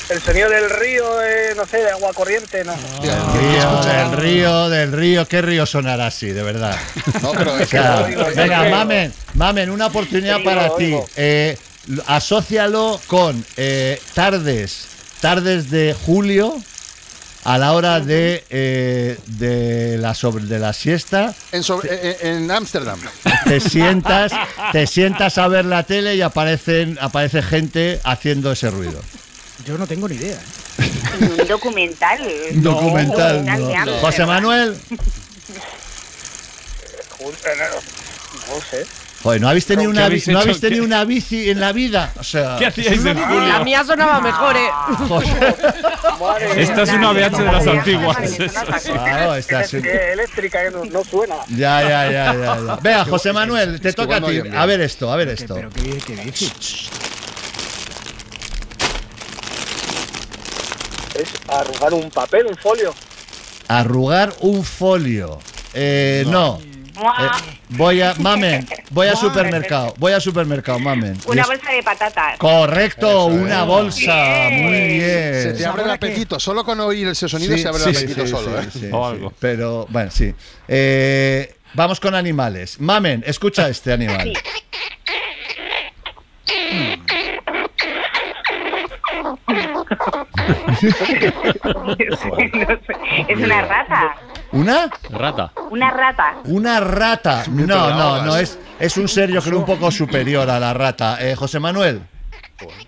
El, 0.09 0.15
el 0.15 0.21
sonido 0.23 0.49
del 0.49 0.69
río, 0.69 1.17
de, 1.17 1.53
no 1.55 1.65
sé, 1.65 1.77
de 1.79 1.91
agua 1.91 2.13
corriente, 2.13 2.63
no. 2.63 2.73
Río, 3.01 3.83
del 3.83 4.11
río, 4.17 4.69
del 4.69 4.91
río, 4.93 5.27
¿qué 5.27 5.41
río 5.41 5.65
sonará 5.65 6.07
así, 6.07 6.31
de 6.31 6.41
verdad? 6.41 6.77
No, 7.21 7.33
pero 7.33 7.53
O 7.53 7.57
es 7.57 7.69
que 7.69 7.77
sea, 7.77 7.99
lo 7.99 8.07
digo, 8.07 8.21
es 8.21 8.35
venga, 8.35 8.69
mamen, 8.69 9.13
mamen, 9.33 9.69
una 9.69 9.87
oportunidad 9.87 10.41
para 10.41 10.73
ti. 10.77 10.95
Eh, 11.17 11.57
asócialo 12.07 12.99
con 13.07 13.45
eh, 13.57 14.01
tardes, 14.13 14.87
tardes 15.19 15.69
de 15.69 15.93
julio 16.05 16.55
a 17.45 17.57
la 17.59 17.73
hora 17.73 17.99
de, 17.99 18.43
eh, 18.49 19.17
de, 19.27 19.97
la 19.99 20.13
sobre, 20.15 20.45
de 20.45 20.57
la 20.59 20.73
siesta. 20.73 21.33
En 21.51 21.63
sobre- 21.63 21.93
eh, 21.93 22.17
eh, 22.21 22.35
en 22.37 22.49
Ámsterdam. 22.49 22.99
Te 23.45 23.59
sientas, 23.59 24.31
te 24.71 24.87
sientas 24.87 25.37
a 25.37 25.47
ver 25.47 25.65
la 25.65 25.83
tele 25.83 26.15
y 26.15 26.21
aparecen, 26.21 26.97
aparece 26.99 27.43
gente 27.43 28.01
haciendo 28.03 28.51
ese 28.51 28.71
ruido. 28.71 28.99
Yo 29.65 29.77
no 29.77 29.85
tengo 29.87 30.07
ni 30.09 30.15
idea. 30.15 30.39
Un 31.21 31.47
documental. 31.47 32.19
Un 32.51 32.63
documental. 32.63 33.45
Documental 33.45 33.61
no. 33.61 33.75
hambre. 33.77 33.99
José 34.01 34.25
Manuel, 34.25 34.77
No 38.49 38.61
sé. 38.69 38.85
Joder, 39.25 39.41
¿no 39.41 39.49
habéis 39.49 39.65
tenido, 39.65 39.89
¿Qué 39.91 39.97
una, 39.97 40.05
habéis 40.05 40.27
¿no 40.27 40.37
habéis 40.39 40.59
tenido 40.61 40.83
¿Qué? 40.83 40.85
una 40.85 41.03
bici 41.03 41.49
en 41.49 41.59
la 41.59 41.71
vida? 41.71 42.13
O 42.19 42.23
sea, 42.23 42.57
¿Qué 42.59 42.67
hacíais 42.67 43.03
en 43.03 43.19
La 43.19 43.25
julio? 43.27 43.63
mía 43.63 43.83
sonaba 43.83 44.21
mejor, 44.21 44.55
¿eh? 44.55 44.69
Esta 46.57 46.83
es 46.83 46.89
una 46.93 47.09
VH 47.11 47.37
de 47.39 47.51
las 47.51 47.65
antiguas. 47.65 48.17
Claro, 48.83 49.33
esta 49.33 49.61
es- 49.61 49.73
eléctrica 49.73 50.59
que 50.65 50.89
no, 50.91 51.03
suena. 51.03 51.37
Ya, 51.49 51.81
ya, 51.81 52.11
ya, 52.11 52.33
ya, 52.35 52.57
ya. 52.67 52.75
Vea, 52.83 53.03
José 53.05 53.33
Manuel, 53.33 53.81
te 53.81 53.93
toca 53.93 54.17
a 54.17 54.21
ti. 54.21 54.41
A 54.55 54.65
ver 54.67 54.81
esto, 54.81 55.11
a 55.11 55.15
ver 55.15 55.29
esto. 55.29 55.55
Pero 55.55 55.69
qué, 55.71 55.97
qué 56.05 56.15
dices. 56.17 56.89
Es 61.15 61.29
arrugar 61.47 61.93
un 61.95 62.11
papel, 62.11 62.45
un 62.45 62.57
folio. 62.57 62.93
Arrugar 63.69 64.35
un 64.41 64.63
folio. 64.63 65.39
Eh, 65.73 66.23
no. 66.27 66.61
Eh, 66.97 67.57
voy 67.69 68.01
a, 68.01 68.13
mamen, 68.19 68.67
voy 68.91 69.07
a 69.07 69.15
supermercado, 69.15 69.93
voy 69.97 70.13
a 70.13 70.19
supermercado, 70.19 70.79
mamen. 70.79 71.17
Una 71.27 71.45
bolsa 71.45 71.71
de 71.71 71.83
patatas. 71.83 72.37
Correcto, 72.37 73.07
Eso 73.07 73.31
es. 73.31 73.41
una 73.43 73.63
bolsa, 73.63 74.47
muy 74.51 74.71
bien. 74.71 75.33
Se 75.43 75.53
te 75.57 75.65
abre 75.65 75.83
el 75.83 75.91
apetito. 75.91 76.39
Solo 76.39 76.63
con 76.63 76.79
oír 76.79 77.07
ese 77.07 77.27
sonido 77.27 77.55
Sí, 77.55 77.61
se 77.61 77.67
abre 77.67 77.83
sí, 77.83 77.89
el 77.89 77.97
apetito 77.97 78.21
sí, 78.25 78.31
solo. 78.31 78.61
sí, 78.61 78.67
¿eh? 78.67 78.71
sí, 78.71 78.89
O 78.91 79.09
sí. 79.09 79.15
algo. 79.15 79.33
Pero, 79.39 79.87
bueno, 79.89 80.11
sí. 80.11 80.33
Eh, 80.67 81.55
vamos 81.73 81.99
con 81.99 82.15
animales. 82.15 82.79
Mamen, 82.79 83.23
escucha 83.27 83.67
este 83.69 83.91
animal. 83.93 84.33
es 93.27 93.37
una 93.37 93.61
rata. 93.61 94.15
¿Una? 94.51 94.89
Rata. 95.09 95.51
Una 95.69 95.91
rata. 95.91 96.35
Una 96.45 96.79
rata. 96.79 97.43
No, 97.49 97.89
no, 97.89 98.23
no, 98.23 98.37
es, 98.37 98.57
es 98.79 98.97
un 98.97 99.07
ser 99.07 99.29
yo 99.29 99.41
creo 99.41 99.59
un 99.59 99.65
poco 99.65 99.91
superior 99.91 100.49
a 100.49 100.59
la 100.59 100.73
rata. 100.73 101.17
Eh, 101.19 101.35
José 101.35 101.59
Manuel, 101.59 102.01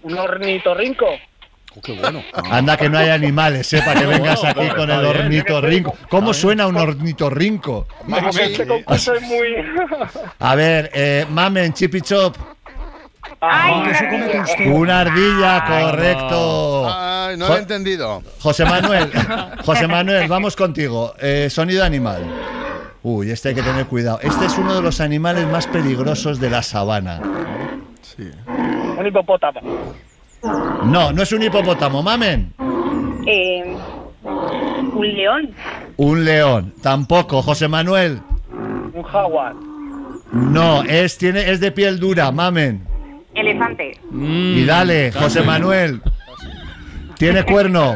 Un 0.04 0.18
ornitorrinco. 0.18 1.06
Oh, 1.76 1.82
qué 1.82 1.94
bueno. 1.94 2.24
anda 2.50 2.78
que 2.78 2.90
no 2.90 2.98
hay 2.98 3.10
animales, 3.10 3.72
eh, 3.74 3.82
para 3.86 4.00
que 4.00 4.08
vengas 4.08 4.44
aquí 4.44 4.68
con 4.70 4.90
el 4.90 5.06
ornitorrinco. 5.06 5.94
¿Cómo 6.10 6.34
suena 6.34 6.66
un 6.68 6.78
ornitorrinco? 6.78 7.88
Que 8.34 8.44
este 8.46 8.66
concurso 8.66 9.14
es 9.14 9.22
muy. 9.24 9.56
A 10.40 10.56
ver, 10.56 10.90
eh, 10.94 11.26
mamen, 11.30 11.74
chipi 11.74 12.02
chop. 12.02 12.36
Ay, 13.40 13.94
se 13.94 14.40
usted. 14.40 14.72
Una 14.72 15.02
ardilla, 15.02 15.64
correcto. 15.66 16.88
Ay, 16.92 17.38
no 17.38 17.48
lo 17.48 17.56
he 17.56 17.60
entendido. 17.60 18.24
José 18.40 18.66
Manuel, 18.66 19.12
José 19.66 19.88
Manuel, 19.88 20.28
vamos 20.28 20.56
contigo. 20.56 21.14
Eh, 21.20 21.48
sonido 21.50 21.84
animal. 21.84 22.24
Uy, 23.04 23.30
este 23.32 23.50
hay 23.50 23.56
que 23.56 23.62
tener 23.64 23.86
cuidado. 23.86 24.20
Este 24.22 24.46
es 24.46 24.58
uno 24.58 24.74
de 24.76 24.82
los 24.82 25.00
animales 25.02 25.48
más 25.48 25.68
peligrosos 25.68 26.40
de 26.40 26.50
la 26.50 26.64
sabana. 26.64 27.22
Un 28.98 29.06
hipopótamo. 29.06 29.62
No, 30.86 31.12
no 31.12 31.22
es 31.22 31.32
un 31.32 31.44
hipopótamo, 31.44 32.02
mamen. 32.02 32.54
Eh, 33.28 33.76
un 34.24 35.14
león. 35.14 35.52
Un 35.98 36.26
león, 36.26 36.74
tampoco. 36.82 37.42
José 37.44 37.68
Manuel, 37.68 38.20
Un 38.94 39.04
jaguar. 39.04 39.54
no, 40.32 40.82
es, 40.84 41.18
tiene, 41.18 41.52
es 41.52 41.60
de 41.60 41.72
piel 41.72 42.00
dura, 42.00 42.32
mamen. 42.32 42.88
Elefante. 43.38 43.98
Y 44.12 44.66
dale, 44.66 45.12
José 45.12 45.42
Manuel. 45.42 46.02
Tiene 47.18 47.44
cuerno. 47.44 47.96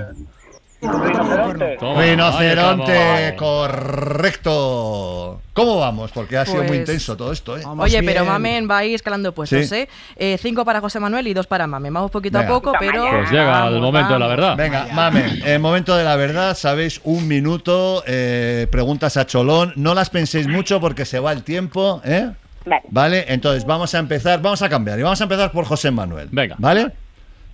Rinoceronte. 0.82 1.78
Toma, 1.80 2.02
Rinoceronte, 2.02 3.36
correcto. 3.38 5.40
¿Cómo 5.54 5.80
vamos? 5.80 6.12
Porque 6.12 6.38
ha 6.38 6.46
sido 6.46 6.58
muy 6.60 6.68
Pues- 6.68 6.80
intenso 6.80 7.16
todo 7.16 7.32
esto, 7.32 7.56
¿eh? 7.58 7.62
Oye, 7.78 8.02
bien. 8.02 8.14
pero 8.14 8.26
Mamen 8.26 8.68
va 8.70 8.80
a 8.80 8.86
ir 8.86 8.96
escalando 8.96 9.32
puestos, 9.34 9.68
Sí. 9.68 9.76
¿eh? 9.76 9.90
Eh, 10.16 10.38
Cinco 10.42 10.66
para 10.66 10.82
José 10.82 11.00
Manuel 11.00 11.28
y 11.28 11.34
dos 11.36 11.46
para 11.46 11.68
Mamen. 11.68 11.94
Vamos 11.94 12.10
poquito 12.10 12.40
Venga. 12.40 12.50
a 12.50 12.54
poco, 12.54 12.74
pero... 12.80 13.08
Pues 13.10 13.30
llega 13.30 13.68
el 13.68 13.74
Vamos, 13.76 13.82
momento 13.82 14.14
de 14.14 14.20
la 14.20 14.28
verdad. 14.28 14.58
Venga, 14.58 14.88
mamen, 14.94 15.42
el 15.46 15.60
momento 15.60 15.96
de 15.96 16.04
la 16.04 16.16
verdad, 16.16 16.58
sabéis, 16.58 17.00
un 17.04 17.28
minuto, 17.28 18.04
eh, 18.08 18.66
preguntas 18.72 19.18
a 19.18 19.28
Cholón, 19.28 19.74
no 19.76 19.94
las 19.94 20.10
penséis 20.10 20.48
mucho 20.48 20.80
porque 20.80 21.06
se 21.06 21.20
va 21.20 21.32
el 21.32 21.44
tiempo, 21.44 22.02
¿eh? 22.06 22.32
Vale. 22.66 22.84
Vale, 22.90 23.26
entonces 23.28 23.66
vamos 23.66 23.94
a 23.96 24.00
empezar, 24.00 24.42
vamos 24.42 24.62
a 24.62 24.70
cambiar 24.70 25.00
y 25.00 25.04
vamos 25.04 25.20
a 25.20 25.24
empezar 25.24 25.52
por 25.52 25.66
José 25.66 25.90
Manuel. 25.92 26.30
Venga. 26.32 26.56
¿Vale? 26.60 26.92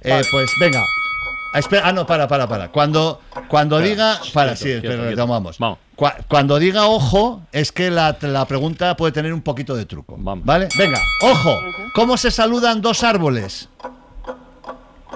Eh, 0.01 0.21
pues 0.31 0.51
venga. 0.59 0.83
Ah, 1.53 1.59
espera, 1.59 1.83
ah, 1.87 1.93
no, 1.93 2.05
para, 2.05 2.27
para, 2.27 2.47
para. 2.47 2.67
Cuando, 2.69 3.21
cuando 3.47 3.79
diga. 3.79 4.19
Para, 4.33 4.55
sí, 4.55 4.69
espera, 4.69 5.07
quieto. 5.07 5.25
vamos. 5.27 5.57
Vamos. 5.59 5.79
Cua- 5.95 6.15
Cuando 6.27 6.59
diga 6.59 6.85
ojo, 6.87 7.41
es 7.51 7.71
que 7.71 7.89
la, 7.89 8.15
la 8.21 8.45
pregunta 8.45 8.95
puede 8.97 9.13
tener 9.13 9.33
un 9.33 9.41
poquito 9.41 9.75
de 9.75 9.85
truco. 9.85 10.15
Vamos. 10.19 10.45
¿Vale? 10.45 10.67
Venga, 10.77 10.99
ojo. 11.23 11.57
¿Cómo 11.95 12.17
se 12.17 12.29
saludan 12.29 12.81
dos 12.81 13.03
árboles? 13.03 13.69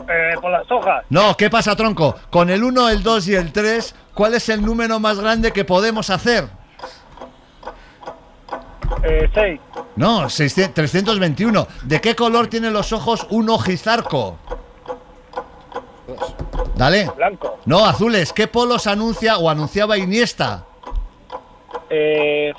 Eh, 0.09 0.33
por 0.41 0.51
las 0.51 0.69
hojas. 0.71 1.05
No, 1.09 1.35
¿qué 1.37 1.49
pasa, 1.49 1.75
tronco? 1.75 2.15
Con 2.29 2.49
el 2.49 2.63
1, 2.63 2.89
el 2.89 3.03
2 3.03 3.27
y 3.27 3.35
el 3.35 3.51
3, 3.51 3.93
¿cuál 4.13 4.33
es 4.33 4.49
el 4.49 4.61
número 4.65 4.99
más 4.99 5.19
grande 5.19 5.51
que 5.51 5.63
podemos 5.65 6.09
hacer? 6.09 6.47
Eh, 9.03 9.29
seis. 9.33 9.59
No, 9.95 10.29
600 10.29 10.73
321. 10.73 11.67
¿De 11.83 12.01
qué 12.01 12.15
color 12.15 12.47
tienen 12.47 12.73
los 12.73 12.91
ojos 12.93 13.27
un 13.29 13.49
ojizarco? 13.49 14.37
Dale. 16.75 17.09
Blanco. 17.15 17.59
No, 17.65 17.85
azules. 17.85 18.33
¿Qué 18.33 18.47
polos 18.47 18.87
anuncia 18.87 19.37
o 19.37 19.49
anunciaba 19.49 19.97
Iniesta? 19.97 20.65
Eh, 21.89 22.53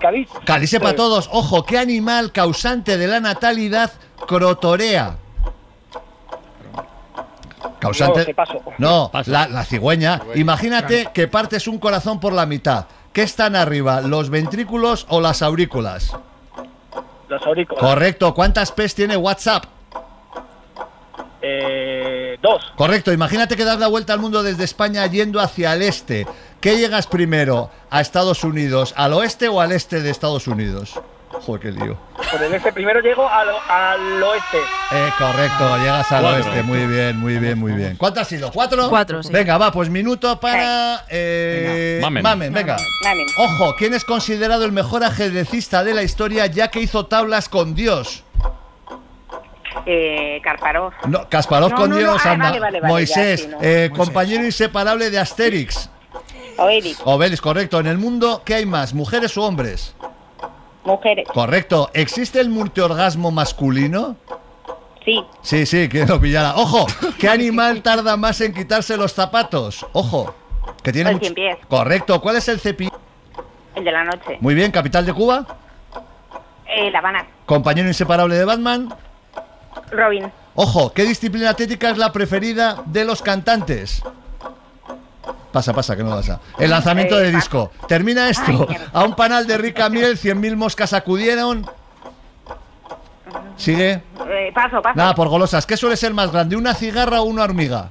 Cádiz. 0.00 0.28
Calice 0.44 0.80
para 0.80 0.96
todos. 0.96 1.28
Ojo, 1.32 1.64
¿qué 1.64 1.78
animal 1.78 2.32
causante 2.32 2.98
de 2.98 3.06
la 3.06 3.20
natalidad 3.20 3.92
crotorea? 4.26 5.16
Causante. 7.78 8.20
No, 8.20 8.24
se 8.24 8.34
paso. 8.34 8.62
No, 8.78 9.10
la, 9.26 9.48
la 9.48 9.64
cigüeña. 9.64 10.20
Imagínate 10.34 11.08
que 11.12 11.28
partes 11.28 11.66
un 11.66 11.78
corazón 11.78 12.20
por 12.20 12.32
la 12.32 12.46
mitad. 12.46 12.86
¿Qué 13.12 13.22
están 13.22 13.56
arriba, 13.56 14.00
los 14.00 14.30
ventrículos 14.30 15.06
o 15.10 15.20
las 15.20 15.42
aurículas? 15.42 16.16
Los 17.28 17.46
aurículas. 17.46 17.82
Correcto. 17.82 18.32
¿Cuántas 18.34 18.72
P's 18.72 18.94
tiene 18.94 19.16
WhatsApp? 19.16 19.64
Eh, 21.42 22.38
dos. 22.40 22.72
Correcto. 22.76 23.12
Imagínate 23.12 23.56
que 23.56 23.64
das 23.64 23.78
la 23.78 23.88
vuelta 23.88 24.12
al 24.12 24.20
mundo 24.20 24.42
desde 24.42 24.64
España 24.64 25.06
yendo 25.06 25.40
hacia 25.40 25.74
el 25.74 25.82
este. 25.82 26.26
¿Qué 26.60 26.78
llegas 26.78 27.06
primero? 27.06 27.70
¿A 27.90 28.00
Estados 28.00 28.44
Unidos? 28.44 28.94
¿Al 28.96 29.12
oeste 29.12 29.48
o 29.48 29.60
al 29.60 29.72
este 29.72 30.00
de 30.00 30.10
Estados 30.10 30.46
Unidos? 30.46 30.98
Joder, 31.32 31.60
qué 31.60 31.70
lío. 31.72 31.96
Por 32.30 32.42
el 32.42 32.54
este 32.54 32.72
primero 32.72 33.00
llego 33.00 33.28
al, 33.28 33.48
al 33.68 34.22
oeste. 34.22 34.58
Eh, 34.92 35.08
correcto, 35.18 35.76
llegas 35.78 36.12
al 36.12 36.22
Cuatro. 36.22 36.44
oeste. 36.44 36.62
Muy 36.62 36.86
bien, 36.86 37.16
muy 37.18 37.38
bien, 37.38 37.58
muy 37.58 37.72
bien. 37.72 37.96
¿Cuánto 37.96 38.20
ha 38.20 38.24
sido? 38.24 38.50
¿Cuatro? 38.52 38.88
Cuatro, 38.88 39.22
sí. 39.22 39.32
Venga, 39.32 39.58
va, 39.58 39.72
pues 39.72 39.88
minuto 39.88 40.38
para. 40.38 41.04
eh, 41.08 41.94
Venga, 41.96 42.06
Mamen. 42.10 42.22
Mamen, 42.22 42.52
venga. 42.52 42.76
Mamen. 43.04 43.26
Ojo, 43.38 43.74
¿quién 43.76 43.94
es 43.94 44.04
considerado 44.04 44.64
el 44.64 44.72
mejor 44.72 45.02
ajedrecista 45.04 45.82
de 45.82 45.94
la 45.94 46.02
historia 46.02 46.46
ya 46.46 46.68
que 46.68 46.80
hizo 46.80 47.06
tablas 47.06 47.48
con 47.48 47.74
Dios? 47.74 48.22
Eh, 49.86 50.40
Karparov. 50.44 50.92
No, 51.08 51.28
Kasparov 51.28 51.70
No, 51.70 51.76
con 51.76 51.90
no, 51.90 51.96
no, 51.96 52.00
Dios, 52.00 52.22
ah, 52.24 52.32
anda. 52.32 52.46
vale, 52.48 52.60
vale, 52.60 52.80
vale, 52.80 52.92
Moisés, 52.92 53.40
ya, 53.40 53.46
sí, 53.46 53.50
no. 53.50 53.58
eh, 53.62 53.88
Moisés. 53.88 53.98
compañero 54.06 54.44
inseparable 54.44 55.10
de 55.10 55.18
Asterix. 55.18 55.88
Oedip. 56.58 56.98
Obelix, 57.04 57.40
correcto. 57.40 57.80
En 57.80 57.86
el 57.86 57.96
mundo, 57.98 58.42
¿qué 58.44 58.54
hay 58.56 58.66
más? 58.66 58.92
¿Mujeres 58.94 59.36
o 59.38 59.42
hombres? 59.42 59.94
Mujeres. 60.84 61.28
Correcto. 61.32 61.90
¿Existe 61.94 62.40
el 62.40 62.48
multiorgasmo 62.48 63.30
masculino? 63.30 64.16
Sí. 65.04 65.24
Sí, 65.42 65.66
sí, 65.66 65.88
que 65.88 66.06
lo 66.06 66.20
pillara. 66.20 66.54
¡Ojo! 66.56 66.86
¿Qué 67.18 67.28
animal 67.28 67.82
tarda 67.82 68.16
más 68.16 68.40
en 68.40 68.52
quitarse 68.54 68.96
los 68.96 69.12
zapatos? 69.12 69.86
¡Ojo! 69.92 70.34
Que 70.82 70.92
tiene 70.92 71.10
El 71.10 71.16
mucho- 71.16 71.24
cien 71.26 71.34
pies. 71.34 71.56
Correcto. 71.68 72.20
¿Cuál 72.20 72.36
es 72.36 72.48
el 72.48 72.60
cepillo? 72.60 72.92
El 73.74 73.84
de 73.84 73.92
la 73.92 74.04
noche. 74.04 74.38
Muy 74.40 74.54
bien, 74.54 74.70
capital 74.70 75.04
de 75.06 75.12
Cuba. 75.12 75.46
Eh, 76.66 76.90
la 76.90 76.98
Habana. 77.00 77.26
Compañero 77.46 77.88
inseparable 77.88 78.34
de 78.36 78.44
Batman. 78.44 78.94
Robin. 79.90 80.30
Ojo, 80.54 80.92
¿qué 80.92 81.04
disciplina 81.04 81.50
atlética 81.50 81.90
es 81.90 81.98
la 81.98 82.12
preferida 82.12 82.82
de 82.86 83.04
los 83.04 83.22
cantantes? 83.22 84.02
Pasa, 85.52 85.74
pasa, 85.74 85.94
que 85.94 86.02
no 86.02 86.10
pasa. 86.10 86.40
El 86.58 86.70
lanzamiento 86.70 87.16
de 87.16 87.30
disco. 87.30 87.70
Termina 87.86 88.28
esto. 88.30 88.66
A 88.92 89.04
un 89.04 89.14
panal 89.14 89.46
de 89.46 89.58
rica 89.58 89.88
miel, 89.88 90.18
100.000 90.18 90.56
moscas 90.56 90.92
acudieron. 90.94 91.66
¿Sigue? 93.56 94.02
Eh, 94.28 94.50
paso, 94.54 94.80
paso. 94.80 94.96
Nada, 94.96 95.14
por 95.14 95.28
golosas. 95.28 95.66
¿Qué 95.66 95.76
suele 95.76 95.96
ser 95.96 96.14
más 96.14 96.32
grande, 96.32 96.56
una 96.56 96.74
cigarra 96.74 97.20
o 97.20 97.24
una 97.24 97.44
hormiga? 97.44 97.90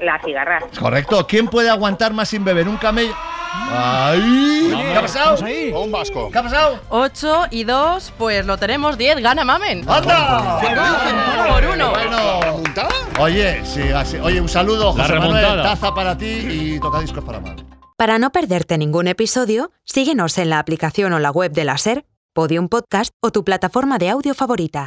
La 0.00 0.18
cigarra. 0.24 0.60
Correcto. 0.78 1.26
¿Quién 1.26 1.48
puede 1.48 1.68
aguantar 1.68 2.12
más 2.12 2.28
sin 2.30 2.44
beber? 2.44 2.66
¿Un 2.66 2.76
camello? 2.76 3.14
¡Ay! 3.52 4.74
¿Qué 4.92 4.96
ha 4.96 5.00
pasado? 5.02 5.36
O 5.74 5.82
un 5.84 5.92
vasco. 5.92 6.30
¿Qué 6.30 6.38
ha 6.38 6.42
pasado? 6.42 6.80
8 6.90 7.46
y 7.50 7.64
2, 7.64 8.12
pues 8.18 8.46
lo 8.46 8.56
tenemos 8.58 8.96
10. 8.98 9.20
Gana 9.22 9.44
Mamen. 9.44 9.88
¡Anda! 9.88 10.60
Por 10.60 11.64
uno. 11.74 11.90
Bueno. 11.90 12.18
Oye, 13.20 13.62
sí, 13.64 13.82
así- 13.90 14.18
Oye, 14.18 14.40
un 14.40 14.48
saludo, 14.48 14.94
La 14.96 15.04
José 15.04 15.18
Manuel. 15.18 15.62
Taza 15.62 15.94
para 15.94 16.16
ti 16.16 16.26
y 16.26 16.80
tocadiscos 16.80 17.24
para 17.24 17.40
Manuel. 17.40 17.64
Para 17.96 18.18
no 18.18 18.30
perderte 18.30 18.78
ningún 18.78 19.08
episodio, 19.08 19.72
síguenos 19.84 20.38
en 20.38 20.50
la 20.50 20.60
aplicación 20.60 21.12
o 21.12 21.18
la 21.18 21.30
web 21.32 21.50
de 21.52 21.64
la 21.64 21.78
SER, 21.78 22.04
Podium 22.32 22.68
Podcast 22.68 23.12
o 23.20 23.32
tu 23.32 23.42
plataforma 23.44 23.98
de 23.98 24.10
audio 24.10 24.34
favorita. 24.34 24.86